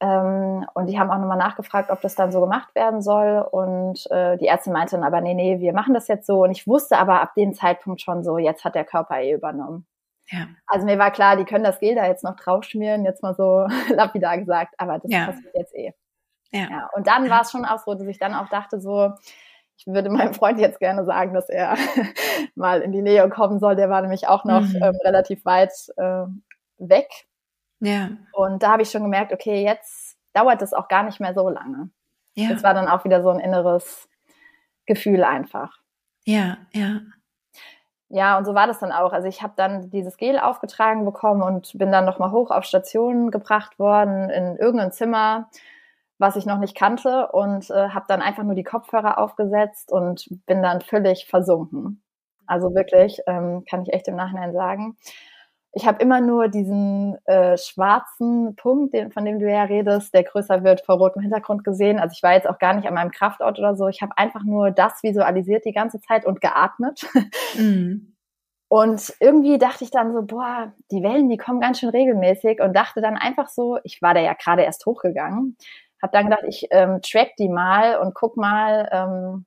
Ähm, 0.00 0.66
und 0.74 0.86
die 0.88 0.98
haben 0.98 1.10
auch 1.10 1.18
nochmal 1.18 1.38
nachgefragt, 1.38 1.90
ob 1.90 2.00
das 2.00 2.16
dann 2.16 2.32
so 2.32 2.40
gemacht 2.40 2.74
werden 2.74 3.02
soll. 3.02 3.46
Und 3.50 4.10
äh, 4.10 4.36
die 4.36 4.48
Ärztin 4.48 4.72
meinte 4.72 4.96
dann 4.96 5.04
aber, 5.04 5.20
nee, 5.20 5.34
nee, 5.34 5.60
wir 5.60 5.72
machen 5.72 5.94
das 5.94 6.08
jetzt 6.08 6.26
so. 6.26 6.42
Und 6.42 6.50
ich 6.50 6.66
wusste 6.66 6.98
aber 6.98 7.20
ab 7.20 7.34
dem 7.36 7.54
Zeitpunkt 7.54 8.00
schon 8.00 8.24
so, 8.24 8.38
jetzt 8.38 8.64
hat 8.64 8.74
der 8.74 8.84
Körper 8.84 9.20
eh 9.20 9.32
übernommen. 9.32 9.86
Ja. 10.28 10.48
Also 10.66 10.86
mir 10.86 10.98
war 10.98 11.10
klar, 11.10 11.36
die 11.36 11.44
können 11.44 11.64
das 11.64 11.78
Gel 11.78 11.94
da 11.94 12.06
jetzt 12.06 12.24
noch 12.24 12.36
draufschmieren, 12.36 13.04
jetzt 13.04 13.22
mal 13.22 13.34
so 13.34 13.66
lapidar 13.94 14.38
gesagt, 14.38 14.74
aber 14.78 14.98
das 14.98 15.10
ja. 15.10 15.26
passiert 15.26 15.54
jetzt 15.54 15.74
eh. 15.74 15.92
Ja. 16.50 16.68
ja. 16.70 16.90
Und 16.94 17.06
dann 17.06 17.30
war 17.30 17.42
es 17.42 17.50
schon 17.50 17.64
auch 17.64 17.78
so, 17.78 17.94
dass 17.94 18.06
ich 18.06 18.18
dann 18.18 18.34
auch 18.34 18.48
dachte, 18.48 18.80
so, 18.80 19.12
ich 19.76 19.86
würde 19.86 20.10
meinem 20.10 20.34
Freund 20.34 20.58
jetzt 20.58 20.80
gerne 20.80 21.04
sagen, 21.04 21.34
dass 21.34 21.48
er 21.48 21.76
mal 22.54 22.82
in 22.82 22.92
die 22.92 23.02
Nähe 23.02 23.28
kommen 23.28 23.58
soll. 23.58 23.76
Der 23.76 23.90
war 23.90 24.00
nämlich 24.00 24.28
auch 24.28 24.44
noch 24.44 24.62
mhm. 24.62 24.82
ähm, 24.82 24.98
relativ 25.04 25.44
weit 25.44 25.72
äh, 25.96 26.24
weg. 26.78 27.08
Ja. 27.82 28.10
Und 28.32 28.62
da 28.62 28.72
habe 28.72 28.82
ich 28.82 28.90
schon 28.90 29.02
gemerkt, 29.02 29.32
okay, 29.32 29.64
jetzt 29.64 30.16
dauert 30.32 30.62
es 30.62 30.72
auch 30.72 30.86
gar 30.86 31.02
nicht 31.02 31.18
mehr 31.18 31.34
so 31.34 31.48
lange. 31.48 31.90
Ja. 32.34 32.48
Das 32.50 32.62
war 32.62 32.74
dann 32.74 32.88
auch 32.88 33.04
wieder 33.04 33.22
so 33.22 33.28
ein 33.28 33.40
inneres 33.40 34.08
Gefühl 34.86 35.24
einfach. 35.24 35.78
Ja, 36.24 36.58
ja. 36.72 37.00
Ja, 38.08 38.38
und 38.38 38.44
so 38.44 38.54
war 38.54 38.68
das 38.68 38.78
dann 38.78 38.92
auch. 38.92 39.12
Also 39.12 39.26
ich 39.26 39.42
habe 39.42 39.54
dann 39.56 39.90
dieses 39.90 40.16
Gel 40.16 40.38
aufgetragen 40.38 41.04
bekommen 41.04 41.42
und 41.42 41.76
bin 41.76 41.90
dann 41.90 42.04
nochmal 42.04 42.30
hoch 42.30 42.50
auf 42.50 42.64
Station 42.64 43.30
gebracht 43.30 43.78
worden 43.78 44.30
in 44.30 44.56
irgendein 44.56 44.92
Zimmer, 44.92 45.48
was 46.18 46.36
ich 46.36 46.46
noch 46.46 46.58
nicht 46.58 46.76
kannte 46.76 47.32
und 47.32 47.68
äh, 47.70 47.88
habe 47.88 48.04
dann 48.06 48.22
einfach 48.22 48.44
nur 48.44 48.54
die 48.54 48.62
Kopfhörer 48.62 49.18
aufgesetzt 49.18 49.90
und 49.90 50.28
bin 50.46 50.62
dann 50.62 50.82
völlig 50.82 51.26
versunken. 51.26 52.02
Also 52.46 52.74
wirklich, 52.74 53.20
ähm, 53.26 53.64
kann 53.68 53.82
ich 53.82 53.92
echt 53.92 54.06
im 54.06 54.16
Nachhinein 54.16 54.52
sagen. 54.52 54.96
Ich 55.74 55.86
habe 55.86 56.02
immer 56.02 56.20
nur 56.20 56.48
diesen 56.48 57.16
äh, 57.26 57.56
schwarzen 57.56 58.56
Punkt, 58.56 58.92
den, 58.92 59.10
von 59.10 59.24
dem 59.24 59.38
du 59.38 59.50
ja 59.50 59.62
redest, 59.62 60.12
der 60.12 60.22
größer 60.22 60.64
wird 60.64 60.82
vor 60.84 60.98
rotem 60.98 61.22
Hintergrund 61.22 61.64
gesehen. 61.64 61.98
Also 61.98 62.12
ich 62.14 62.22
war 62.22 62.34
jetzt 62.34 62.48
auch 62.48 62.58
gar 62.58 62.74
nicht 62.74 62.86
an 62.86 62.94
meinem 62.94 63.10
Kraftort 63.10 63.58
oder 63.58 63.74
so. 63.74 63.88
Ich 63.88 64.02
habe 64.02 64.16
einfach 64.18 64.44
nur 64.44 64.70
das 64.70 65.02
visualisiert 65.02 65.64
die 65.64 65.72
ganze 65.72 66.00
Zeit 66.00 66.26
und 66.26 66.40
geatmet. 66.40 67.06
Mhm. 67.56 68.08
Und 68.72 69.12
irgendwie 69.20 69.58
dachte 69.58 69.84
ich 69.84 69.90
dann 69.90 70.14
so, 70.14 70.22
boah, 70.22 70.72
die 70.90 71.02
Wellen, 71.02 71.28
die 71.28 71.36
kommen 71.36 71.60
ganz 71.60 71.78
schön 71.78 71.90
regelmäßig 71.90 72.58
und 72.62 72.74
dachte 72.74 73.02
dann 73.02 73.18
einfach 73.18 73.50
so, 73.50 73.78
ich 73.84 74.00
war 74.00 74.14
da 74.14 74.20
ja 74.20 74.32
gerade 74.32 74.62
erst 74.62 74.86
hochgegangen, 74.86 75.58
habe 76.00 76.12
dann 76.12 76.30
gedacht, 76.30 76.44
ich 76.48 76.68
ähm, 76.70 77.00
track 77.02 77.36
die 77.38 77.50
mal 77.50 77.98
und 77.98 78.14
guck 78.14 78.38
mal, 78.38 78.88
ähm, 78.90 79.44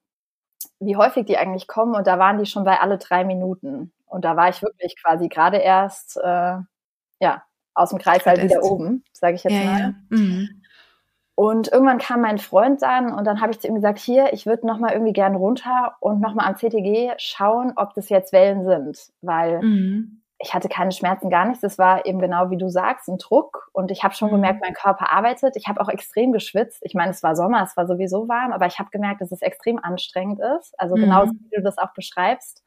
wie 0.79 0.95
häufig 0.95 1.25
die 1.25 1.37
eigentlich 1.37 1.67
kommen. 1.67 1.95
Und 1.95 2.07
da 2.07 2.19
waren 2.19 2.37
die 2.37 2.45
schon 2.45 2.63
bei 2.63 2.79
alle 2.79 2.97
drei 2.97 3.23
Minuten. 3.23 3.91
Und 4.05 4.25
da 4.25 4.35
war 4.35 4.49
ich 4.49 4.61
wirklich 4.61 4.95
quasi 5.01 5.27
gerade 5.27 5.57
erst, 5.57 6.17
äh, 6.17 6.57
ja, 7.19 7.43
aus 7.73 7.89
dem 7.89 7.99
Kreis 7.99 8.25
halt 8.25 8.41
wieder 8.41 8.63
oben, 8.63 9.03
sage 9.11 9.35
ich 9.35 9.43
jetzt 9.43 9.53
ja, 9.53 9.63
mal. 9.65 9.79
Ja. 9.79 9.93
Mhm. 10.09 10.61
Und 11.35 11.67
irgendwann 11.67 11.97
kam 11.97 12.21
mein 12.21 12.37
Freund 12.37 12.81
dann 12.81 13.13
und 13.13 13.25
dann 13.25 13.41
habe 13.41 13.51
ich 13.51 13.59
zu 13.59 13.67
ihm 13.67 13.75
gesagt, 13.75 13.99
hier, 13.99 14.31
ich 14.31 14.45
würde 14.45 14.65
nochmal 14.65 14.93
irgendwie 14.93 15.11
gern 15.11 15.35
runter 15.35 15.97
und 15.99 16.21
nochmal 16.21 16.47
am 16.47 16.55
CTG 16.55 17.13
schauen, 17.17 17.73
ob 17.75 17.93
das 17.93 18.07
jetzt 18.07 18.31
Wellen 18.31 18.63
sind, 18.65 19.11
weil 19.21 19.61
mhm. 19.61 20.21
Ich 20.39 20.53
hatte 20.53 20.67
keine 20.67 20.91
Schmerzen, 20.91 21.29
gar 21.29 21.45
nichts. 21.45 21.61
Das 21.61 21.77
war 21.77 22.05
eben 22.05 22.19
genau 22.19 22.49
wie 22.49 22.57
du 22.57 22.69
sagst, 22.69 23.07
ein 23.07 23.17
Druck 23.17 23.69
und 23.71 23.89
ich 23.89 24.03
habe 24.03 24.13
schon 24.13 24.29
mhm. 24.29 24.35
gemerkt, 24.35 24.61
mein 24.61 24.73
Körper 24.73 25.11
arbeitet. 25.11 25.55
Ich 25.55 25.67
habe 25.67 25.79
auch 25.79 25.89
extrem 25.89 26.33
geschwitzt. 26.33 26.79
Ich 26.81 26.93
meine, 26.93 27.11
es 27.11 27.23
war 27.23 27.35
Sommer, 27.35 27.63
es 27.63 27.77
war 27.77 27.87
sowieso 27.87 28.27
warm, 28.27 28.51
aber 28.51 28.65
ich 28.65 28.79
habe 28.79 28.89
gemerkt, 28.89 29.21
dass 29.21 29.31
es 29.31 29.41
extrem 29.41 29.79
anstrengend 29.81 30.39
ist. 30.59 30.77
Also 30.77 30.95
mhm. 30.95 31.01
genauso 31.01 31.31
wie 31.31 31.55
du 31.55 31.61
das 31.61 31.77
auch 31.77 31.93
beschreibst. 31.93 32.63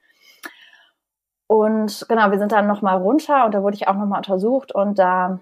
Und 1.47 2.07
genau, 2.09 2.31
wir 2.31 2.39
sind 2.39 2.53
dann 2.53 2.66
nochmal 2.66 2.99
runter 2.99 3.45
und 3.45 3.55
da 3.55 3.62
wurde 3.62 3.77
ich 3.77 3.89
auch 3.89 3.95
nochmal 3.95 4.19
untersucht 4.19 4.73
und 4.75 4.99
da 4.99 5.41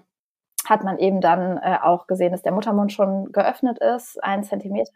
hat 0.65 0.83
man 0.83 0.97
eben 0.97 1.21
dann 1.21 1.57
äh, 1.57 1.77
auch 1.81 2.07
gesehen, 2.07 2.31
dass 2.31 2.41
der 2.41 2.51
Muttermund 2.51 2.91
schon 2.91 3.31
geöffnet 3.31 3.79
ist, 3.79 4.21
ein 4.23 4.43
Zentimeter. 4.43 4.91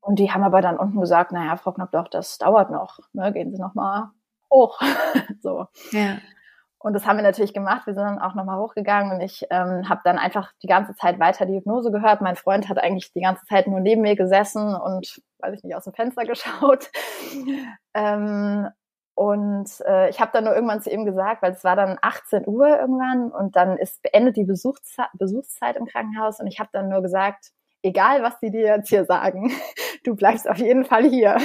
Und 0.00 0.18
die 0.18 0.30
haben 0.30 0.42
aber 0.42 0.60
dann 0.60 0.78
unten 0.78 1.00
gesagt, 1.00 1.32
naja, 1.32 1.56
Frau 1.56 1.72
Knopfloch, 1.72 2.08
das 2.08 2.38
dauert 2.38 2.70
noch, 2.70 2.98
ne? 3.12 3.32
gehen 3.32 3.50
Sie 3.50 3.60
nochmal 3.60 4.10
hoch. 4.54 4.80
so. 5.42 5.66
Ja. 5.90 6.18
Und 6.78 6.92
das 6.92 7.06
haben 7.06 7.16
wir 7.16 7.22
natürlich 7.22 7.54
gemacht. 7.54 7.86
Wir 7.86 7.94
sind 7.94 8.04
dann 8.04 8.18
auch 8.18 8.34
nochmal 8.34 8.58
hochgegangen 8.58 9.12
und 9.12 9.22
ich 9.22 9.42
ähm, 9.48 9.88
habe 9.88 10.02
dann 10.04 10.18
einfach 10.18 10.52
die 10.62 10.66
ganze 10.66 10.94
Zeit 10.94 11.18
weiter 11.18 11.46
die 11.46 11.56
Hypnose 11.56 11.90
gehört. 11.90 12.20
Mein 12.20 12.36
Freund 12.36 12.68
hat 12.68 12.76
eigentlich 12.78 13.10
die 13.14 13.22
ganze 13.22 13.46
Zeit 13.46 13.66
nur 13.66 13.80
neben 13.80 14.02
mir 14.02 14.16
gesessen 14.16 14.74
und, 14.74 15.22
weiß 15.38 15.54
ich 15.54 15.64
nicht, 15.64 15.74
aus 15.74 15.84
dem 15.84 15.94
Fenster 15.94 16.24
geschaut. 16.26 16.90
Ähm, 17.94 18.68
und 19.14 19.70
äh, 19.86 20.10
ich 20.10 20.20
habe 20.20 20.32
dann 20.34 20.44
nur 20.44 20.54
irgendwann 20.54 20.82
zu 20.82 20.90
ihm 20.90 21.06
gesagt, 21.06 21.40
weil 21.40 21.52
es 21.52 21.64
war 21.64 21.74
dann 21.74 21.98
18 22.02 22.46
Uhr 22.46 22.66
irgendwann 22.78 23.30
und 23.30 23.56
dann 23.56 23.78
ist 23.78 24.02
beendet 24.02 24.36
die 24.36 24.44
Besuchszeit, 24.44 25.08
Besuchszeit 25.14 25.76
im 25.76 25.86
Krankenhaus 25.86 26.38
und 26.38 26.48
ich 26.48 26.58
habe 26.58 26.68
dann 26.72 26.90
nur 26.90 27.00
gesagt, 27.00 27.46
egal 27.82 28.22
was 28.22 28.38
die 28.40 28.50
dir 28.50 28.76
jetzt 28.76 28.88
hier 28.88 29.04
sagen, 29.04 29.52
du 30.04 30.14
bleibst 30.14 30.48
auf 30.48 30.58
jeden 30.58 30.84
Fall 30.84 31.04
hier. 31.04 31.38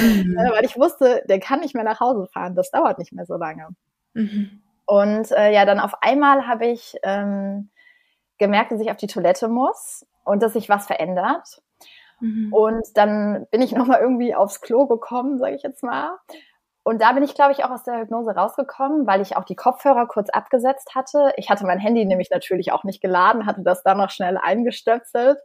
Mhm. 0.00 0.36
weil 0.52 0.64
ich 0.64 0.76
wusste, 0.76 1.22
der 1.28 1.38
kann 1.38 1.60
nicht 1.60 1.74
mehr 1.74 1.84
nach 1.84 2.00
Hause 2.00 2.26
fahren, 2.32 2.54
das 2.54 2.70
dauert 2.70 2.98
nicht 2.98 3.12
mehr 3.12 3.26
so 3.26 3.36
lange. 3.36 3.68
Mhm. 4.14 4.62
Und 4.86 5.30
äh, 5.30 5.52
ja, 5.52 5.64
dann 5.64 5.78
auf 5.78 5.94
einmal 6.02 6.48
habe 6.48 6.66
ich 6.66 6.96
ähm, 7.04 7.70
gemerkt, 8.38 8.72
dass 8.72 8.80
ich 8.80 8.90
auf 8.90 8.96
die 8.96 9.06
Toilette 9.06 9.46
muss 9.46 10.04
und 10.24 10.42
dass 10.42 10.54
sich 10.54 10.68
was 10.68 10.86
verändert. 10.86 11.62
Mhm. 12.20 12.52
Und 12.52 12.86
dann 12.94 13.46
bin 13.50 13.62
ich 13.62 13.72
nochmal 13.76 14.00
irgendwie 14.00 14.34
aufs 14.34 14.60
Klo 14.60 14.86
gekommen, 14.86 15.38
sage 15.38 15.54
ich 15.54 15.62
jetzt 15.62 15.84
mal. 15.84 16.18
Und 16.82 17.02
da 17.02 17.12
bin 17.12 17.22
ich, 17.22 17.34
glaube 17.34 17.52
ich, 17.52 17.62
auch 17.62 17.70
aus 17.70 17.84
der 17.84 18.00
Hypnose 18.00 18.30
rausgekommen, 18.30 19.06
weil 19.06 19.20
ich 19.20 19.36
auch 19.36 19.44
die 19.44 19.54
Kopfhörer 19.54 20.06
kurz 20.06 20.30
abgesetzt 20.30 20.94
hatte. 20.94 21.32
Ich 21.36 21.50
hatte 21.50 21.66
mein 21.66 21.78
Handy 21.78 22.04
nämlich 22.06 22.30
natürlich 22.30 22.72
auch 22.72 22.84
nicht 22.84 23.02
geladen, 23.02 23.46
hatte 23.46 23.62
das 23.62 23.82
dann 23.82 23.98
noch 23.98 24.10
schnell 24.10 24.38
eingestöpselt, 24.38 25.38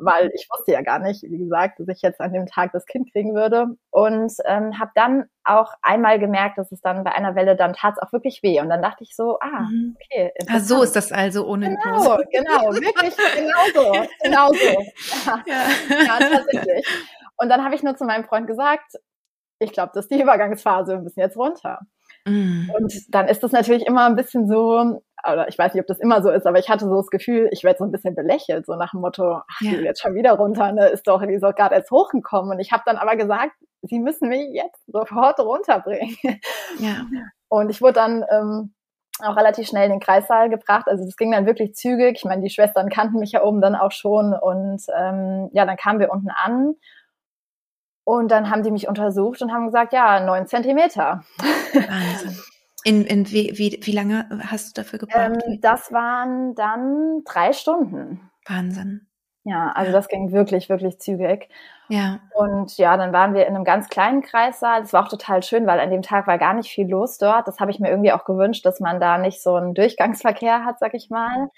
weil 0.00 0.30
ich 0.34 0.48
wusste 0.50 0.72
ja 0.72 0.82
gar 0.82 0.98
nicht, 0.98 1.22
wie 1.22 1.38
gesagt, 1.38 1.80
dass 1.80 1.88
ich 1.88 2.02
jetzt 2.02 2.20
an 2.20 2.32
dem 2.32 2.46
Tag 2.46 2.72
das 2.72 2.86
Kind 2.86 3.12
kriegen 3.12 3.34
würde. 3.34 3.66
Und 3.90 4.32
ähm, 4.46 4.78
habe 4.78 4.90
dann 4.94 5.24
auch 5.44 5.72
einmal 5.82 6.18
gemerkt, 6.18 6.58
dass 6.58 6.72
es 6.72 6.80
dann 6.80 7.04
bei 7.04 7.12
einer 7.12 7.34
Welle, 7.34 7.56
dann 7.56 7.72
tat 7.72 7.94
es 7.96 8.02
auch 8.02 8.12
wirklich 8.12 8.42
weh. 8.42 8.60
Und 8.60 8.68
dann 8.68 8.82
dachte 8.82 9.04
ich 9.04 9.14
so, 9.14 9.38
ah, 9.40 9.68
mhm. 9.70 9.96
okay. 9.96 10.32
Ah, 10.48 10.60
so 10.60 10.82
ist 10.82 10.96
das 10.96 11.12
also 11.12 11.46
ohne 11.46 11.68
genau, 11.68 12.16
Hypnose. 12.16 12.24
Genau, 12.32 12.72
wirklich 12.72 13.16
genauso. 13.34 14.06
genauso. 14.22 14.58
Ja, 15.26 15.42
ja. 15.46 16.04
ja 16.04 16.18
tatsächlich. 16.18 16.86
Und 17.36 17.48
dann 17.48 17.64
habe 17.64 17.74
ich 17.74 17.82
nur 17.82 17.96
zu 17.96 18.04
meinem 18.04 18.24
Freund 18.24 18.46
gesagt, 18.46 18.96
ich 19.58 19.72
glaube, 19.72 19.92
das 19.94 20.04
ist 20.04 20.10
die 20.10 20.22
Übergangsphase, 20.22 20.92
wir 20.92 21.00
müssen 21.00 21.20
jetzt 21.20 21.36
runter. 21.36 21.80
Mm. 22.24 22.70
Und 22.70 22.92
dann 23.08 23.28
ist 23.28 23.42
das 23.42 23.52
natürlich 23.52 23.86
immer 23.86 24.06
ein 24.06 24.16
bisschen 24.16 24.48
so, 24.48 25.02
oder 25.32 25.48
ich 25.48 25.58
weiß 25.58 25.74
nicht, 25.74 25.80
ob 25.80 25.86
das 25.86 25.98
immer 25.98 26.22
so 26.22 26.30
ist, 26.30 26.46
aber 26.46 26.58
ich 26.58 26.68
hatte 26.68 26.86
so 26.86 26.96
das 26.96 27.08
Gefühl, 27.08 27.48
ich 27.52 27.64
werde 27.64 27.78
so 27.78 27.84
ein 27.84 27.92
bisschen 27.92 28.14
belächelt, 28.14 28.66
so 28.66 28.74
nach 28.74 28.90
dem 28.92 29.00
Motto, 29.00 29.40
ach, 29.46 29.60
ja. 29.60 29.70
die 29.70 29.84
jetzt 29.84 30.00
schon 30.00 30.14
wieder 30.14 30.32
runter, 30.32 30.72
ne, 30.72 30.88
ist 30.88 31.06
doch, 31.06 31.22
die 31.24 31.34
ist 31.34 31.42
doch 31.42 31.54
gerade 31.54 31.74
erst 31.74 31.90
hochgekommen. 31.90 32.52
Und 32.52 32.60
ich 32.60 32.72
habe 32.72 32.82
dann 32.86 32.96
aber 32.96 33.16
gesagt, 33.16 33.52
sie 33.82 33.98
müssen 33.98 34.28
mich 34.28 34.48
jetzt 34.52 34.84
sofort 34.86 35.38
runterbringen. 35.40 36.16
Ja. 36.80 37.06
Und 37.48 37.70
ich 37.70 37.80
wurde 37.80 37.94
dann 37.94 38.24
ähm, 38.30 38.74
auch 39.20 39.36
relativ 39.36 39.66
schnell 39.66 39.86
in 39.86 39.92
den 39.92 40.00
Kreissaal 40.00 40.50
gebracht. 40.50 40.86
Also 40.86 41.04
das 41.04 41.16
ging 41.16 41.32
dann 41.32 41.46
wirklich 41.46 41.74
zügig. 41.74 42.16
Ich 42.18 42.24
meine, 42.24 42.42
die 42.42 42.50
Schwestern 42.50 42.88
kannten 42.88 43.18
mich 43.18 43.32
ja 43.32 43.42
oben 43.42 43.60
dann 43.60 43.74
auch 43.74 43.90
schon. 43.90 44.34
Und 44.34 44.82
ähm, 44.96 45.48
ja, 45.52 45.64
dann 45.64 45.76
kamen 45.76 45.98
wir 45.98 46.12
unten 46.12 46.30
an 46.30 46.74
und 48.04 48.30
dann 48.30 48.50
haben 48.50 48.62
die 48.62 48.70
mich 48.70 48.88
untersucht 48.88 49.42
und 49.42 49.52
haben 49.52 49.66
gesagt, 49.66 49.92
ja, 49.92 50.20
neun 50.20 50.46
Zentimeter. 50.46 51.24
Wahnsinn. 51.74 52.38
In, 52.84 53.04
in 53.04 53.30
wie, 53.30 53.52
wie, 53.58 53.80
wie 53.82 53.92
lange 53.92 54.28
hast 54.44 54.68
du 54.68 54.80
dafür 54.80 54.98
gebraucht? 55.00 55.42
Ähm, 55.46 55.60
das 55.60 55.92
waren 55.92 56.54
dann 56.54 57.22
drei 57.24 57.52
Stunden. 57.52 58.30
Wahnsinn. 58.46 59.08
Ja, 59.44 59.72
also 59.72 59.92
das 59.92 60.08
ging 60.08 60.32
wirklich, 60.32 60.68
wirklich 60.68 60.98
zügig. 60.98 61.48
Ja. 61.88 62.20
Und 62.34 62.76
ja, 62.76 62.96
dann 62.96 63.12
waren 63.12 63.32
wir 63.34 63.46
in 63.46 63.54
einem 63.54 63.64
ganz 63.64 63.88
kleinen 63.88 64.20
Kreissaal. 64.20 64.82
Das 64.82 64.92
war 64.92 65.04
auch 65.04 65.08
total 65.08 65.42
schön, 65.42 65.66
weil 65.66 65.80
an 65.80 65.90
dem 65.90 66.02
Tag 66.02 66.26
war 66.26 66.36
gar 66.36 66.52
nicht 66.52 66.70
viel 66.70 66.86
los 66.86 67.16
dort. 67.16 67.48
Das 67.48 67.58
habe 67.58 67.70
ich 67.70 67.80
mir 67.80 67.88
irgendwie 67.88 68.12
auch 68.12 68.24
gewünscht, 68.24 68.66
dass 68.66 68.78
man 68.78 69.00
da 69.00 69.16
nicht 69.16 69.42
so 69.42 69.54
einen 69.54 69.74
Durchgangsverkehr 69.74 70.64
hat, 70.64 70.78
sag 70.80 70.92
ich 70.94 71.08
mal. 71.08 71.50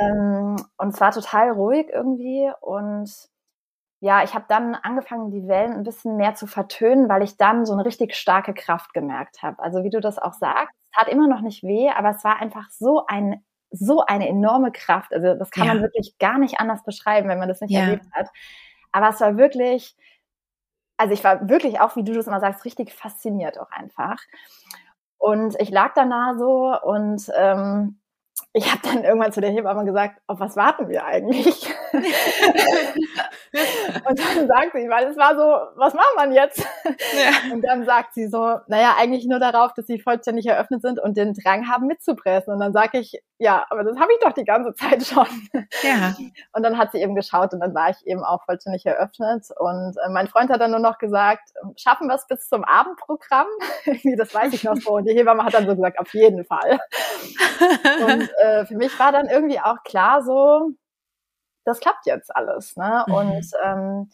Ähm, 0.00 0.56
und 0.78 0.88
es 0.88 1.00
war 1.00 1.10
total 1.10 1.50
ruhig 1.50 1.88
irgendwie 1.92 2.50
und 2.60 3.10
ja, 4.02 4.24
ich 4.24 4.34
habe 4.34 4.46
dann 4.48 4.74
angefangen, 4.74 5.30
die 5.30 5.46
Wellen 5.46 5.74
ein 5.74 5.84
bisschen 5.84 6.16
mehr 6.16 6.34
zu 6.34 6.48
vertönen, 6.48 7.08
weil 7.08 7.22
ich 7.22 7.36
dann 7.36 7.64
so 7.64 7.72
eine 7.72 7.84
richtig 7.84 8.16
starke 8.16 8.52
Kraft 8.52 8.94
gemerkt 8.94 9.44
habe. 9.44 9.62
Also 9.62 9.84
wie 9.84 9.90
du 9.90 10.00
das 10.00 10.18
auch 10.18 10.32
sagst, 10.32 10.74
es 10.80 10.90
tat 10.90 11.06
immer 11.06 11.28
noch 11.28 11.40
nicht 11.40 11.62
weh, 11.62 11.88
aber 11.88 12.10
es 12.10 12.24
war 12.24 12.40
einfach 12.40 12.68
so 12.70 13.06
ein 13.06 13.44
so 13.70 14.04
eine 14.04 14.28
enorme 14.28 14.72
Kraft. 14.72 15.14
Also 15.14 15.34
das 15.34 15.52
kann 15.52 15.68
ja. 15.68 15.74
man 15.74 15.84
wirklich 15.84 16.18
gar 16.18 16.38
nicht 16.38 16.58
anders 16.58 16.82
beschreiben, 16.82 17.28
wenn 17.28 17.38
man 17.38 17.48
das 17.48 17.60
nicht 17.60 17.70
ja. 17.70 17.82
erlebt 17.82 18.04
hat. 18.12 18.28
Aber 18.90 19.08
es 19.08 19.20
war 19.20 19.36
wirklich, 19.38 19.96
also 20.96 21.14
ich 21.14 21.22
war 21.22 21.48
wirklich 21.48 21.78
auch, 21.78 21.94
wie 21.94 22.02
du 22.02 22.12
das 22.12 22.26
immer 22.26 22.40
sagst, 22.40 22.64
richtig 22.64 22.92
fasziniert 22.92 23.60
auch 23.60 23.70
einfach. 23.70 24.18
Und 25.16 25.54
ich 25.60 25.70
lag 25.70 25.92
danach 25.94 26.36
so 26.36 26.76
und 26.82 27.30
ähm, 27.36 28.00
ich 28.54 28.70
habe 28.70 28.82
dann 28.82 29.02
irgendwann 29.02 29.32
zu 29.32 29.40
der 29.40 29.50
Hebamme 29.50 29.86
gesagt, 29.86 30.20
auf 30.26 30.38
was 30.38 30.56
warten 30.56 30.90
wir 30.90 31.06
eigentlich? 31.06 31.66
und 34.08 34.18
dann 34.18 34.46
sagt 34.46 34.72
sie, 34.74 34.90
weil 34.90 35.06
es 35.06 35.16
war 35.16 35.34
so, 35.36 35.78
was 35.78 35.94
macht 35.94 36.14
man 36.16 36.32
jetzt? 36.32 36.66
Ja. 36.84 37.52
Und 37.52 37.62
dann 37.62 37.86
sagt 37.86 38.12
sie 38.12 38.28
so, 38.28 38.58
naja, 38.66 38.96
eigentlich 38.98 39.26
nur 39.26 39.38
darauf, 39.38 39.72
dass 39.72 39.86
sie 39.86 39.98
vollständig 39.98 40.44
eröffnet 40.46 40.82
sind 40.82 41.00
und 41.00 41.16
den 41.16 41.32
Drang 41.32 41.66
haben 41.68 41.86
mitzupressen. 41.86 42.52
Und 42.52 42.60
dann 42.60 42.74
sage 42.74 42.98
ich, 42.98 43.22
ja, 43.38 43.66
aber 43.70 43.84
das 43.84 43.98
habe 43.98 44.12
ich 44.12 44.18
doch 44.20 44.32
die 44.32 44.44
ganze 44.44 44.74
Zeit 44.74 45.04
schon. 45.04 45.26
Ja. 45.82 46.14
Und 46.52 46.62
dann 46.62 46.78
hat 46.78 46.92
sie 46.92 46.98
eben 46.98 47.14
geschaut 47.14 47.52
und 47.54 47.60
dann 47.60 47.74
war 47.74 47.90
ich 47.90 48.06
eben 48.06 48.22
auch 48.22 48.44
vollständig 48.44 48.86
eröffnet. 48.86 49.46
Und 49.58 49.96
äh, 49.96 50.10
mein 50.10 50.28
Freund 50.28 50.50
hat 50.50 50.60
dann 50.60 50.70
nur 50.70 50.80
noch 50.80 50.98
gesagt, 50.98 51.50
schaffen 51.76 52.06
wir 52.06 52.14
es 52.14 52.26
bis 52.26 52.48
zum 52.48 52.64
Abendprogramm? 52.64 53.46
Das 54.16 54.34
weiß 54.34 54.52
ich 54.52 54.64
noch 54.64 54.76
so. 54.76 54.96
Und 54.96 55.08
die 55.08 55.14
Hebamme 55.14 55.44
hat 55.44 55.54
dann 55.54 55.66
so 55.66 55.74
gesagt, 55.74 55.98
auf 55.98 56.12
jeden 56.12 56.44
Fall. 56.44 56.78
und 58.06 58.30
äh, 58.42 58.66
für 58.66 58.76
mich 58.76 58.98
war 58.98 59.12
dann 59.12 59.28
irgendwie 59.28 59.60
auch 59.60 59.82
klar 59.84 60.22
so, 60.22 60.70
das 61.64 61.80
klappt 61.80 62.06
jetzt 62.06 62.34
alles. 62.34 62.76
Ne? 62.76 63.04
Mhm. 63.06 63.14
Und 63.14 63.50
ähm, 63.64 64.10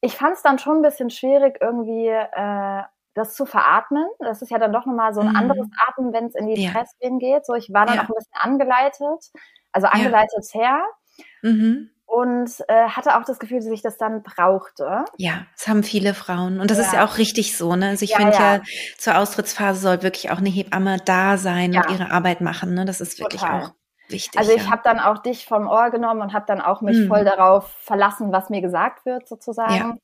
ich 0.00 0.16
fand 0.16 0.34
es 0.34 0.42
dann 0.42 0.58
schon 0.58 0.78
ein 0.78 0.82
bisschen 0.82 1.10
schwierig, 1.10 1.58
irgendwie 1.60 2.08
äh, 2.08 2.82
das 3.14 3.34
zu 3.34 3.46
veratmen. 3.46 4.06
Das 4.18 4.42
ist 4.42 4.50
ja 4.50 4.58
dann 4.58 4.72
doch 4.72 4.84
nochmal 4.84 5.14
so 5.14 5.20
ein 5.20 5.30
mhm. 5.30 5.36
anderes 5.36 5.68
Atmen, 5.86 6.12
wenn 6.12 6.26
es 6.26 6.34
in 6.34 6.46
die 6.46 6.64
ja. 6.64 6.70
Presswehen 6.70 7.18
geht. 7.18 7.46
So, 7.46 7.54
ich 7.54 7.72
war 7.72 7.86
dann 7.86 7.96
ja. 7.96 8.02
auch 8.02 8.08
ein 8.08 8.14
bisschen 8.14 8.38
angeleitet, 8.38 9.32
also 9.72 9.86
angeleitet 9.86 10.44
ja. 10.52 10.60
her. 10.60 10.84
Mhm. 11.42 11.90
Und 12.06 12.50
äh, 12.68 12.88
hatte 12.88 13.16
auch 13.16 13.24
das 13.24 13.38
Gefühl, 13.38 13.58
dass 13.58 13.66
ich 13.66 13.82
das 13.82 13.98
dann 13.98 14.22
brauchte. 14.22 15.04
Ja, 15.18 15.46
das 15.56 15.68
haben 15.68 15.82
viele 15.82 16.14
Frauen. 16.14 16.60
Und 16.60 16.70
das 16.70 16.78
ja. 16.78 16.84
ist 16.84 16.92
ja 16.92 17.04
auch 17.04 17.18
richtig 17.18 17.56
so. 17.56 17.74
Ne? 17.74 17.88
Also 17.88 18.04
ich 18.04 18.14
finde 18.14 18.32
ja, 18.32 18.60
zur 18.96 19.18
Austrittsphase 19.18 19.80
soll 19.80 20.02
wirklich 20.02 20.30
auch 20.30 20.38
eine 20.38 20.48
Hebamme 20.48 20.98
da 21.04 21.36
sein 21.36 21.76
und 21.76 21.90
ihre 21.90 22.10
Arbeit 22.12 22.40
machen. 22.40 22.74
Ne? 22.74 22.84
Das 22.84 23.00
ist 23.00 23.18
wirklich 23.18 23.42
Total. 23.42 23.64
auch 23.64 23.70
Wichtig, 24.08 24.38
also 24.38 24.52
ich 24.52 24.64
ja. 24.64 24.70
habe 24.70 24.82
dann 24.84 25.00
auch 25.00 25.18
dich 25.18 25.46
vom 25.46 25.66
Ohr 25.66 25.90
genommen 25.90 26.20
und 26.20 26.32
habe 26.32 26.44
dann 26.46 26.60
auch 26.60 26.80
mich 26.80 26.96
mhm. 26.96 27.08
voll 27.08 27.24
darauf 27.24 27.68
verlassen, 27.80 28.30
was 28.30 28.50
mir 28.50 28.60
gesagt 28.60 29.04
wird 29.04 29.26
sozusagen. 29.26 30.00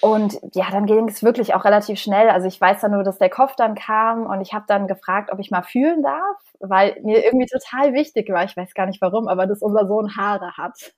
Und 0.00 0.38
ja, 0.54 0.70
dann 0.70 0.86
ging 0.86 1.08
es 1.08 1.22
wirklich 1.22 1.54
auch 1.54 1.64
relativ 1.64 1.98
schnell. 1.98 2.30
Also 2.30 2.46
ich 2.46 2.60
weiß 2.60 2.80
dann 2.80 2.92
nur, 2.92 3.04
dass 3.04 3.18
der 3.18 3.30
Kopf 3.30 3.54
dann 3.56 3.74
kam 3.74 4.26
und 4.26 4.40
ich 4.40 4.54
habe 4.54 4.64
dann 4.66 4.86
gefragt, 4.86 5.30
ob 5.32 5.38
ich 5.38 5.50
mal 5.50 5.62
fühlen 5.62 6.02
darf, 6.02 6.36
weil 6.58 6.98
mir 7.02 7.24
irgendwie 7.24 7.46
total 7.46 7.92
wichtig 7.92 8.30
war, 8.30 8.44
ich 8.44 8.56
weiß 8.56 8.74
gar 8.74 8.86
nicht 8.86 9.00
warum, 9.02 9.28
aber 9.28 9.46
dass 9.46 9.62
unser 9.62 9.86
Sohn 9.86 10.16
Haare 10.16 10.56
hat. 10.56 10.92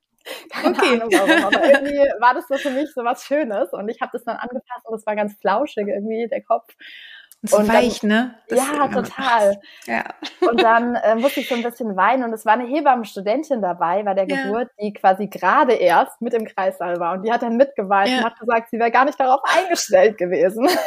Keine 0.50 0.76
okay. 0.76 1.00
Ahnung 1.00 1.08
warum, 1.12 1.44
aber 1.44 1.64
irgendwie 1.64 1.98
war 2.20 2.34
das 2.34 2.46
so 2.46 2.54
für 2.54 2.70
mich 2.70 2.92
so 2.94 3.02
was 3.02 3.24
Schönes 3.24 3.72
und 3.72 3.88
ich 3.88 4.00
habe 4.00 4.12
das 4.12 4.22
dann 4.22 4.36
angepasst 4.36 4.86
und 4.86 4.94
es 4.94 5.04
war 5.04 5.16
ganz 5.16 5.34
flauschig 5.40 5.88
irgendwie, 5.88 6.28
der 6.28 6.42
Kopf. 6.42 6.72
So 7.44 7.56
und 7.58 7.68
weich, 7.68 8.00
dann, 8.00 8.08
ne? 8.08 8.34
Das 8.48 8.58
ja, 8.58 8.88
total. 8.88 9.60
Ja. 9.86 10.04
Und 10.48 10.62
dann 10.62 10.94
äh, 10.94 11.16
musste 11.16 11.40
ich 11.40 11.48
so 11.48 11.56
ein 11.56 11.62
bisschen 11.62 11.96
weinen 11.96 12.22
und 12.22 12.32
es 12.32 12.46
war 12.46 12.52
eine 12.52 12.66
Hebammenstudentin 12.66 13.60
dabei 13.60 14.04
bei 14.04 14.14
der 14.14 14.28
ja. 14.28 14.44
Geburt, 14.44 14.68
die 14.80 14.92
quasi 14.92 15.26
gerade 15.26 15.72
erst 15.72 16.22
mit 16.22 16.34
im 16.34 16.44
Kreissaal 16.44 17.00
war 17.00 17.14
und 17.14 17.24
die 17.24 17.32
hat 17.32 17.42
dann 17.42 17.56
mitgeweint 17.56 18.10
ja. 18.10 18.18
und 18.18 18.24
hat 18.24 18.38
gesagt, 18.38 18.70
sie 18.70 18.78
wäre 18.78 18.92
gar 18.92 19.04
nicht 19.04 19.18
darauf 19.18 19.40
eingestellt 19.44 20.18
gewesen. 20.18 20.68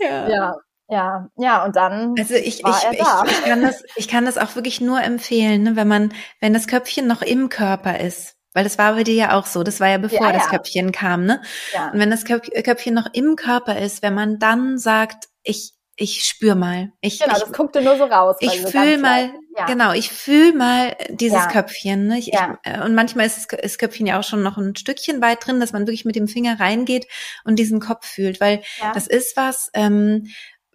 Ja. 0.00 0.28
ja. 0.28 0.54
Ja, 0.90 1.28
ja, 1.36 1.64
und 1.64 1.76
dann. 1.76 2.14
Also 2.18 2.34
ich, 2.34 2.64
ich, 2.64 2.66
ich, 2.66 3.00
ich, 3.00 3.44
kann 3.44 3.60
das, 3.60 3.84
ich 3.96 4.08
kann 4.08 4.24
das 4.24 4.38
auch 4.38 4.54
wirklich 4.54 4.80
nur 4.80 5.02
empfehlen, 5.02 5.64
ne, 5.64 5.76
wenn 5.76 5.88
man, 5.88 6.14
wenn 6.40 6.54
das 6.54 6.66
Köpfchen 6.66 7.06
noch 7.06 7.20
im 7.20 7.50
Körper 7.50 8.00
ist. 8.00 8.37
Weil 8.54 8.64
das 8.64 8.78
war 8.78 8.94
bei 8.94 9.04
dir 9.04 9.14
ja 9.14 9.38
auch 9.38 9.46
so. 9.46 9.62
Das 9.62 9.80
war 9.80 9.88
ja 9.88 9.98
bevor 9.98 10.26
ja, 10.26 10.32
das 10.32 10.48
Köpfchen 10.48 10.92
kam, 10.92 11.24
ne? 11.24 11.42
Ja. 11.74 11.90
Und 11.90 11.98
wenn 11.98 12.10
das 12.10 12.24
Köpfchen 12.24 12.94
noch 12.94 13.08
im 13.12 13.36
Körper 13.36 13.78
ist, 13.78 14.02
wenn 14.02 14.14
man 14.14 14.38
dann 14.38 14.78
sagt, 14.78 15.28
ich, 15.42 15.74
ich 15.96 16.24
spür 16.24 16.54
mal. 16.54 16.92
Ich, 17.00 17.18
genau, 17.18 17.34
ich, 17.36 17.42
das 17.42 17.52
guckte 17.52 17.82
nur 17.82 17.96
so 17.96 18.04
raus. 18.04 18.36
Ich 18.40 18.60
fühle 18.60 18.98
mal, 18.98 19.32
ja. 19.56 19.66
genau, 19.66 19.92
ich 19.92 20.10
fühle 20.10 20.54
mal 20.54 20.96
dieses 21.10 21.38
ja. 21.38 21.48
Köpfchen. 21.48 22.06
Ne? 22.06 22.18
Ich, 22.18 22.28
ja. 22.28 22.58
ich, 22.64 22.72
äh, 22.72 22.84
und 22.84 22.94
manchmal 22.94 23.26
ist 23.26 23.52
das 23.52 23.78
Köpfchen 23.78 24.06
ja 24.06 24.18
auch 24.18 24.24
schon 24.24 24.42
noch 24.42 24.56
ein 24.56 24.76
Stückchen 24.76 25.20
weit 25.20 25.44
drin, 25.46 25.60
dass 25.60 25.72
man 25.72 25.86
wirklich 25.86 26.04
mit 26.04 26.16
dem 26.16 26.28
Finger 26.28 26.58
reingeht 26.60 27.06
und 27.44 27.58
diesen 27.58 27.80
Kopf 27.80 28.06
fühlt, 28.06 28.40
weil 28.40 28.62
das 28.94 29.08
ist 29.08 29.36
was, 29.36 29.70
ähm, 29.74 30.28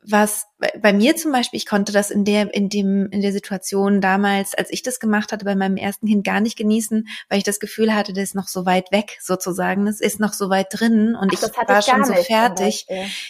was 0.05 0.45
bei 0.81 0.93
mir 0.93 1.15
zum 1.15 1.31
Beispiel, 1.31 1.57
ich 1.57 1.65
konnte 1.65 1.91
das 1.91 2.09
in 2.09 2.25
der, 2.25 2.53
in 2.53 2.69
dem, 2.69 3.09
in 3.11 3.21
der 3.21 3.31
Situation 3.31 4.01
damals, 4.01 4.53
als 4.53 4.71
ich 4.71 4.81
das 4.81 4.99
gemacht 4.99 5.31
hatte, 5.31 5.45
bei 5.45 5.55
meinem 5.55 5.77
ersten 5.77 6.07
Kind 6.07 6.23
gar 6.23 6.39
nicht 6.39 6.57
genießen, 6.57 7.07
weil 7.29 7.37
ich 7.37 7.43
das 7.43 7.59
Gefühl 7.59 7.93
hatte, 7.93 8.13
das 8.13 8.23
ist 8.23 8.35
noch 8.35 8.47
so 8.47 8.65
weit 8.65 8.91
weg 8.91 9.17
sozusagen, 9.21 9.85
das 9.85 9.99
ist 9.99 10.19
noch 10.19 10.33
so 10.33 10.49
weit 10.49 10.67
drin 10.71 11.15
und 11.15 11.33
Ach, 11.35 11.49
ich 11.49 11.67
war 11.67 11.79
ich 11.79 11.85
schon 11.85 12.05
so 12.05 12.13
fertig. 12.13 12.87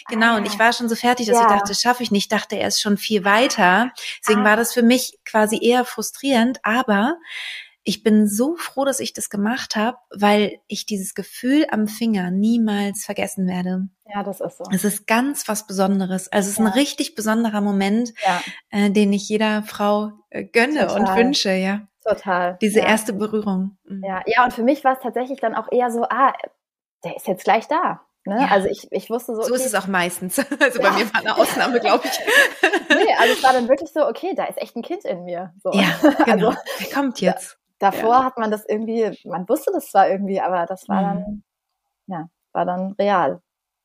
Genau, 0.08 0.34
ah, 0.34 0.36
und 0.36 0.46
ich 0.46 0.58
war 0.58 0.72
schon 0.72 0.88
so 0.88 0.94
fertig, 0.94 1.26
dass 1.26 1.36
ja. 1.36 1.42
ich 1.42 1.48
dachte, 1.48 1.68
das 1.68 1.80
schaffe 1.80 2.02
ich 2.02 2.10
nicht, 2.10 2.30
dachte, 2.30 2.56
er 2.56 2.68
ist 2.68 2.80
schon 2.80 2.96
viel 2.96 3.24
weiter. 3.24 3.90
Deswegen 4.20 4.42
ah. 4.42 4.50
war 4.50 4.56
das 4.56 4.72
für 4.72 4.82
mich 4.82 5.18
quasi 5.24 5.58
eher 5.60 5.84
frustrierend, 5.84 6.60
aber 6.62 7.18
ich 7.84 8.02
bin 8.02 8.26
so 8.26 8.56
froh, 8.56 8.84
dass 8.84 8.98
ich 8.98 9.12
das 9.12 9.30
gemacht 9.30 9.76
habe, 9.76 9.98
weil 10.10 10.58
ich 10.66 10.86
dieses 10.86 11.14
Gefühl 11.14 11.66
am 11.70 11.86
Finger 11.86 12.30
niemals 12.30 13.04
vergessen 13.04 13.46
werde. 13.46 13.88
Ja, 14.06 14.22
das 14.22 14.40
ist 14.40 14.58
so. 14.58 14.64
Es 14.72 14.84
ist 14.84 15.06
ganz 15.06 15.48
was 15.48 15.66
Besonderes. 15.66 16.32
Also 16.32 16.48
es 16.48 16.54
ist 16.54 16.58
ja. 16.58 16.66
ein 16.66 16.72
richtig 16.72 17.14
besonderer 17.14 17.60
Moment, 17.60 18.12
ja. 18.24 18.40
äh, 18.70 18.90
den 18.90 19.12
ich 19.12 19.28
jeder 19.28 19.62
Frau 19.62 20.12
äh, 20.30 20.44
gönne 20.44 20.86
Total. 20.86 21.00
und 21.00 21.16
wünsche, 21.16 21.52
ja. 21.52 21.86
Total. 22.02 22.58
Diese 22.60 22.80
ja. 22.80 22.86
erste 22.86 23.12
Berührung. 23.12 23.76
Mhm. 23.84 24.02
Ja, 24.04 24.22
ja, 24.26 24.44
und 24.44 24.52
für 24.52 24.62
mich 24.62 24.84
war 24.84 24.94
es 24.94 25.02
tatsächlich 25.02 25.40
dann 25.40 25.54
auch 25.54 25.70
eher 25.70 25.90
so, 25.90 26.04
ah, 26.04 26.34
der 27.04 27.16
ist 27.16 27.26
jetzt 27.26 27.44
gleich 27.44 27.68
da. 27.68 28.00
Ne? 28.26 28.38
Ja. 28.40 28.48
Also 28.48 28.68
ich, 28.68 28.88
ich 28.90 29.10
wusste 29.10 29.34
so. 29.34 29.42
Okay, 29.42 29.48
so 29.48 29.54
ist 29.54 29.66
es 29.66 29.74
auch 29.74 29.86
meistens. 29.86 30.38
Also 30.60 30.80
bei 30.80 30.90
mir 30.92 31.12
war 31.12 31.20
eine 31.20 31.36
Ausnahme, 31.36 31.80
glaube 31.80 32.06
ich. 32.06 32.18
nee, 32.88 33.14
also 33.18 33.34
es 33.34 33.42
war 33.42 33.52
dann 33.52 33.68
wirklich 33.68 33.90
so, 33.92 34.06
okay, 34.06 34.34
da 34.34 34.44
ist 34.44 34.60
echt 34.60 34.76
ein 34.76 34.82
Kind 34.82 35.04
in 35.04 35.24
mir. 35.24 35.52
So. 35.62 35.72
Ja, 35.72 35.88
genau. 36.24 36.48
Also, 36.48 36.60
der 36.80 36.90
kommt 36.90 37.20
jetzt. 37.20 37.58
Davor 37.78 38.14
ja. 38.14 38.24
hat 38.24 38.38
man 38.38 38.50
das 38.50 38.64
irgendwie, 38.68 39.18
man 39.28 39.48
wusste 39.48 39.70
das 39.72 39.90
zwar 39.90 40.08
irgendwie, 40.08 40.40
aber 40.40 40.66
das 40.66 40.88
war 40.88 41.02
mhm. 41.02 41.06
dann, 41.06 41.44
ja, 42.06 42.28
war 42.52 42.64
dann 42.64 42.92
real. 42.92 43.40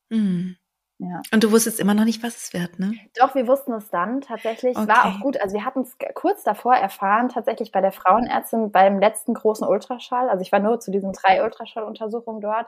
Mhm. 0.10 0.58
Ja. 1.02 1.22
Und 1.34 1.46
du 1.46 1.52
wusstest 1.54 1.80
immer 1.80 1.94
noch 1.94 2.04
nicht, 2.04 2.22
was 2.24 2.36
es 2.36 2.54
wird, 2.54 2.78
ne? 2.78 2.92
Doch, 3.18 3.34
wir 3.34 3.48
wussten 3.48 3.72
es 3.72 3.90
dann 3.90 4.20
tatsächlich. 4.20 4.78
Okay. 4.78 4.88
War 4.90 5.06
auch 5.06 5.22
gut. 5.22 5.42
Also 5.42 5.56
wir 5.56 5.64
hatten 5.64 5.82
es 5.82 5.96
kurz 6.14 6.44
davor 6.44 6.76
erfahren, 6.76 7.30
tatsächlich 7.30 7.72
bei 7.72 7.80
der 7.80 7.94
Frauenärztin 7.94 8.70
beim 8.72 9.00
letzten 9.00 9.34
großen 9.34 9.66
Ultraschall. 9.66 10.30
Also 10.30 10.42
ich 10.42 10.52
war 10.52 10.60
nur 10.60 10.82
zu 10.82 10.92
diesen 10.92 11.14
drei 11.14 11.42
Ultraschalluntersuchungen 11.42 12.42
dort. 12.42 12.68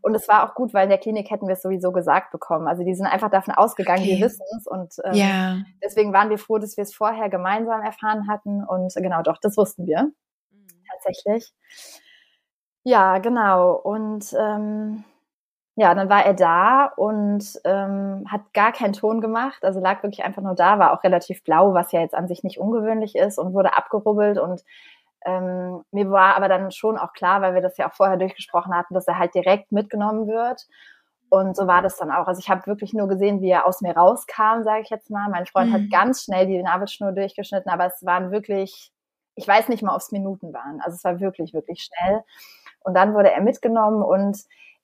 Und 0.00 0.14
es 0.16 0.26
war 0.26 0.48
auch 0.48 0.56
gut, 0.56 0.74
weil 0.74 0.84
in 0.84 0.90
der 0.90 0.98
Klinik 0.98 1.30
hätten 1.30 1.46
wir 1.46 1.54
es 1.54 1.62
sowieso 1.62 1.92
gesagt 1.92 2.32
bekommen. 2.32 2.66
Also 2.66 2.82
die 2.82 2.94
sind 2.94 3.06
einfach 3.06 3.30
davon 3.30 3.54
ausgegangen, 3.54 4.02
okay. 4.02 4.16
wir 4.16 4.26
wissen 4.26 4.44
es. 4.56 4.66
Und 4.66 4.94
ähm, 5.04 5.14
ja. 5.14 5.56
deswegen 5.82 6.12
waren 6.12 6.30
wir 6.30 6.38
froh, 6.38 6.58
dass 6.58 6.76
wir 6.76 6.82
es 6.82 6.92
vorher 6.92 7.28
gemeinsam 7.28 7.82
erfahren 7.82 8.26
hatten. 8.28 8.64
Und 8.64 8.92
genau, 8.96 9.22
doch, 9.22 9.38
das 9.40 9.56
wussten 9.56 9.86
wir 9.86 10.10
tatsächlich. 11.08 11.52
Ja, 12.84 13.18
genau. 13.18 13.72
Und 13.74 14.32
ähm, 14.38 15.04
ja, 15.76 15.94
dann 15.94 16.08
war 16.08 16.24
er 16.24 16.34
da 16.34 16.86
und 16.96 17.44
ähm, 17.64 18.24
hat 18.28 18.52
gar 18.52 18.72
keinen 18.72 18.94
Ton 18.94 19.20
gemacht, 19.20 19.64
also 19.64 19.78
lag 19.80 20.02
wirklich 20.02 20.24
einfach 20.24 20.42
nur 20.42 20.54
da, 20.54 20.78
war 20.78 20.92
auch 20.92 21.04
relativ 21.04 21.44
blau, 21.44 21.74
was 21.74 21.92
ja 21.92 22.00
jetzt 22.00 22.14
an 22.14 22.26
sich 22.28 22.42
nicht 22.42 22.58
ungewöhnlich 22.58 23.14
ist 23.14 23.38
und 23.38 23.54
wurde 23.54 23.76
abgerubbelt 23.76 24.38
und 24.38 24.64
ähm, 25.24 25.84
mir 25.92 26.10
war 26.10 26.36
aber 26.36 26.48
dann 26.48 26.70
schon 26.72 26.96
auch 26.98 27.12
klar, 27.12 27.42
weil 27.42 27.54
wir 27.54 27.60
das 27.60 27.76
ja 27.76 27.88
auch 27.88 27.94
vorher 27.94 28.16
durchgesprochen 28.16 28.74
hatten, 28.74 28.94
dass 28.94 29.06
er 29.06 29.18
halt 29.18 29.34
direkt 29.34 29.72
mitgenommen 29.72 30.26
wird. 30.26 30.66
Und 31.30 31.56
so 31.56 31.66
war 31.66 31.82
das 31.82 31.96
dann 31.98 32.10
auch. 32.10 32.26
Also 32.26 32.40
ich 32.40 32.48
habe 32.48 32.66
wirklich 32.66 32.94
nur 32.94 33.08
gesehen, 33.08 33.42
wie 33.42 33.50
er 33.50 33.66
aus 33.66 33.80
mir 33.82 33.94
rauskam, 33.96 34.62
sage 34.62 34.82
ich 34.82 34.90
jetzt 34.90 35.10
mal. 35.10 35.28
Mein 35.28 35.46
Freund 35.46 35.70
mhm. 35.70 35.74
hat 35.74 35.90
ganz 35.90 36.24
schnell 36.24 36.46
die 36.46 36.62
Nabelschnur 36.62 37.12
durchgeschnitten, 37.12 37.70
aber 37.70 37.86
es 37.86 38.04
waren 38.06 38.30
wirklich 38.30 38.92
ich 39.38 39.46
weiß 39.46 39.68
nicht 39.68 39.82
mal, 39.82 39.94
ob 39.94 40.00
es 40.00 40.12
Minuten 40.12 40.52
waren. 40.52 40.80
Also 40.82 40.96
es 40.96 41.04
war 41.04 41.20
wirklich, 41.20 41.54
wirklich 41.54 41.82
schnell. 41.82 42.22
Und 42.80 42.94
dann 42.94 43.14
wurde 43.14 43.30
er 43.30 43.40
mitgenommen 43.40 44.02
und 44.02 44.38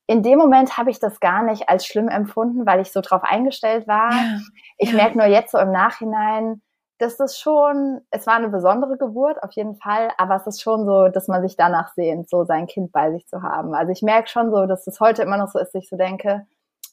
in 0.06 0.22
dem 0.22 0.38
Moment 0.38 0.76
habe 0.76 0.90
ich 0.90 1.00
das 1.00 1.18
gar 1.18 1.42
nicht 1.42 1.68
als 1.68 1.86
schlimm 1.86 2.08
empfunden, 2.08 2.66
weil 2.66 2.80
ich 2.80 2.92
so 2.92 3.00
drauf 3.00 3.22
eingestellt 3.24 3.88
war. 3.88 4.12
Ja, 4.12 4.38
ich 4.78 4.90
ja. 4.90 4.96
merke 4.96 5.18
nur 5.18 5.26
jetzt 5.26 5.52
so 5.52 5.58
im 5.58 5.72
Nachhinein, 5.72 6.60
dass 6.98 7.16
das 7.16 7.38
schon, 7.38 8.02
es 8.10 8.26
war 8.26 8.34
eine 8.36 8.50
besondere 8.50 8.96
Geburt 8.96 9.42
auf 9.42 9.52
jeden 9.52 9.76
Fall, 9.76 10.10
aber 10.18 10.36
es 10.36 10.46
ist 10.46 10.62
schon 10.62 10.84
so, 10.84 11.08
dass 11.08 11.26
man 11.26 11.42
sich 11.42 11.56
danach 11.56 11.92
sehnt, 11.94 12.28
so 12.28 12.44
sein 12.44 12.66
Kind 12.66 12.92
bei 12.92 13.10
sich 13.12 13.26
zu 13.26 13.42
haben. 13.42 13.74
Also 13.74 13.92
ich 13.92 14.02
merke 14.02 14.28
schon 14.28 14.50
so, 14.50 14.66
dass 14.66 14.86
es 14.86 15.00
heute 15.00 15.22
immer 15.22 15.38
noch 15.38 15.48
so 15.48 15.58
ist, 15.58 15.74
dass 15.74 15.82
ich 15.84 15.88
so 15.88 15.96
denke, 15.96 16.46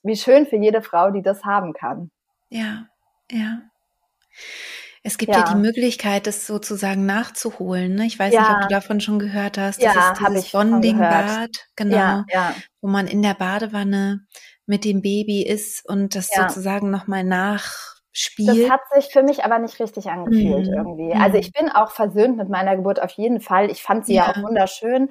wie 0.04 0.16
schön 0.16 0.48
für 0.48 0.56
jede 0.56 0.82
Frau, 0.82 1.12
die 1.12 1.22
das 1.22 1.44
haben 1.44 1.74
kann. 1.74 2.12
Ja, 2.50 2.86
ja. 3.30 3.60
Es 5.04 5.18
gibt 5.18 5.34
ja. 5.34 5.40
ja, 5.40 5.54
die 5.54 5.60
Möglichkeit, 5.60 6.28
das 6.28 6.46
sozusagen 6.46 7.06
nachzuholen. 7.06 7.96
Ne? 7.96 8.06
Ich 8.06 8.20
weiß 8.20 8.34
ja. 8.34 8.42
nicht, 8.42 8.52
ob 8.52 8.62
du 8.62 8.68
davon 8.68 9.02
schon 9.02 9.18
gehört 9.18 9.58
hast. 9.58 9.82
Das 9.82 9.96
ja, 9.96 10.12
ist 10.12 10.20
dieses 10.20 10.52
Bonding-Bad, 10.52 11.50
genau, 11.76 12.24
ja, 12.28 12.54
wo 12.82 12.88
man 12.88 13.08
in 13.08 13.22
der 13.24 13.34
Badewanne 13.34 14.22
mit 14.68 14.86
dem 14.86 15.02
Baby 15.02 15.42
ist 15.42 15.88
und 15.90 16.16
das 16.16 16.30
sozusagen 16.30 16.92
nochmal 16.92 17.24
nach 17.24 17.92
spielt. 18.12 18.64
Das 18.64 18.70
hat 18.70 18.82
sich 18.94 19.12
für 19.12 19.24
mich 19.24 19.44
aber 19.44 19.60
nicht 19.60 19.80
richtig 19.80 20.08
angefühlt 20.08 20.68
mhm. 20.68 20.74
irgendwie. 20.74 21.14
Also 21.14 21.38
ich 21.38 21.52
bin 21.52 21.70
auch 21.70 21.92
versöhnt 21.92 22.38
mit 22.38 22.50
meiner 22.50 22.76
Geburt 22.76 23.02
auf 23.02 23.12
jeden 23.12 23.42
Fall. 23.42 23.72
Ich 23.72 23.82
fand 23.82 24.06
sie 24.06 24.16
ja, 24.16 24.30
auch 24.30 24.38
wunderschön. 24.38 25.10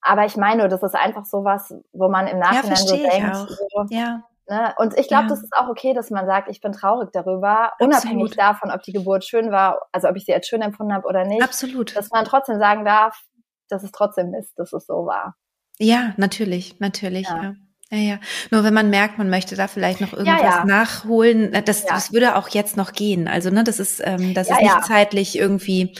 Aber 0.00 0.24
ich 0.26 0.36
meine, 0.36 0.68
das 0.68 0.82
ist 0.82 0.94
einfach 0.94 1.24
sowas, 1.24 1.74
wo 1.92 2.08
man 2.08 2.26
im 2.26 2.38
Nachhinein 2.38 2.70
ja, 2.70 2.76
so 2.76 2.96
denkt. 2.96 3.36
So, 3.36 3.86
ja. 3.90 4.22
Ne? 4.48 4.74
Und 4.78 4.98
ich 4.98 5.08
glaube, 5.08 5.24
ja. 5.24 5.28
das 5.28 5.42
ist 5.42 5.52
auch 5.56 5.68
okay, 5.68 5.94
dass 5.94 6.10
man 6.10 6.26
sagt, 6.26 6.48
ich 6.48 6.60
bin 6.60 6.72
traurig 6.72 7.10
darüber, 7.12 7.72
Absolut. 7.72 7.94
unabhängig 7.94 8.36
davon, 8.36 8.70
ob 8.70 8.82
die 8.82 8.92
Geburt 8.92 9.24
schön 9.24 9.50
war, 9.50 9.80
also 9.92 10.08
ob 10.08 10.16
ich 10.16 10.24
sie 10.24 10.34
als 10.34 10.46
schön 10.46 10.62
empfunden 10.62 10.92
habe 10.92 11.06
oder 11.06 11.24
nicht. 11.24 11.42
Absolut. 11.42 11.96
Dass 11.96 12.10
man 12.10 12.24
trotzdem 12.24 12.58
sagen 12.58 12.84
darf, 12.84 13.20
dass 13.68 13.82
es 13.82 13.92
trotzdem 13.92 14.30
Mist, 14.30 14.52
dass 14.56 14.72
es 14.72 14.86
so 14.86 15.06
war. 15.06 15.36
Ja, 15.78 16.12
natürlich, 16.16 16.80
natürlich. 16.80 17.28
Ja. 17.28 17.54
Ja, 17.90 17.98
ja. 17.98 18.20
Nur 18.50 18.64
wenn 18.64 18.72
man 18.72 18.88
merkt, 18.88 19.18
man 19.18 19.28
möchte 19.28 19.54
da 19.54 19.68
vielleicht 19.68 20.00
noch 20.00 20.14
irgendwas 20.14 20.40
ja, 20.40 20.58
ja. 20.60 20.64
nachholen, 20.64 21.52
äh, 21.52 21.62
das, 21.62 21.82
ja. 21.82 21.90
das 21.90 22.10
würde 22.10 22.36
auch 22.36 22.48
jetzt 22.48 22.74
noch 22.74 22.92
gehen. 22.92 23.28
Also, 23.28 23.50
ne, 23.50 23.64
das 23.64 23.78
ist, 23.78 24.00
ähm, 24.02 24.32
das 24.32 24.48
ist 24.48 24.60
nicht 24.60 24.84
zeitlich 24.84 25.38
irgendwie 25.38 25.94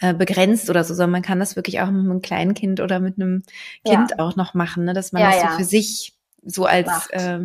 äh, 0.00 0.14
begrenzt 0.14 0.68
oder 0.68 0.82
so, 0.82 0.94
sondern 0.94 1.12
man 1.12 1.22
kann 1.22 1.38
das 1.38 1.54
wirklich 1.54 1.80
auch 1.80 1.90
mit 1.92 2.04
einem 2.04 2.22
kleinen 2.22 2.54
Kind 2.54 2.80
oder 2.80 2.98
mit 2.98 3.20
einem 3.20 3.44
Kind 3.84 4.18
auch 4.18 4.34
noch 4.34 4.54
machen, 4.54 4.84
ne, 4.84 4.94
dass 4.94 5.12
man 5.12 5.22
das 5.22 5.40
so 5.40 5.58
für 5.58 5.64
sich 5.64 6.17
so 6.48 6.64
als 6.64 7.08
äh, 7.10 7.40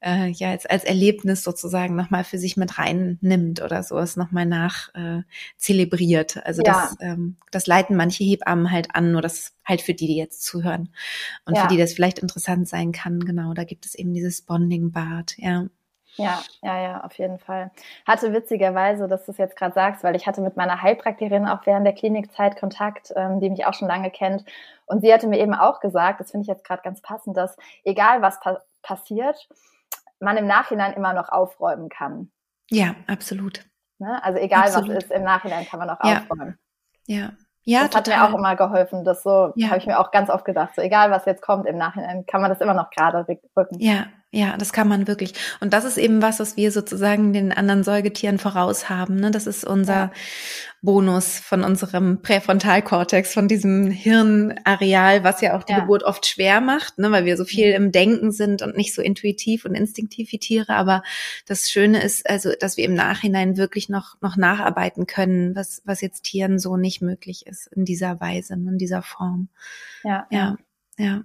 äh, 0.00 0.28
ja 0.28 0.50
als, 0.50 0.66
als 0.66 0.84
Erlebnis 0.84 1.42
sozusagen 1.42 1.96
nochmal 1.96 2.24
für 2.24 2.38
sich 2.38 2.56
mit 2.56 2.78
reinnimmt 2.78 3.62
oder 3.62 3.82
so, 3.82 3.98
es 3.98 4.16
nochmal 4.16 4.46
nach 4.46 4.94
äh, 4.94 5.22
zelebriert. 5.56 6.44
Also 6.46 6.62
ja. 6.64 6.72
das, 6.72 6.96
ähm, 7.00 7.36
das 7.50 7.66
leiten 7.66 7.96
manche 7.96 8.24
Hebammen 8.24 8.70
halt 8.70 8.94
an, 8.94 9.12
nur 9.12 9.22
das 9.22 9.54
halt 9.64 9.82
für 9.82 9.94
die, 9.94 10.06
die 10.06 10.16
jetzt 10.16 10.44
zuhören 10.44 10.90
und 11.44 11.56
ja. 11.56 11.62
für 11.62 11.68
die 11.68 11.78
das 11.78 11.94
vielleicht 11.94 12.18
interessant 12.18 12.68
sein 12.68 12.92
kann. 12.92 13.20
Genau, 13.20 13.54
da 13.54 13.64
gibt 13.64 13.86
es 13.86 13.94
eben 13.94 14.14
dieses 14.14 14.42
Bonding-Bad, 14.42 15.34
ja. 15.38 15.66
Ja, 16.18 16.42
ja, 16.62 16.82
ja, 16.82 17.00
auf 17.04 17.16
jeden 17.16 17.38
Fall. 17.38 17.70
Hatte 18.06 18.32
witzigerweise, 18.32 19.08
dass 19.08 19.24
du 19.24 19.32
es 19.32 19.38
jetzt 19.38 19.56
gerade 19.56 19.72
sagst, 19.72 20.02
weil 20.02 20.16
ich 20.16 20.26
hatte 20.26 20.40
mit 20.40 20.56
meiner 20.56 20.82
Heilpraktikerin 20.82 21.46
auch 21.46 21.64
während 21.64 21.86
der 21.86 21.94
Klinikzeit 21.94 22.58
Kontakt, 22.58 23.12
ähm, 23.16 23.40
die 23.40 23.50
mich 23.50 23.66
auch 23.66 23.74
schon 23.74 23.88
lange 23.88 24.10
kennt. 24.10 24.44
Und 24.86 25.00
sie 25.00 25.12
hatte 25.12 25.28
mir 25.28 25.38
eben 25.38 25.54
auch 25.54 25.80
gesagt, 25.80 26.20
das 26.20 26.30
finde 26.30 26.42
ich 26.42 26.48
jetzt 26.48 26.64
gerade 26.64 26.82
ganz 26.82 27.00
passend, 27.00 27.36
dass 27.36 27.56
egal 27.84 28.20
was 28.22 28.40
pa 28.40 28.58
passiert, 28.82 29.48
man 30.20 30.36
im 30.36 30.46
Nachhinein 30.46 30.92
immer 30.94 31.12
noch 31.12 31.28
aufräumen 31.28 31.88
kann. 31.88 32.30
Ja, 32.70 32.94
absolut. 33.06 33.64
Ne? 33.98 34.22
Also 34.22 34.38
egal 34.38 34.64
absolut. 34.64 34.88
was 34.88 35.04
ist, 35.04 35.12
im 35.12 35.24
Nachhinein 35.24 35.66
kann 35.66 35.78
man 35.78 35.88
noch 35.88 36.02
ja. 36.04 36.18
aufräumen. 36.18 36.58
Ja. 37.06 37.32
Ja, 37.64 37.80
das 37.80 37.90
total. 37.90 38.14
hat 38.14 38.30
mir 38.30 38.34
auch 38.34 38.38
immer 38.38 38.56
geholfen. 38.56 39.04
Das 39.04 39.22
so 39.22 39.52
ja. 39.54 39.68
habe 39.68 39.78
ich 39.78 39.86
mir 39.86 39.98
auch 39.98 40.10
ganz 40.10 40.30
oft 40.30 40.44
gedacht. 40.46 40.74
So 40.74 40.80
egal 40.80 41.10
was 41.10 41.26
jetzt 41.26 41.42
kommt 41.42 41.66
im 41.66 41.76
Nachhinein, 41.76 42.24
kann 42.24 42.40
man 42.40 42.50
das 42.50 42.60
immer 42.60 42.72
noch 42.72 42.88
gerade 42.90 43.26
rücken. 43.54 43.78
Ja, 43.78 44.06
ja, 44.30 44.58
das 44.58 44.74
kann 44.74 44.88
man 44.88 45.08
wirklich. 45.08 45.32
Und 45.60 45.72
das 45.72 45.86
ist 45.86 45.96
eben 45.96 46.20
was, 46.20 46.38
was 46.38 46.58
wir 46.58 46.70
sozusagen 46.70 47.32
den 47.32 47.50
anderen 47.50 47.82
Säugetieren 47.82 48.38
voraus 48.38 48.90
haben. 48.90 49.16
Ne? 49.16 49.30
Das 49.30 49.46
ist 49.46 49.64
unser 49.64 49.94
ja. 49.94 50.12
Bonus 50.82 51.38
von 51.38 51.64
unserem 51.64 52.20
Präfrontalkortex, 52.20 53.32
von 53.32 53.48
diesem 53.48 53.90
Hirnareal, 53.90 55.24
was 55.24 55.40
ja 55.40 55.56
auch 55.56 55.62
die 55.62 55.72
ja. 55.72 55.80
Geburt 55.80 56.02
oft 56.02 56.26
schwer 56.26 56.60
macht, 56.60 56.98
ne? 56.98 57.10
weil 57.10 57.24
wir 57.24 57.38
so 57.38 57.46
viel 57.46 57.70
im 57.70 57.90
Denken 57.90 58.30
sind 58.30 58.60
und 58.60 58.76
nicht 58.76 58.94
so 58.94 59.00
intuitiv 59.00 59.64
und 59.64 59.74
instinktiv 59.74 60.30
wie 60.30 60.38
Tiere. 60.38 60.74
Aber 60.74 61.02
das 61.46 61.70
Schöne 61.70 62.02
ist 62.02 62.28
also, 62.28 62.52
dass 62.60 62.76
wir 62.76 62.84
im 62.84 62.94
Nachhinein 62.94 63.56
wirklich 63.56 63.88
noch, 63.88 64.20
noch 64.20 64.36
nacharbeiten 64.36 65.06
können, 65.06 65.56
was, 65.56 65.80
was 65.86 66.02
jetzt 66.02 66.24
Tieren 66.24 66.58
so 66.58 66.76
nicht 66.76 67.00
möglich 67.00 67.46
ist 67.46 67.68
in 67.68 67.86
dieser 67.86 68.20
Weise, 68.20 68.52
in 68.52 68.76
dieser 68.76 69.00
Form. 69.00 69.48
Ja. 70.04 70.26
Ja. 70.30 70.58
Ja. 70.98 71.22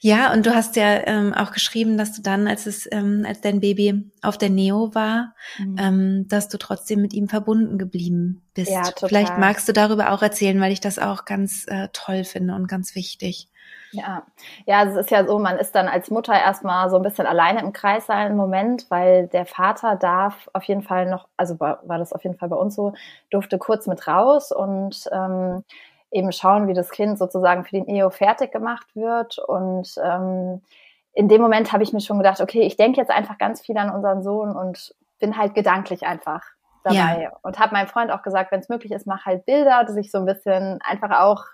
Ja, 0.00 0.32
und 0.32 0.46
du 0.46 0.54
hast 0.54 0.76
ja 0.76 1.06
ähm, 1.06 1.34
auch 1.34 1.52
geschrieben, 1.52 1.96
dass 1.96 2.12
du 2.12 2.22
dann, 2.22 2.46
als 2.46 2.66
es, 2.66 2.88
ähm, 2.92 3.24
als 3.26 3.40
dein 3.40 3.60
Baby 3.60 4.10
auf 4.22 4.38
der 4.38 4.50
Neo 4.50 4.94
war, 4.94 5.34
mhm. 5.58 5.76
ähm, 5.78 6.28
dass 6.28 6.48
du 6.48 6.58
trotzdem 6.58 7.00
mit 7.00 7.12
ihm 7.12 7.28
verbunden 7.28 7.78
geblieben 7.78 8.42
bist. 8.54 8.70
Ja, 8.70 8.82
total. 8.82 9.08
Vielleicht 9.08 9.38
magst 9.38 9.68
du 9.68 9.72
darüber 9.72 10.12
auch 10.12 10.22
erzählen, 10.22 10.60
weil 10.60 10.72
ich 10.72 10.80
das 10.80 10.98
auch 10.98 11.24
ganz 11.24 11.66
äh, 11.68 11.88
toll 11.92 12.24
finde 12.24 12.54
und 12.54 12.68
ganz 12.68 12.94
wichtig. 12.94 13.48
Ja, 13.92 14.24
ja, 14.66 14.84
es 14.84 14.96
ist 14.96 15.10
ja 15.10 15.26
so, 15.26 15.38
man 15.38 15.58
ist 15.58 15.74
dann 15.74 15.88
als 15.88 16.10
Mutter 16.10 16.34
erstmal 16.34 16.90
so 16.90 16.96
ein 16.96 17.02
bisschen 17.02 17.26
alleine 17.26 17.60
im 17.60 17.72
Kreis 17.72 18.06
sein 18.06 18.32
im 18.32 18.36
Moment, 18.36 18.86
weil 18.90 19.28
der 19.28 19.46
Vater 19.46 19.96
darf 19.96 20.50
auf 20.52 20.64
jeden 20.64 20.82
Fall 20.82 21.06
noch, 21.06 21.28
also 21.36 21.58
war, 21.60 21.80
war 21.84 21.98
das 21.98 22.12
auf 22.12 22.22
jeden 22.24 22.36
Fall 22.36 22.48
bei 22.48 22.56
uns 22.56 22.74
so, 22.74 22.92
durfte 23.30 23.58
kurz 23.58 23.86
mit 23.86 24.06
raus 24.06 24.52
und 24.52 25.08
ähm, 25.12 25.64
eben 26.10 26.32
schauen, 26.32 26.68
wie 26.68 26.74
das 26.74 26.90
Kind 26.90 27.18
sozusagen 27.18 27.64
für 27.64 27.72
den 27.72 27.88
EO 27.88 28.10
fertig 28.10 28.52
gemacht 28.52 28.86
wird. 28.94 29.38
Und 29.38 29.94
ähm, 30.02 30.62
in 31.12 31.28
dem 31.28 31.40
Moment 31.40 31.72
habe 31.72 31.82
ich 31.82 31.92
mir 31.92 32.00
schon 32.00 32.18
gedacht, 32.18 32.40
okay, 32.40 32.62
ich 32.62 32.76
denke 32.76 33.00
jetzt 33.00 33.10
einfach 33.10 33.38
ganz 33.38 33.60
viel 33.60 33.76
an 33.78 33.90
unseren 33.90 34.22
Sohn 34.22 34.54
und 34.54 34.94
bin 35.18 35.36
halt 35.36 35.54
gedanklich 35.54 36.06
einfach 36.06 36.42
dabei. 36.84 37.22
Ja. 37.22 37.32
Und 37.42 37.58
habe 37.58 37.74
meinem 37.74 37.88
Freund 37.88 38.10
auch 38.10 38.22
gesagt, 38.22 38.52
wenn 38.52 38.60
es 38.60 38.68
möglich 38.68 38.92
ist, 38.92 39.06
mach 39.06 39.24
halt 39.24 39.44
Bilder, 39.46 39.84
dass 39.84 39.96
ich 39.96 40.10
so 40.10 40.18
ein 40.18 40.26
bisschen 40.26 40.78
einfach 40.82 41.18
auch 41.20 41.44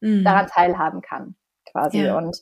mhm. 0.00 0.24
daran 0.24 0.46
teilhaben 0.46 1.00
kann, 1.00 1.34
quasi. 1.70 2.04
Ja. 2.04 2.16
Und 2.16 2.40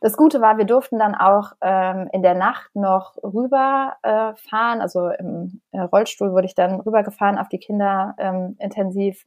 das 0.00 0.16
Gute 0.16 0.40
war, 0.40 0.58
wir 0.58 0.64
durften 0.64 0.98
dann 0.98 1.14
auch 1.14 1.52
ähm, 1.60 2.08
in 2.12 2.22
der 2.22 2.34
Nacht 2.34 2.74
noch 2.74 3.16
rüber 3.22 3.96
äh, 4.02 4.34
fahren. 4.36 4.80
Also 4.80 5.08
im 5.08 5.60
äh, 5.72 5.80
Rollstuhl 5.80 6.32
wurde 6.32 6.46
ich 6.46 6.54
dann 6.54 6.80
rübergefahren 6.80 7.38
auf 7.38 7.48
die 7.48 7.58
Kinder 7.58 8.14
ähm, 8.18 8.56
intensiv 8.58 9.26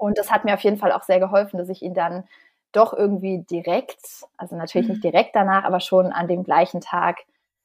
und 0.00 0.16
das 0.16 0.30
hat 0.30 0.44
mir 0.44 0.54
auf 0.54 0.60
jeden 0.60 0.78
Fall 0.78 0.92
auch 0.92 1.02
sehr 1.02 1.20
geholfen, 1.20 1.58
dass 1.58 1.68
ich 1.68 1.82
ihn 1.82 1.92
dann 1.92 2.24
doch 2.72 2.94
irgendwie 2.94 3.42
direkt, 3.42 4.24
also 4.38 4.56
natürlich 4.56 4.88
mhm. 4.88 4.94
nicht 4.94 5.04
direkt 5.04 5.36
danach, 5.36 5.64
aber 5.64 5.80
schon 5.80 6.06
an 6.06 6.26
dem 6.26 6.42
gleichen 6.42 6.80
Tag 6.80 7.18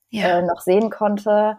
ja. 0.10 0.40
äh, 0.40 0.42
noch 0.42 0.60
sehen 0.60 0.90
konnte. 0.90 1.58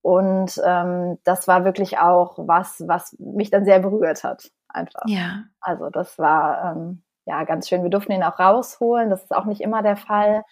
Und 0.00 0.60
ähm, 0.64 1.18
das 1.24 1.46
war 1.46 1.64
wirklich 1.66 1.98
auch 1.98 2.38
was, 2.38 2.82
was 2.86 3.16
mich 3.18 3.50
dann 3.50 3.66
sehr 3.66 3.80
berührt 3.80 4.24
hat, 4.24 4.50
einfach. 4.68 5.02
Ja. 5.06 5.42
Also 5.60 5.90
das 5.90 6.18
war 6.18 6.72
ähm, 6.72 7.02
ja 7.26 7.44
ganz 7.44 7.68
schön. 7.68 7.82
Wir 7.82 7.90
durften 7.90 8.12
ihn 8.12 8.22
auch 8.22 8.38
rausholen. 8.38 9.10
Das 9.10 9.24
ist 9.24 9.36
auch 9.36 9.44
nicht 9.44 9.60
immer 9.60 9.82
der 9.82 9.96
Fall, 9.96 10.44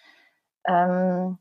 ähm, 0.67 1.39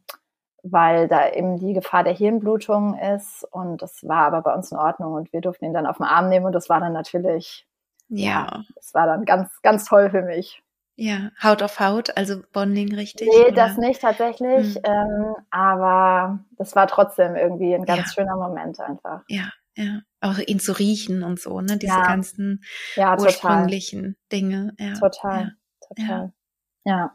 weil 0.63 1.09
da 1.09 1.29
eben 1.29 1.59
die 1.59 1.75
Gefahr 1.75 2.03
der 2.03 2.15
Hirnblutung 2.15 2.97
ist. 2.99 3.45
Und 3.51 3.83
das 3.83 4.09
war 4.09 4.27
aber 4.27 4.41
bei 4.41 4.55
uns 4.55 4.73
in 4.73 4.79
Ordnung. 4.79 5.13
Und 5.13 5.35
wir 5.35 5.43
durften 5.43 5.67
ihn 5.67 5.75
dann 5.75 5.87
auf 5.87 5.99
den 5.99 6.07
Arm 6.07 6.31
nehmen. 6.31 6.47
Und 6.47 6.55
das 6.55 6.71
war 6.71 6.81
dann 6.81 6.95
natürlich 6.95 7.67
ja. 8.09 8.65
Das 8.75 8.95
war 8.95 9.07
dann 9.07 9.25
ganz, 9.25 9.51
ganz 9.63 9.85
toll 9.85 10.11
für 10.11 10.23
mich. 10.23 10.63
Ja, 10.99 11.31
Haut 11.43 11.63
auf 11.63 11.79
Haut, 11.79 12.17
also 12.17 12.41
Bonding 12.53 12.95
richtig? 12.95 13.29
Nee, 13.29 13.49
oder? 13.49 13.53
das 13.53 13.77
nicht 13.77 14.01
tatsächlich, 14.01 14.77
mhm. 14.77 14.81
ähm, 14.85 15.35
aber 15.51 16.41
das 16.57 16.75
war 16.75 16.87
trotzdem 16.87 17.37
irgendwie 17.37 17.75
ein 17.75 17.85
ganz 17.85 18.15
ja. 18.17 18.23
schöner 18.23 18.37
Moment 18.37 18.81
einfach. 18.81 19.21
Ja, 19.29 19.51
ja. 19.75 20.01
Auch 20.23 20.39
ihn 20.39 20.59
zu 20.59 20.73
riechen 20.73 21.23
und 21.23 21.39
so, 21.39 21.61
ne? 21.61 21.77
Diese 21.77 21.93
ja. 21.93 22.07
ganzen 22.07 22.65
ja, 22.95 23.19
ursprünglichen 23.19 24.17
Dinge. 24.33 24.75
Ja. 24.79 24.95
Total, 24.95 25.53
total. 25.87 26.33
Ja. 26.85 27.13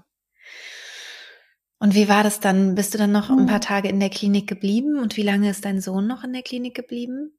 Und 1.79 1.95
wie 1.95 2.07
war 2.07 2.21
das 2.21 2.39
dann? 2.39 2.75
Bist 2.75 2.93
du 2.93 2.99
dann 2.99 3.11
noch 3.11 3.31
ein 3.31 3.47
paar 3.47 3.55
hm. 3.55 3.61
Tage 3.61 3.89
in 3.89 3.99
der 3.99 4.11
Klinik 4.11 4.47
geblieben? 4.47 4.99
Und 4.99 5.17
wie 5.17 5.23
lange 5.23 5.49
ist 5.49 5.65
dein 5.65 5.81
Sohn 5.81 6.05
noch 6.05 6.23
in 6.23 6.33
der 6.33 6.43
Klinik 6.43 6.75
geblieben? 6.75 7.33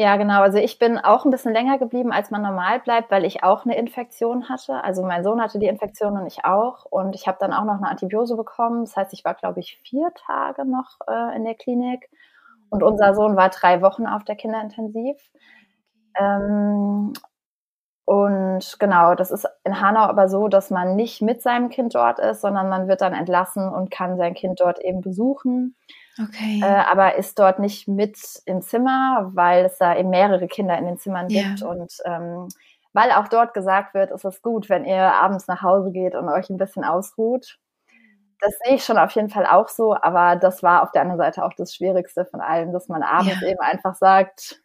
Ja, 0.00 0.16
genau. 0.16 0.42
Also 0.42 0.58
ich 0.58 0.78
bin 0.78 0.96
auch 0.96 1.24
ein 1.24 1.32
bisschen 1.32 1.52
länger 1.52 1.76
geblieben, 1.78 2.12
als 2.12 2.30
man 2.30 2.40
normal 2.40 2.78
bleibt, 2.78 3.10
weil 3.10 3.24
ich 3.24 3.42
auch 3.42 3.64
eine 3.64 3.76
Infektion 3.76 4.48
hatte. 4.48 4.84
Also 4.84 5.02
mein 5.02 5.24
Sohn 5.24 5.42
hatte 5.42 5.58
die 5.58 5.66
Infektion 5.66 6.16
und 6.16 6.24
ich 6.28 6.44
auch. 6.44 6.84
Und 6.84 7.16
ich 7.16 7.26
habe 7.26 7.38
dann 7.40 7.52
auch 7.52 7.64
noch 7.64 7.78
eine 7.78 7.88
Antibiose 7.88 8.36
bekommen. 8.36 8.84
Das 8.84 8.96
heißt, 8.96 9.12
ich 9.12 9.24
war, 9.24 9.34
glaube 9.34 9.58
ich, 9.58 9.80
vier 9.82 10.12
Tage 10.14 10.64
noch 10.64 10.98
äh, 11.08 11.34
in 11.36 11.44
der 11.44 11.56
Klinik. 11.56 12.08
Und 12.70 12.84
unser 12.84 13.12
Sohn 13.14 13.34
war 13.36 13.48
drei 13.48 13.82
Wochen 13.82 14.06
auf 14.06 14.22
der 14.22 14.36
Kinderintensiv. 14.36 15.16
Ähm, 16.18 17.12
und 18.04 18.76
genau, 18.78 19.14
das 19.14 19.30
ist 19.30 19.46
in 19.64 19.80
Hanau 19.80 20.00
aber 20.02 20.28
so, 20.28 20.48
dass 20.48 20.70
man 20.70 20.96
nicht 20.96 21.22
mit 21.22 21.42
seinem 21.42 21.70
Kind 21.70 21.94
dort 21.94 22.18
ist, 22.20 22.40
sondern 22.40 22.68
man 22.68 22.88
wird 22.88 23.02
dann 23.02 23.14
entlassen 23.14 23.68
und 23.68 23.90
kann 23.90 24.16
sein 24.16 24.34
Kind 24.34 24.60
dort 24.60 24.80
eben 24.80 25.02
besuchen. 25.02 25.76
Okay. 26.20 26.60
Äh, 26.62 26.66
aber 26.66 27.16
ist 27.16 27.38
dort 27.38 27.58
nicht 27.58 27.86
mit 27.86 28.18
im 28.44 28.60
Zimmer, 28.62 29.30
weil 29.34 29.66
es 29.66 29.78
da 29.78 29.96
eben 29.96 30.10
mehrere 30.10 30.48
Kinder 30.48 30.76
in 30.76 30.86
den 30.86 30.98
Zimmern 30.98 31.28
ja. 31.28 31.42
gibt 31.42 31.62
und 31.62 31.92
ähm, 32.04 32.48
weil 32.92 33.12
auch 33.12 33.28
dort 33.28 33.54
gesagt 33.54 33.94
wird, 33.94 34.10
ist 34.10 34.24
es 34.24 34.42
gut, 34.42 34.68
wenn 34.68 34.84
ihr 34.84 35.00
abends 35.00 35.46
nach 35.46 35.62
Hause 35.62 35.92
geht 35.92 36.14
und 36.14 36.28
euch 36.28 36.50
ein 36.50 36.56
bisschen 36.56 36.84
ausruht. 36.84 37.58
Das 38.40 38.54
sehe 38.64 38.76
ich 38.76 38.84
schon 38.84 38.98
auf 38.98 39.12
jeden 39.12 39.30
Fall 39.30 39.46
auch 39.46 39.68
so, 39.68 39.94
aber 39.94 40.36
das 40.36 40.62
war 40.62 40.82
auf 40.82 40.92
der 40.92 41.02
anderen 41.02 41.18
Seite 41.18 41.44
auch 41.44 41.52
das 41.54 41.74
Schwierigste 41.74 42.24
von 42.24 42.40
allem, 42.40 42.72
dass 42.72 42.88
man 42.88 43.02
abends 43.02 43.40
ja. 43.40 43.48
eben 43.48 43.60
einfach 43.60 43.94
sagt, 43.94 44.60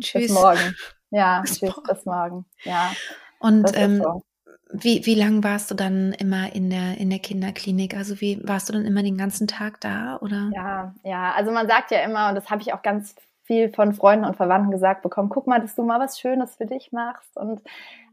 tschüss. 0.00 0.28
bis 0.28 0.30
morgen. 0.32 0.76
Ja, 1.10 1.40
bis 1.42 1.58
tschüss, 1.58 1.74
bis 1.86 2.04
morgen. 2.04 2.46
Ja. 2.62 2.90
Und 3.38 3.70
ähm, 3.76 4.02
so. 4.02 4.22
Wie, 4.70 5.06
wie 5.06 5.14
lang 5.14 5.42
warst 5.42 5.70
du 5.70 5.74
dann 5.74 6.12
immer 6.12 6.54
in 6.54 6.68
der, 6.68 6.98
in 6.98 7.10
der 7.10 7.20
Kinderklinik? 7.20 7.96
Also 7.96 8.20
wie 8.20 8.40
warst 8.46 8.68
du 8.68 8.74
dann 8.74 8.84
immer 8.84 9.02
den 9.02 9.16
ganzen 9.16 9.46
Tag 9.46 9.80
da 9.80 10.18
oder? 10.20 10.50
Ja, 10.54 10.94
ja, 11.04 11.32
also 11.32 11.50
man 11.52 11.66
sagt 11.66 11.90
ja 11.90 12.00
immer, 12.00 12.28
und 12.28 12.34
das 12.34 12.50
habe 12.50 12.60
ich 12.62 12.74
auch 12.74 12.82
ganz 12.82 13.14
viel 13.44 13.70
von 13.70 13.94
Freunden 13.94 14.26
und 14.26 14.36
Verwandten 14.36 14.70
gesagt 14.70 15.02
bekommen, 15.02 15.30
guck 15.30 15.46
mal, 15.46 15.60
dass 15.60 15.74
du 15.74 15.82
mal 15.82 15.98
was 15.98 16.20
Schönes 16.20 16.56
für 16.56 16.66
dich 16.66 16.92
machst. 16.92 17.36
Und 17.36 17.62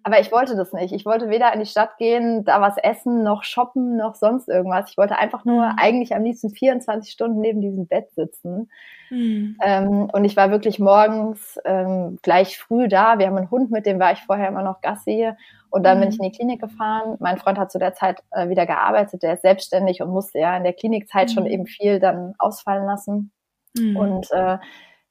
Aber 0.06 0.20
ich 0.20 0.32
wollte 0.32 0.56
das 0.56 0.72
nicht. 0.72 0.93
Ich 0.93 1.03
wollte 1.03 1.30
weder 1.30 1.51
in 1.51 1.60
die 1.60 1.66
Stadt 1.66 1.97
gehen, 1.97 2.45
da 2.45 2.62
was 2.62 2.78
essen, 2.78 3.24
noch 3.24 3.43
shoppen, 3.43 3.97
noch 3.97 4.14
sonst 4.14 4.47
irgendwas. 4.47 4.91
Ich 4.91 4.97
wollte 4.97 5.18
einfach 5.18 5.45
nur 5.45 5.66
mhm. 5.66 5.80
eigentlich 5.80 6.14
am 6.14 6.24
liebsten 6.24 6.51
24 6.51 7.12
Stunden 7.12 7.41
neben 7.41 7.60
diesem 7.60 7.88
Bett 7.88 8.12
sitzen. 8.14 8.70
Mhm. 9.10 9.58
Ähm, 9.64 10.08
und 10.14 10.24
ich 10.24 10.38
war 10.38 10.51
wirklich 10.51 10.78
morgens 10.78 11.60
ähm, 11.66 12.20
gleich 12.22 12.60
früh 12.60 12.88
da. 12.88 13.18
Wir 13.18 13.26
haben 13.26 13.38
einen 13.38 13.49
Hund, 13.49 13.72
mit 13.72 13.88
dem 13.88 13.99
war 13.99 14.12
ich 14.12 14.20
vorher 14.20 14.49
immer 14.49 14.62
noch 14.62 14.82
Gassi. 14.82 15.32
Und 15.72 15.82
dann 15.82 15.97
mhm. 15.97 16.01
bin 16.01 16.10
ich 16.12 16.20
in 16.20 16.30
die 16.30 16.38
Klinik 16.38 16.62
gefahren. 16.62 17.18
Mein 17.20 17.39
Freund 17.39 17.58
hat 17.58 17.72
zu 17.72 17.80
der 17.80 17.95
Zeit 17.95 18.22
äh, 18.30 18.47
wieder 18.47 18.68
gearbeitet. 18.68 19.24
Der 19.24 19.34
ist 19.34 19.41
selbstständig 19.41 20.03
und 20.03 20.12
musste 20.12 20.38
ja 20.38 20.56
in 20.56 20.64
der 20.64 20.74
Klinikzeit 20.74 21.32
schon 21.32 21.45
mhm. 21.45 21.49
eben 21.49 21.66
viel 21.66 21.99
dann 21.99 22.36
ausfallen 22.38 22.86
lassen. 22.86 23.32
Mhm. 23.76 23.97
Und 23.97 24.32
äh, 24.32 24.60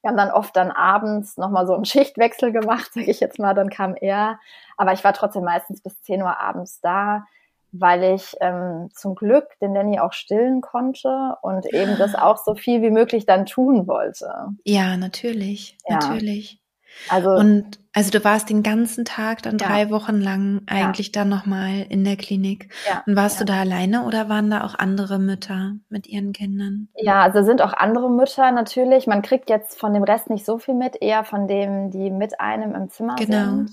wir 0.05 0.09
haben 0.09 0.17
dann 0.17 0.29
oft 0.29 0.55
dann 0.55 0.69
abends 0.69 1.35
nochmal 1.35 1.65
so 1.65 1.73
einen 1.73 1.83
Schichtwechsel 1.83 2.51
gemacht, 2.51 2.91
sage 2.93 3.09
ich 3.09 3.19
jetzt 3.19 3.39
mal, 3.39 3.55
dann 3.55 3.71
kam 3.71 3.95
er. 3.95 4.39
Aber 4.77 4.93
ich 4.93 5.03
war 5.03 5.13
trotzdem 5.13 5.43
meistens 5.43 5.81
bis 5.81 5.99
10 6.03 6.21
Uhr 6.21 6.39
abends 6.39 6.79
da, 6.79 7.25
weil 7.71 8.13
ich 8.13 8.35
ähm, 8.39 8.89
zum 8.93 9.15
Glück 9.15 9.57
den 9.61 9.73
Danny 9.73 9.99
auch 9.99 10.13
stillen 10.13 10.61
konnte 10.61 11.37
und 11.41 11.65
eben 11.73 11.97
das 11.97 12.13
auch 12.15 12.37
so 12.37 12.53
viel 12.53 12.83
wie 12.83 12.91
möglich 12.91 13.25
dann 13.25 13.47
tun 13.47 13.87
wollte. 13.87 14.49
Ja, 14.63 14.95
natürlich, 14.95 15.75
ja. 15.87 15.95
natürlich. 15.95 16.61
Also, 17.09 17.29
und 17.31 17.79
also 17.93 18.11
du 18.11 18.23
warst 18.23 18.49
den 18.49 18.63
ganzen 18.63 19.05
Tag 19.05 19.41
dann 19.43 19.57
ja. 19.57 19.67
drei 19.67 19.89
Wochen 19.89 20.19
lang 20.19 20.61
eigentlich 20.67 21.07
ja. 21.07 21.11
dann 21.13 21.29
nochmal 21.29 21.85
in 21.89 22.03
der 22.03 22.17
Klinik. 22.17 22.73
Ja. 22.87 23.03
Und 23.05 23.15
warst 23.15 23.39
ja. 23.39 23.45
du 23.45 23.53
da 23.53 23.59
alleine 23.61 24.05
oder 24.05 24.27
waren 24.27 24.49
da 24.49 24.63
auch 24.63 24.75
andere 24.77 25.19
Mütter 25.19 25.73
mit 25.89 26.07
ihren 26.07 26.33
Kindern? 26.33 26.89
Ja, 26.95 27.21
also 27.21 27.43
sind 27.43 27.61
auch 27.61 27.73
andere 27.73 28.09
Mütter 28.09 28.51
natürlich. 28.51 29.07
Man 29.07 29.21
kriegt 29.21 29.49
jetzt 29.49 29.79
von 29.79 29.93
dem 29.93 30.03
Rest 30.03 30.29
nicht 30.29 30.45
so 30.45 30.57
viel 30.57 30.73
mit, 30.73 31.01
eher 31.01 31.23
von 31.23 31.47
dem, 31.47 31.89
die 31.91 32.09
mit 32.11 32.39
einem 32.39 32.75
im 32.75 32.89
Zimmer 32.89 33.15
genau. 33.15 33.45
sind. 33.45 33.71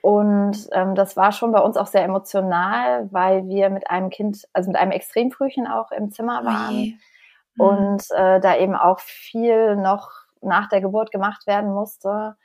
Und 0.00 0.68
ähm, 0.72 0.94
das 0.94 1.16
war 1.16 1.32
schon 1.32 1.52
bei 1.52 1.60
uns 1.60 1.76
auch 1.76 1.88
sehr 1.88 2.04
emotional, 2.04 3.08
weil 3.12 3.48
wir 3.48 3.68
mit 3.68 3.90
einem 3.90 4.10
Kind, 4.10 4.46
also 4.52 4.70
mit 4.70 4.78
einem 4.78 4.92
Extremfrühchen 4.92 5.66
auch 5.66 5.90
im 5.90 6.10
Zimmer 6.10 6.44
waren. 6.44 6.76
Mhm. 6.76 6.98
Und 7.58 8.04
äh, 8.12 8.40
da 8.40 8.56
eben 8.56 8.76
auch 8.76 9.00
viel 9.00 9.76
noch 9.76 10.10
nach 10.40 10.68
der 10.68 10.80
Geburt 10.80 11.10
gemacht 11.10 11.46
werden 11.46 11.74
musste. 11.74 12.36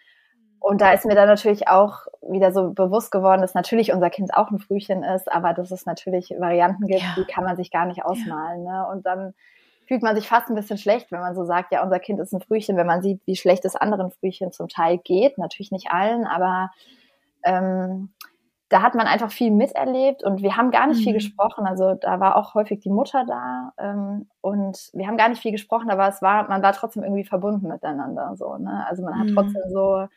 Und 0.63 0.79
da 0.79 0.93
ist 0.93 1.05
mir 1.05 1.13
dann 1.13 1.27
natürlich 1.27 1.67
auch 1.67 2.07
wieder 2.21 2.53
so 2.53 2.71
bewusst 2.71 3.11
geworden, 3.11 3.41
dass 3.41 3.53
natürlich 3.53 3.91
unser 3.91 4.09
Kind 4.09 4.33
auch 4.33 4.49
ein 4.49 4.59
Frühchen 4.59 5.03
ist, 5.03 5.29
aber 5.29 5.53
dass 5.53 5.71
es 5.71 5.85
natürlich 5.85 6.33
Varianten 6.39 6.87
gibt, 6.87 7.01
ja. 7.01 7.15
die 7.17 7.25
kann 7.25 7.43
man 7.43 7.57
sich 7.57 7.69
gar 7.69 7.85
nicht 7.85 8.05
ausmalen. 8.05 8.63
Ne? 8.63 8.87
Und 8.89 9.05
dann 9.05 9.33
fühlt 9.89 10.01
man 10.01 10.15
sich 10.15 10.25
fast 10.25 10.47
ein 10.47 10.55
bisschen 10.55 10.77
schlecht, 10.77 11.11
wenn 11.11 11.19
man 11.19 11.35
so 11.35 11.43
sagt, 11.43 11.73
ja, 11.73 11.83
unser 11.83 11.99
Kind 11.99 12.21
ist 12.21 12.31
ein 12.31 12.39
Frühchen, 12.39 12.77
wenn 12.77 12.87
man 12.87 13.01
sieht, 13.01 13.19
wie 13.25 13.35
schlecht 13.35 13.65
es 13.65 13.75
anderen 13.75 14.09
Frühchen 14.11 14.53
zum 14.53 14.69
Teil 14.69 14.99
geht. 14.99 15.37
Natürlich 15.37 15.73
nicht 15.73 15.91
allen, 15.91 16.25
aber 16.25 16.71
ähm, 17.43 18.13
da 18.69 18.81
hat 18.81 18.95
man 18.95 19.05
einfach 19.05 19.33
viel 19.33 19.51
miterlebt 19.51 20.23
und 20.23 20.41
wir 20.41 20.55
haben 20.55 20.71
gar 20.71 20.87
nicht 20.87 20.99
mhm. 20.99 21.03
viel 21.03 21.13
gesprochen. 21.13 21.67
Also 21.67 21.95
da 21.95 22.21
war 22.21 22.37
auch 22.37 22.53
häufig 22.53 22.79
die 22.79 22.89
Mutter 22.89 23.25
da 23.27 23.73
ähm, 23.77 24.29
und 24.39 24.91
wir 24.93 25.07
haben 25.07 25.17
gar 25.17 25.27
nicht 25.27 25.41
viel 25.41 25.51
gesprochen, 25.51 25.91
aber 25.91 26.07
es 26.07 26.21
war, 26.21 26.47
man 26.47 26.63
war 26.63 26.71
trotzdem 26.71 27.03
irgendwie 27.03 27.25
verbunden 27.25 27.67
miteinander. 27.67 28.37
So, 28.37 28.55
ne? 28.55 28.85
Also 28.87 29.03
man 29.03 29.19
hat 29.19 29.27
mhm. 29.27 29.35
trotzdem 29.35 29.61
so 29.67 30.07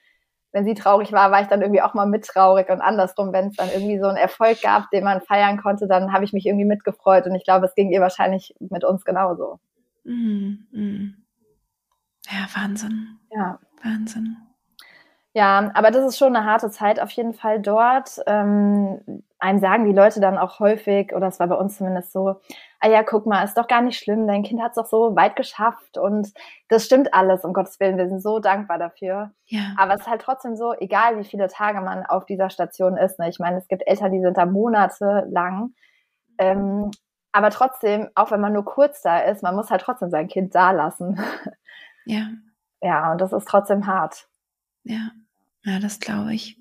wenn 0.56 0.64
sie 0.64 0.72
traurig 0.72 1.12
war, 1.12 1.30
war 1.30 1.42
ich 1.42 1.48
dann 1.48 1.60
irgendwie 1.60 1.82
auch 1.82 1.92
mal 1.92 2.06
mit 2.06 2.24
traurig 2.24 2.70
und 2.70 2.80
andersrum, 2.80 3.30
wenn 3.30 3.48
es 3.48 3.56
dann 3.56 3.68
irgendwie 3.68 3.98
so 3.98 4.06
einen 4.06 4.16
Erfolg 4.16 4.62
gab, 4.62 4.88
den 4.88 5.04
man 5.04 5.20
feiern 5.20 5.60
konnte, 5.60 5.86
dann 5.86 6.14
habe 6.14 6.24
ich 6.24 6.32
mich 6.32 6.46
irgendwie 6.46 6.64
mitgefreut 6.64 7.26
und 7.26 7.34
ich 7.34 7.44
glaube, 7.44 7.66
es 7.66 7.74
ging 7.74 7.90
ihr 7.90 8.00
wahrscheinlich 8.00 8.54
mit 8.58 8.82
uns 8.82 9.04
genauso. 9.04 9.60
Mhm, 10.04 10.66
mh. 10.72 11.10
Ja, 12.30 12.46
Wahnsinn. 12.54 13.18
Ja. 13.30 13.58
Wahnsinn. 13.84 14.38
Ja, 15.34 15.70
aber 15.74 15.90
das 15.90 16.06
ist 16.06 16.16
schon 16.16 16.34
eine 16.34 16.46
harte 16.46 16.70
Zeit 16.70 17.00
auf 17.00 17.10
jeden 17.10 17.34
Fall 17.34 17.60
dort. 17.60 18.18
Ähm, 18.26 19.22
einem 19.38 19.58
sagen 19.58 19.84
die 19.84 19.92
Leute 19.92 20.20
dann 20.20 20.38
auch 20.38 20.58
häufig, 20.58 21.14
oder 21.14 21.26
es 21.26 21.38
war 21.38 21.48
bei 21.48 21.56
uns 21.56 21.76
zumindest 21.76 22.12
so, 22.12 22.36
ah 22.80 22.88
ja, 22.88 23.02
guck 23.02 23.26
mal, 23.26 23.42
ist 23.44 23.56
doch 23.56 23.68
gar 23.68 23.82
nicht 23.82 23.98
schlimm, 23.98 24.26
dein 24.26 24.42
Kind 24.42 24.60
hat 24.62 24.72
es 24.72 24.76
doch 24.76 24.86
so 24.86 25.16
weit 25.16 25.36
geschafft 25.36 25.98
und 25.98 26.32
das 26.68 26.84
stimmt 26.84 27.14
alles, 27.14 27.44
um 27.44 27.52
Gottes 27.52 27.80
Willen, 27.80 27.98
wir 27.98 28.08
sind 28.08 28.20
so 28.20 28.38
dankbar 28.38 28.78
dafür. 28.78 29.32
Ja. 29.46 29.74
Aber 29.76 29.94
es 29.94 30.02
ist 30.02 30.06
halt 30.06 30.22
trotzdem 30.22 30.56
so, 30.56 30.74
egal 30.74 31.18
wie 31.18 31.24
viele 31.24 31.48
Tage 31.48 31.80
man 31.80 32.04
auf 32.04 32.26
dieser 32.26 32.50
Station 32.50 32.96
ist, 32.96 33.18
ne? 33.18 33.28
ich 33.28 33.38
meine, 33.38 33.58
es 33.58 33.68
gibt 33.68 33.86
Eltern, 33.86 34.12
die 34.12 34.20
sind 34.20 34.36
da 34.36 34.46
monatelang, 34.46 35.74
ähm, 36.38 36.90
aber 37.32 37.50
trotzdem, 37.50 38.08
auch 38.14 38.30
wenn 38.30 38.40
man 38.40 38.52
nur 38.52 38.64
kurz 38.64 39.02
da 39.02 39.18
ist, 39.18 39.42
man 39.42 39.54
muss 39.54 39.70
halt 39.70 39.82
trotzdem 39.82 40.10
sein 40.10 40.28
Kind 40.28 40.54
da 40.54 40.70
lassen. 40.70 41.20
Ja. 42.08 42.28
Ja, 42.80 43.10
und 43.10 43.20
das 43.20 43.32
ist 43.32 43.48
trotzdem 43.48 43.86
hart. 43.86 44.28
Ja. 44.84 45.10
Ja, 45.64 45.80
das 45.80 45.98
glaube 45.98 46.32
ich. 46.32 46.56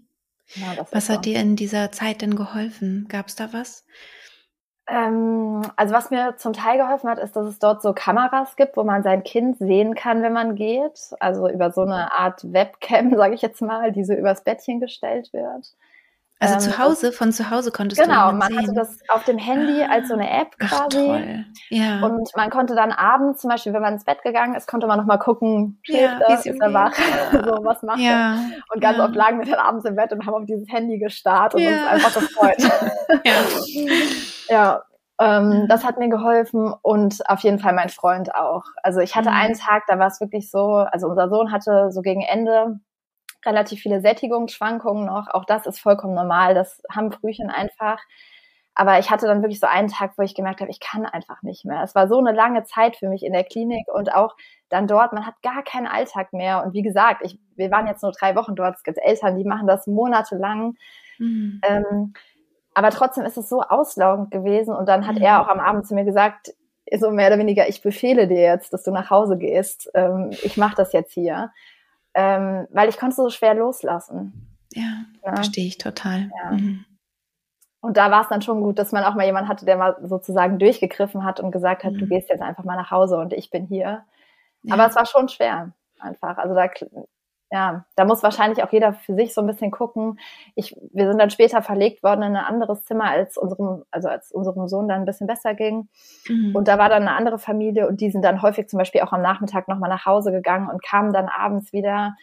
Ja, 0.55 0.75
was 0.91 1.09
hat 1.09 1.25
dir 1.25 1.39
in 1.39 1.55
dieser 1.55 1.91
Zeit 1.91 2.21
denn 2.21 2.35
geholfen? 2.35 3.05
Gab 3.07 3.27
es 3.27 3.35
da 3.35 3.53
was? 3.53 3.85
Ähm, 4.87 5.61
also 5.75 5.95
was 5.95 6.11
mir 6.11 6.35
zum 6.37 6.53
Teil 6.53 6.77
geholfen 6.77 7.09
hat, 7.09 7.17
ist, 7.17 7.35
dass 7.35 7.47
es 7.47 7.57
dort 7.57 7.81
so 7.81 7.93
Kameras 7.93 8.55
gibt, 8.55 8.77
wo 8.77 8.83
man 8.83 9.01
sein 9.01 9.23
Kind 9.23 9.57
sehen 9.57 9.95
kann, 9.95 10.21
wenn 10.21 10.33
man 10.33 10.55
geht. 10.55 11.13
Also 11.19 11.49
über 11.49 11.71
so 11.71 11.81
eine 11.81 12.13
Art 12.13 12.41
Webcam, 12.53 13.13
sage 13.15 13.33
ich 13.33 13.41
jetzt 13.41 13.61
mal, 13.61 13.91
die 13.91 14.03
so 14.03 14.13
übers 14.13 14.43
Bettchen 14.43 14.79
gestellt 14.79 15.33
wird. 15.33 15.73
Also 16.37 16.55
ähm, 16.55 16.59
zu 16.59 16.77
Hause, 16.77 17.11
von 17.13 17.31
zu 17.31 17.49
Hause 17.49 17.71
konntest 17.71 18.01
genau, 18.01 18.25
du 18.25 18.33
Genau, 18.33 18.37
man 18.37 18.49
sehen. 18.49 18.57
hatte 18.59 18.73
das 18.73 18.99
auf 19.07 19.23
dem 19.23 19.37
Handy 19.37 19.81
als 19.83 20.09
so 20.09 20.15
eine 20.15 20.29
App 20.29 20.57
quasi. 20.59 20.75
Ach, 20.75 20.87
toll. 20.89 21.45
Ja. 21.69 22.05
Und 22.05 22.29
man 22.35 22.49
konnte 22.49 22.75
dann 22.75 22.91
abends, 22.91 23.41
zum 23.41 23.49
Beispiel, 23.49 23.73
wenn 23.73 23.81
man 23.81 23.93
ins 23.93 24.03
Bett 24.03 24.21
gegangen 24.21 24.53
ist, 24.53 24.67
konnte 24.67 24.85
man 24.85 24.99
nochmal 24.99 25.17
gucken, 25.17 25.79
ja, 25.85 26.19
er, 26.19 26.37
ist 26.37 26.45
er 26.45 26.73
wach, 26.73 26.93
so, 27.31 27.63
was 27.63 27.81
macht 27.83 27.99
ja. 27.99 28.35
er? 28.35 28.39
Und 28.73 28.81
ganz 28.81 28.97
ja. 28.97 29.05
oft 29.05 29.15
lagen 29.15 29.39
wir 29.39 29.45
dann 29.45 29.65
abends 29.65 29.85
im 29.85 29.95
Bett 29.95 30.11
und 30.11 30.25
haben 30.25 30.35
auf 30.35 30.45
dieses 30.45 30.67
Handy 30.69 30.99
gestarrt 30.99 31.55
und 31.55 31.65
uns 31.65 31.87
einfach 31.87 32.13
gefreut. 32.13 32.57
ja. 33.25 33.31
Ja. 34.47 34.83
Ähm, 35.17 35.67
das 35.69 35.85
hat 35.85 35.97
mir 35.97 36.09
geholfen 36.09 36.73
und 36.81 37.29
auf 37.29 37.39
jeden 37.39 37.59
Fall 37.59 37.73
mein 37.73 37.87
Freund 37.87 38.35
auch. 38.35 38.63
Also 38.83 38.99
ich 38.99 39.15
hatte 39.15 39.29
mhm. 39.29 39.35
einen 39.35 39.53
Tag, 39.57 39.83
da 39.87 39.97
war 39.97 40.07
es 40.07 40.19
wirklich 40.19 40.51
so, 40.51 40.75
also 40.75 41.07
unser 41.07 41.29
Sohn 41.29 41.53
hatte 41.53 41.89
so 41.91 42.01
gegen 42.01 42.21
Ende 42.21 42.79
relativ 43.45 43.79
viele 43.81 44.01
Sättigungsschwankungen 44.01 45.05
noch. 45.05 45.27
Auch 45.29 45.45
das 45.45 45.65
ist 45.65 45.79
vollkommen 45.79 46.15
normal. 46.15 46.53
Das 46.53 46.81
haben 46.91 47.11
Frühchen 47.11 47.49
einfach. 47.49 47.99
Aber 48.73 48.99
ich 48.99 49.09
hatte 49.09 49.25
dann 49.25 49.41
wirklich 49.41 49.61
so 49.61 49.67
einen 49.67 49.87
Tag, 49.87 50.17
wo 50.17 50.23
ich 50.23 50.35
gemerkt 50.35 50.59
habe, 50.59 50.69
ich 50.69 50.81
kann 50.81 51.05
einfach 51.05 51.41
nicht 51.43 51.63
mehr. 51.63 51.81
Es 51.81 51.95
war 51.95 52.09
so 52.09 52.19
eine 52.19 52.33
lange 52.33 52.65
Zeit 52.65 52.97
für 52.97 53.07
mich 53.07 53.23
in 53.23 53.31
der 53.31 53.45
Klinik 53.45 53.87
und 53.93 54.13
auch 54.13 54.35
dann 54.67 54.85
dort, 54.85 55.13
man 55.13 55.25
hat 55.25 55.41
gar 55.41 55.63
keinen 55.63 55.87
Alltag 55.87 56.33
mehr. 56.33 56.61
Und 56.65 56.73
wie 56.73 56.81
gesagt, 56.81 57.21
ich, 57.23 57.39
wir 57.55 57.71
waren 57.71 57.87
jetzt 57.87 58.03
nur 58.03 58.11
drei 58.11 58.35
Wochen 58.35 58.55
dort. 58.55 58.75
Es 58.75 58.83
gibt 58.83 58.97
Eltern, 58.97 59.37
die 59.37 59.45
machen 59.45 59.67
das 59.67 59.87
monatelang. 59.87 60.75
Mhm. 61.19 61.61
Ähm, 61.63 62.13
aber 62.75 62.91
trotzdem 62.91 63.25
ist 63.25 63.37
es 63.37 63.49
so 63.49 63.61
auslaugend 63.61 64.29
gewesen. 64.29 64.75
Und 64.75 64.87
dann 64.87 65.07
hat 65.07 65.15
mhm. 65.15 65.23
er 65.23 65.41
auch 65.41 65.47
am 65.47 65.59
Abend 65.59 65.87
zu 65.87 65.95
mir 65.95 66.05
gesagt, 66.05 66.53
so 66.95 67.09
mehr 67.09 67.27
oder 67.27 67.39
weniger, 67.39 67.67
ich 67.67 67.81
befehle 67.81 68.27
dir 68.27 68.41
jetzt, 68.41 68.71
dass 68.71 68.83
du 68.83 68.91
nach 68.91 69.09
Hause 69.09 69.37
gehst. 69.37 69.89
Ähm, 69.95 70.29
ich 70.43 70.55
mache 70.55 70.75
das 70.75 70.93
jetzt 70.93 71.13
hier 71.13 71.51
ähm, 72.15 72.67
weil 72.71 72.89
ich 72.89 72.97
konnte 72.97 73.15
so 73.15 73.29
schwer 73.29 73.53
loslassen. 73.53 74.57
Ja, 74.73 75.03
ja. 75.23 75.35
verstehe 75.35 75.67
ich 75.67 75.77
total. 75.77 76.31
Ja. 76.43 76.51
Mhm. 76.51 76.85
Und 77.81 77.97
da 77.97 78.09
war 78.09 78.21
es 78.21 78.29
dann 78.29 78.41
schon 78.41 78.61
gut, 78.61 78.79
dass 78.79 78.93
man 78.93 79.03
auch 79.03 79.13
mal 79.13 79.25
jemanden 79.25 79.49
hatte, 79.49 79.65
der 79.65 79.77
mal 79.77 79.95
sozusagen 80.01 80.57
durchgegriffen 80.57 81.23
hat 81.23 81.39
und 81.39 81.51
gesagt 81.51 81.83
hat, 81.83 81.93
mhm. 81.93 81.99
du 81.99 82.07
gehst 82.07 82.29
jetzt 82.29 82.41
einfach 82.41 82.63
mal 82.63 82.77
nach 82.77 82.89
Hause 82.89 83.17
und 83.17 83.31
ich 83.33 83.51
bin 83.51 83.67
hier. 83.67 84.03
Ja. 84.63 84.73
Aber 84.73 84.87
es 84.87 84.95
war 84.95 85.05
schon 85.05 85.29
schwer, 85.29 85.73
einfach. 85.99 86.37
Also 86.37 86.55
da 86.55 86.67
ja, 87.55 87.85
da 87.95 88.03
muss 88.03 88.21
wahrscheinlich 88.21 88.61
auch 88.65 88.71
jeder 88.73 88.91
für 88.91 89.15
sich 89.15 89.33
so 89.33 89.39
ein 89.39 89.47
bisschen 89.47 89.71
gucken. 89.71 90.19
Ich, 90.55 90.75
wir 90.91 91.07
sind 91.07 91.21
dann 91.21 91.29
später 91.29 91.61
verlegt 91.61 92.03
worden 92.03 92.21
in 92.21 92.35
ein 92.35 92.43
anderes 92.43 92.83
Zimmer, 92.83 93.05
als 93.05 93.37
unserem, 93.37 93.85
also 93.91 94.09
als 94.09 94.33
unserem 94.33 94.67
Sohn 94.67 94.89
dann 94.89 95.03
ein 95.03 95.05
bisschen 95.05 95.25
besser 95.25 95.53
ging. 95.53 95.87
Mhm. 96.27 96.53
Und 96.53 96.67
da 96.67 96.77
war 96.77 96.89
dann 96.89 97.03
eine 97.03 97.15
andere 97.15 97.39
Familie 97.39 97.87
und 97.87 98.01
die 98.01 98.11
sind 98.11 98.25
dann 98.25 98.41
häufig 98.41 98.67
zum 98.67 98.77
Beispiel 98.77 98.99
auch 99.03 99.13
am 99.13 99.21
Nachmittag 99.21 99.69
nochmal 99.69 99.89
nach 99.89 100.05
Hause 100.05 100.33
gegangen 100.33 100.69
und 100.69 100.83
kamen 100.83 101.13
dann 101.13 101.29
abends 101.29 101.71
wieder. 101.71 102.17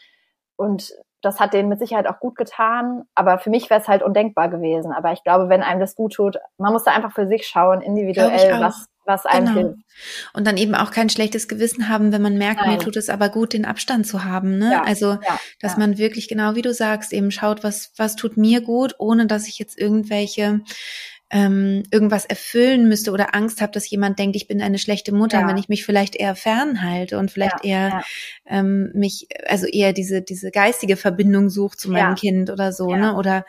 Und 0.56 0.92
das 1.22 1.40
hat 1.40 1.54
denen 1.54 1.68
mit 1.68 1.78
Sicherheit 1.78 2.06
auch 2.06 2.18
gut 2.20 2.36
getan. 2.36 3.04
Aber 3.14 3.38
für 3.38 3.50
mich 3.50 3.70
wäre 3.70 3.80
es 3.80 3.88
halt 3.88 4.02
undenkbar 4.02 4.48
gewesen. 4.48 4.92
Aber 4.92 5.12
ich 5.12 5.22
glaube, 5.22 5.48
wenn 5.48 5.62
einem 5.62 5.80
das 5.80 5.94
gut 5.94 6.14
tut, 6.14 6.36
man 6.58 6.72
muss 6.72 6.84
da 6.84 6.92
einfach 6.92 7.12
für 7.12 7.26
sich 7.26 7.46
schauen, 7.46 7.80
individuell, 7.80 8.60
was, 8.60 8.88
was 9.04 9.24
einem 9.24 9.46
genau. 9.46 9.60
hilft. 9.68 9.82
Und 10.34 10.46
dann 10.46 10.56
eben 10.56 10.74
auch 10.74 10.90
kein 10.90 11.08
schlechtes 11.08 11.48
Gewissen 11.48 11.88
haben, 11.88 12.12
wenn 12.12 12.22
man 12.22 12.36
merkt, 12.36 12.60
Nein. 12.60 12.72
mir 12.72 12.78
tut 12.78 12.96
es 12.96 13.08
aber 13.08 13.28
gut, 13.28 13.52
den 13.52 13.64
Abstand 13.64 14.06
zu 14.06 14.24
haben. 14.24 14.58
Ne? 14.58 14.72
Ja, 14.72 14.82
also, 14.82 15.12
ja, 15.12 15.38
dass 15.60 15.72
ja. 15.72 15.78
man 15.78 15.96
wirklich 15.96 16.28
genau 16.28 16.56
wie 16.56 16.62
du 16.62 16.74
sagst, 16.74 17.12
eben 17.12 17.30
schaut, 17.30 17.62
was, 17.62 17.92
was 17.96 18.16
tut 18.16 18.36
mir 18.36 18.60
gut, 18.60 18.96
ohne 18.98 19.26
dass 19.26 19.46
ich 19.46 19.58
jetzt 19.58 19.78
irgendwelche 19.78 20.60
ähm, 21.32 21.82
irgendwas 21.90 22.26
erfüllen 22.26 22.88
müsste 22.88 23.10
oder 23.10 23.34
Angst 23.34 23.62
habe, 23.62 23.72
dass 23.72 23.88
jemand 23.88 24.18
denkt, 24.18 24.36
ich 24.36 24.46
bin 24.46 24.60
eine 24.60 24.78
schlechte 24.78 25.12
Mutter, 25.14 25.40
ja. 25.40 25.48
wenn 25.48 25.56
ich 25.56 25.70
mich 25.70 25.82
vielleicht 25.82 26.14
eher 26.14 26.34
fernhalte 26.34 27.18
und 27.18 27.30
vielleicht 27.30 27.64
ja, 27.64 27.70
eher 27.70 27.88
ja. 27.88 28.02
Ähm, 28.46 28.90
mich, 28.94 29.28
also 29.46 29.66
eher 29.66 29.94
diese 29.94 30.20
diese 30.20 30.50
geistige 30.50 30.96
Verbindung 30.96 31.48
sucht 31.48 31.80
zu 31.80 31.90
meinem 31.90 32.16
Kind 32.16 32.50
oder 32.50 32.70
so, 32.70 32.94
ne? 32.94 33.14
Oder 33.16 33.46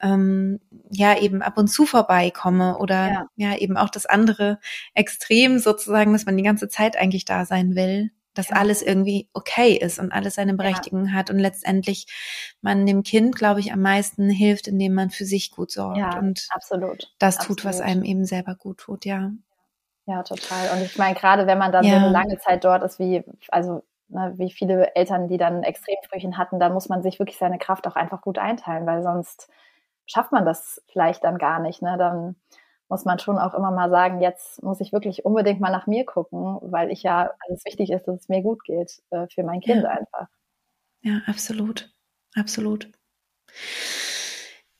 ähm, 0.00 0.60
ja 0.90 1.18
eben 1.18 1.42
ab 1.42 1.58
und 1.58 1.66
zu 1.66 1.86
vorbeikomme 1.86 2.78
oder 2.78 3.26
ja. 3.34 3.56
eben 3.56 3.76
auch 3.76 3.90
das 3.90 4.06
andere 4.06 4.60
Extrem 4.94 5.58
sozusagen, 5.58 6.12
dass 6.12 6.26
man 6.26 6.36
die 6.36 6.44
ganze 6.44 6.68
Zeit 6.68 6.96
eigentlich 6.96 7.24
da 7.24 7.44
sein 7.46 7.74
will. 7.74 8.10
Dass 8.34 8.50
ja. 8.50 8.56
alles 8.56 8.82
irgendwie 8.82 9.28
okay 9.32 9.72
ist 9.72 9.98
und 9.98 10.12
alles 10.12 10.34
seine 10.34 10.54
Berechtigung 10.54 11.06
ja. 11.06 11.12
hat 11.12 11.30
und 11.30 11.38
letztendlich 11.38 12.06
man 12.60 12.86
dem 12.86 13.02
Kind, 13.02 13.36
glaube 13.36 13.60
ich, 13.60 13.72
am 13.72 13.80
meisten 13.80 14.28
hilft, 14.28 14.68
indem 14.68 14.94
man 14.94 15.10
für 15.10 15.24
sich 15.24 15.50
gut 15.50 15.70
sorgt 15.70 15.98
ja, 15.98 16.18
und 16.18 16.46
absolut. 16.50 17.12
das 17.18 17.38
absolut. 17.38 17.60
tut, 17.60 17.64
was 17.64 17.80
einem 17.80 18.04
eben 18.04 18.24
selber 18.24 18.54
gut 18.54 18.78
tut, 18.78 19.04
ja. 19.04 19.30
Ja, 20.06 20.22
total. 20.22 20.76
Und 20.76 20.82
ich 20.82 20.98
meine, 20.98 21.14
gerade 21.14 21.46
wenn 21.46 21.58
man 21.58 21.72
dann 21.72 21.84
so 21.84 21.90
eine 21.90 22.10
lange 22.10 22.38
Zeit 22.38 22.64
dort 22.64 22.82
ist, 22.82 22.98
wie, 22.98 23.24
also 23.48 23.84
ne, 24.08 24.34
wie 24.36 24.50
viele 24.50 24.94
Eltern, 24.94 25.28
die 25.28 25.38
dann 25.38 25.62
Extremfrühchen 25.62 26.36
hatten, 26.36 26.60
dann 26.60 26.74
muss 26.74 26.88
man 26.88 27.02
sich 27.02 27.18
wirklich 27.18 27.38
seine 27.38 27.58
Kraft 27.58 27.86
auch 27.86 27.96
einfach 27.96 28.20
gut 28.20 28.38
einteilen, 28.38 28.86
weil 28.86 29.02
sonst 29.02 29.48
schafft 30.06 30.32
man 30.32 30.44
das 30.44 30.82
vielleicht 30.92 31.24
dann 31.24 31.38
gar 31.38 31.58
nicht. 31.58 31.80
Ne? 31.80 31.96
Dann 31.98 32.36
muss 32.88 33.04
man 33.04 33.18
schon 33.18 33.38
auch 33.38 33.54
immer 33.54 33.70
mal 33.70 33.90
sagen, 33.90 34.20
jetzt 34.20 34.62
muss 34.62 34.80
ich 34.80 34.92
wirklich 34.92 35.24
unbedingt 35.24 35.60
mal 35.60 35.70
nach 35.70 35.86
mir 35.86 36.04
gucken, 36.04 36.58
weil 36.62 36.90
ich 36.90 37.02
ja, 37.02 37.30
alles 37.46 37.64
wichtig 37.64 37.90
ist, 37.90 38.06
dass 38.06 38.20
es 38.20 38.28
mir 38.28 38.42
gut 38.42 38.62
geht 38.64 39.02
äh, 39.10 39.26
für 39.32 39.42
mein 39.42 39.60
Kind 39.60 39.82
ja. 39.82 39.88
einfach. 39.88 40.28
Ja, 41.02 41.20
absolut. 41.26 41.92
Absolut. 42.34 42.90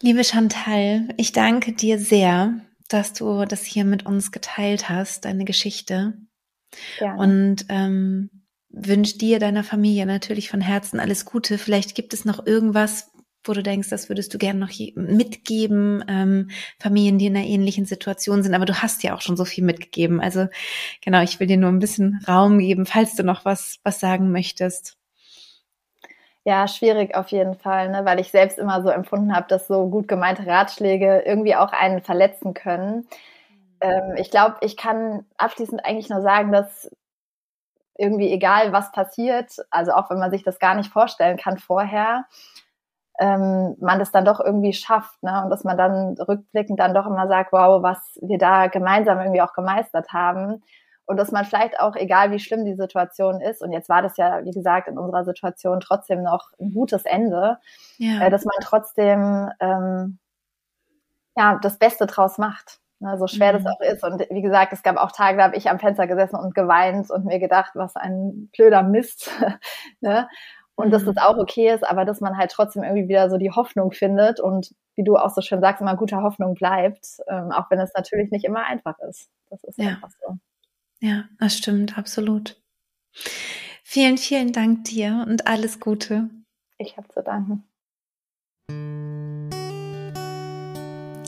Liebe 0.02 0.24
Chantal, 0.24 1.08
ich 1.16 1.32
danke 1.32 1.72
dir 1.72 1.98
sehr, 1.98 2.60
dass 2.88 3.12
du 3.12 3.44
das 3.44 3.62
hier 3.62 3.84
mit 3.84 4.04
uns 4.06 4.32
geteilt 4.32 4.88
hast, 4.88 5.24
deine 5.24 5.44
Geschichte. 5.44 6.14
Ja. 6.98 7.14
Und 7.14 7.66
ähm, 7.68 8.30
wünsche 8.68 9.18
dir, 9.18 9.38
deiner 9.38 9.64
Familie 9.64 10.04
natürlich 10.04 10.50
von 10.50 10.60
Herzen 10.60 11.00
alles 11.00 11.24
Gute. 11.24 11.58
Vielleicht 11.58 11.94
gibt 11.94 12.12
es 12.12 12.24
noch 12.24 12.44
irgendwas, 12.44 13.12
wo 13.48 13.52
du 13.52 13.62
denkst, 13.62 13.90
das 13.90 14.08
würdest 14.08 14.32
du 14.34 14.38
gerne 14.38 14.60
noch 14.60 14.70
mitgeben, 14.94 16.04
ähm, 16.08 16.50
Familien, 16.78 17.18
die 17.18 17.26
in 17.26 17.36
einer 17.36 17.46
ähnlichen 17.46 17.86
Situation 17.86 18.42
sind. 18.42 18.54
Aber 18.54 18.64
du 18.64 18.82
hast 18.82 19.02
ja 19.02 19.14
auch 19.14 19.20
schon 19.20 19.36
so 19.36 19.44
viel 19.44 19.64
mitgegeben. 19.64 20.20
Also 20.20 20.48
genau, 21.02 21.22
ich 21.22 21.40
will 21.40 21.46
dir 21.46 21.56
nur 21.56 21.70
ein 21.70 21.78
bisschen 21.78 22.20
Raum 22.26 22.58
geben, 22.58 22.86
falls 22.86 23.14
du 23.14 23.22
noch 23.22 23.44
was, 23.44 23.78
was 23.82 24.00
sagen 24.00 24.32
möchtest. 24.32 24.96
Ja, 26.46 26.68
schwierig 26.68 27.14
auf 27.14 27.28
jeden 27.28 27.54
Fall, 27.54 27.88
ne? 27.88 28.04
weil 28.04 28.20
ich 28.20 28.30
selbst 28.30 28.58
immer 28.58 28.82
so 28.82 28.90
empfunden 28.90 29.34
habe, 29.34 29.46
dass 29.48 29.66
so 29.66 29.88
gut 29.88 30.08
gemeinte 30.08 30.46
Ratschläge 30.46 31.22
irgendwie 31.24 31.56
auch 31.56 31.72
einen 31.72 32.02
verletzen 32.02 32.52
können. 32.52 33.08
Ähm, 33.80 34.16
ich 34.18 34.30
glaube, 34.30 34.56
ich 34.60 34.76
kann 34.76 35.24
abschließend 35.38 35.84
eigentlich 35.84 36.10
nur 36.10 36.20
sagen, 36.20 36.52
dass 36.52 36.90
irgendwie 37.96 38.30
egal 38.32 38.72
was 38.72 38.92
passiert, 38.92 39.56
also 39.70 39.92
auch 39.92 40.10
wenn 40.10 40.18
man 40.18 40.30
sich 40.30 40.42
das 40.42 40.58
gar 40.58 40.74
nicht 40.74 40.92
vorstellen 40.92 41.36
kann 41.36 41.58
vorher, 41.58 42.26
ähm, 43.18 43.76
man 43.80 43.98
das 43.98 44.10
dann 44.10 44.24
doch 44.24 44.40
irgendwie 44.40 44.72
schafft, 44.72 45.22
ne? 45.22 45.42
Und 45.44 45.50
dass 45.50 45.64
man 45.64 45.78
dann 45.78 46.14
rückblickend 46.18 46.80
dann 46.80 46.94
doch 46.94 47.06
immer 47.06 47.28
sagt, 47.28 47.52
wow, 47.52 47.82
was 47.82 48.18
wir 48.20 48.38
da 48.38 48.66
gemeinsam 48.66 49.20
irgendwie 49.20 49.42
auch 49.42 49.52
gemeistert 49.52 50.12
haben. 50.12 50.62
Und 51.06 51.18
dass 51.18 51.30
man 51.30 51.44
vielleicht 51.44 51.78
auch, 51.80 51.96
egal 51.96 52.30
wie 52.30 52.38
schlimm 52.38 52.64
die 52.64 52.74
Situation 52.74 53.40
ist, 53.40 53.62
und 53.62 53.72
jetzt 53.72 53.88
war 53.88 54.02
das 54.02 54.16
ja, 54.16 54.44
wie 54.44 54.52
gesagt, 54.52 54.88
in 54.88 54.98
unserer 54.98 55.24
Situation 55.24 55.80
trotzdem 55.80 56.22
noch 56.22 56.50
ein 56.58 56.72
gutes 56.72 57.04
Ende, 57.04 57.58
ja. 57.98 58.22
äh, 58.22 58.30
dass 58.30 58.44
man 58.44 58.56
trotzdem 58.62 59.50
ähm, 59.60 60.18
ja 61.36 61.58
das 61.62 61.78
Beste 61.78 62.06
draus 62.06 62.38
macht. 62.38 62.80
Ne, 63.00 63.18
so 63.18 63.26
schwer 63.26 63.52
mhm. 63.52 63.64
das 63.64 63.74
auch 63.74 63.80
ist. 63.80 64.04
Und 64.04 64.26
wie 64.30 64.42
gesagt, 64.42 64.72
es 64.72 64.82
gab 64.82 64.96
auch 64.96 65.12
Tage, 65.12 65.36
da 65.36 65.44
habe 65.44 65.56
ich 65.56 65.68
am 65.68 65.78
Fenster 65.78 66.06
gesessen 66.06 66.36
und 66.36 66.54
geweint 66.54 67.10
und 67.10 67.26
mir 67.26 67.38
gedacht, 67.38 67.72
was 67.74 67.96
ein 67.96 68.48
blöder 68.56 68.82
Mist. 68.82 69.30
ne? 70.00 70.28
Und 70.76 70.88
mhm. 70.88 70.90
dass 70.92 71.04
das 71.04 71.16
auch 71.16 71.36
okay 71.36 71.72
ist, 71.72 71.84
aber 71.84 72.04
dass 72.04 72.20
man 72.20 72.36
halt 72.36 72.50
trotzdem 72.50 72.82
irgendwie 72.82 73.08
wieder 73.08 73.30
so 73.30 73.38
die 73.38 73.50
Hoffnung 73.50 73.92
findet 73.92 74.40
und 74.40 74.74
wie 74.96 75.04
du 75.04 75.16
auch 75.16 75.30
so 75.30 75.40
schön 75.40 75.60
sagst, 75.60 75.80
immer 75.80 75.96
guter 75.96 76.22
Hoffnung 76.22 76.54
bleibt, 76.54 77.18
ähm, 77.28 77.50
auch 77.52 77.70
wenn 77.70 77.80
es 77.80 77.92
natürlich 77.94 78.30
nicht 78.30 78.44
immer 78.44 78.64
einfach 78.64 78.98
ist. 79.08 79.28
Das 79.50 79.62
ist 79.64 79.78
ja. 79.78 79.90
einfach 79.90 80.10
so. 80.10 80.36
Ja, 81.00 81.24
das 81.38 81.56
stimmt, 81.56 81.98
absolut. 81.98 82.60
Vielen, 83.82 84.18
vielen 84.18 84.52
Dank 84.52 84.84
dir 84.84 85.24
und 85.28 85.46
alles 85.46 85.80
Gute. 85.80 86.30
Ich 86.78 86.96
habe 86.96 87.08
zu 87.08 87.22
danken. 87.22 87.64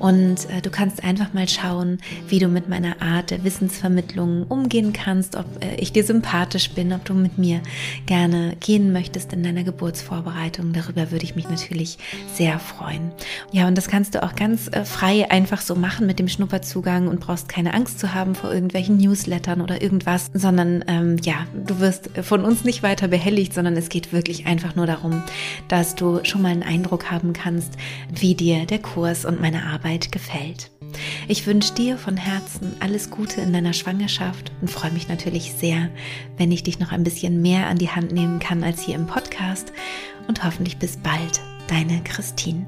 und 0.00 0.50
äh, 0.50 0.60
du 0.62 0.70
kannst 0.70 1.04
einfach 1.04 1.32
mal 1.32 1.48
schauen, 1.48 1.98
wie 2.26 2.40
du 2.40 2.48
mit 2.48 2.68
meiner 2.68 3.00
Art 3.00 3.30
der 3.30 3.44
Wissensvermittlung 3.44 4.44
umgehen 4.48 4.92
kannst, 4.92 5.36
ob 5.36 5.46
äh, 5.64 5.76
ich 5.76 5.92
dir 5.92 6.02
sympathisch 6.02 6.70
bin, 6.70 6.92
ob 6.92 7.04
du 7.04 7.14
mit 7.14 7.38
mir 7.38 7.60
gerne 8.06 8.56
gehen 8.58 8.92
möchtest 8.92 9.32
in 9.32 9.44
deiner 9.44 9.62
Geburtsvorbereitung. 9.62 10.72
Darüber 10.72 11.12
würde 11.12 11.24
ich 11.24 11.36
mich 11.36 11.48
natürlich 11.48 11.98
sehr 12.34 12.58
freuen. 12.58 13.12
Ja, 13.52 13.68
und 13.68 13.78
das 13.78 13.86
kannst 13.86 14.16
du 14.16 14.24
auch 14.24 14.34
ganz 14.34 14.70
frei 14.84 15.30
einfach 15.30 15.60
so 15.60 15.76
machen 15.76 16.06
mit 16.08 16.18
dem 16.18 16.28
Schnupperzugang 16.52 17.08
und 17.08 17.20
brauchst 17.20 17.48
keine 17.48 17.72
Angst 17.72 17.98
zu 17.98 18.12
haben 18.12 18.34
vor 18.34 18.52
irgendwelchen 18.52 18.98
Newslettern 18.98 19.62
oder 19.62 19.80
irgendwas, 19.80 20.30
sondern 20.34 20.84
ähm, 20.86 21.16
ja, 21.22 21.46
du 21.54 21.80
wirst 21.80 22.10
von 22.22 22.44
uns 22.44 22.64
nicht 22.64 22.82
weiter 22.82 23.08
behelligt, 23.08 23.54
sondern 23.54 23.74
es 23.76 23.88
geht 23.88 24.12
wirklich 24.12 24.46
einfach 24.46 24.74
nur 24.74 24.86
darum, 24.86 25.22
dass 25.68 25.94
du 25.94 26.20
schon 26.24 26.42
mal 26.42 26.50
einen 26.50 26.62
Eindruck 26.62 27.10
haben 27.10 27.32
kannst, 27.32 27.72
wie 28.10 28.34
dir 28.34 28.66
der 28.66 28.80
Kurs 28.80 29.24
und 29.24 29.40
meine 29.40 29.64
Arbeit 29.64 30.12
gefällt. 30.12 30.70
Ich 31.26 31.46
wünsche 31.46 31.72
dir 31.72 31.96
von 31.96 32.18
Herzen 32.18 32.74
alles 32.80 33.10
Gute 33.10 33.40
in 33.40 33.54
deiner 33.54 33.72
Schwangerschaft 33.72 34.52
und 34.60 34.70
freue 34.70 34.92
mich 34.92 35.08
natürlich 35.08 35.54
sehr, 35.54 35.88
wenn 36.36 36.52
ich 36.52 36.62
dich 36.62 36.78
noch 36.80 36.92
ein 36.92 37.04
bisschen 37.04 37.40
mehr 37.40 37.68
an 37.68 37.78
die 37.78 37.88
Hand 37.88 38.12
nehmen 38.12 38.40
kann 38.40 38.62
als 38.62 38.82
hier 38.82 38.96
im 38.96 39.06
Podcast 39.06 39.72
und 40.28 40.44
hoffentlich 40.44 40.76
bis 40.76 40.98
bald, 40.98 41.40
deine 41.68 42.02
Christine. 42.04 42.66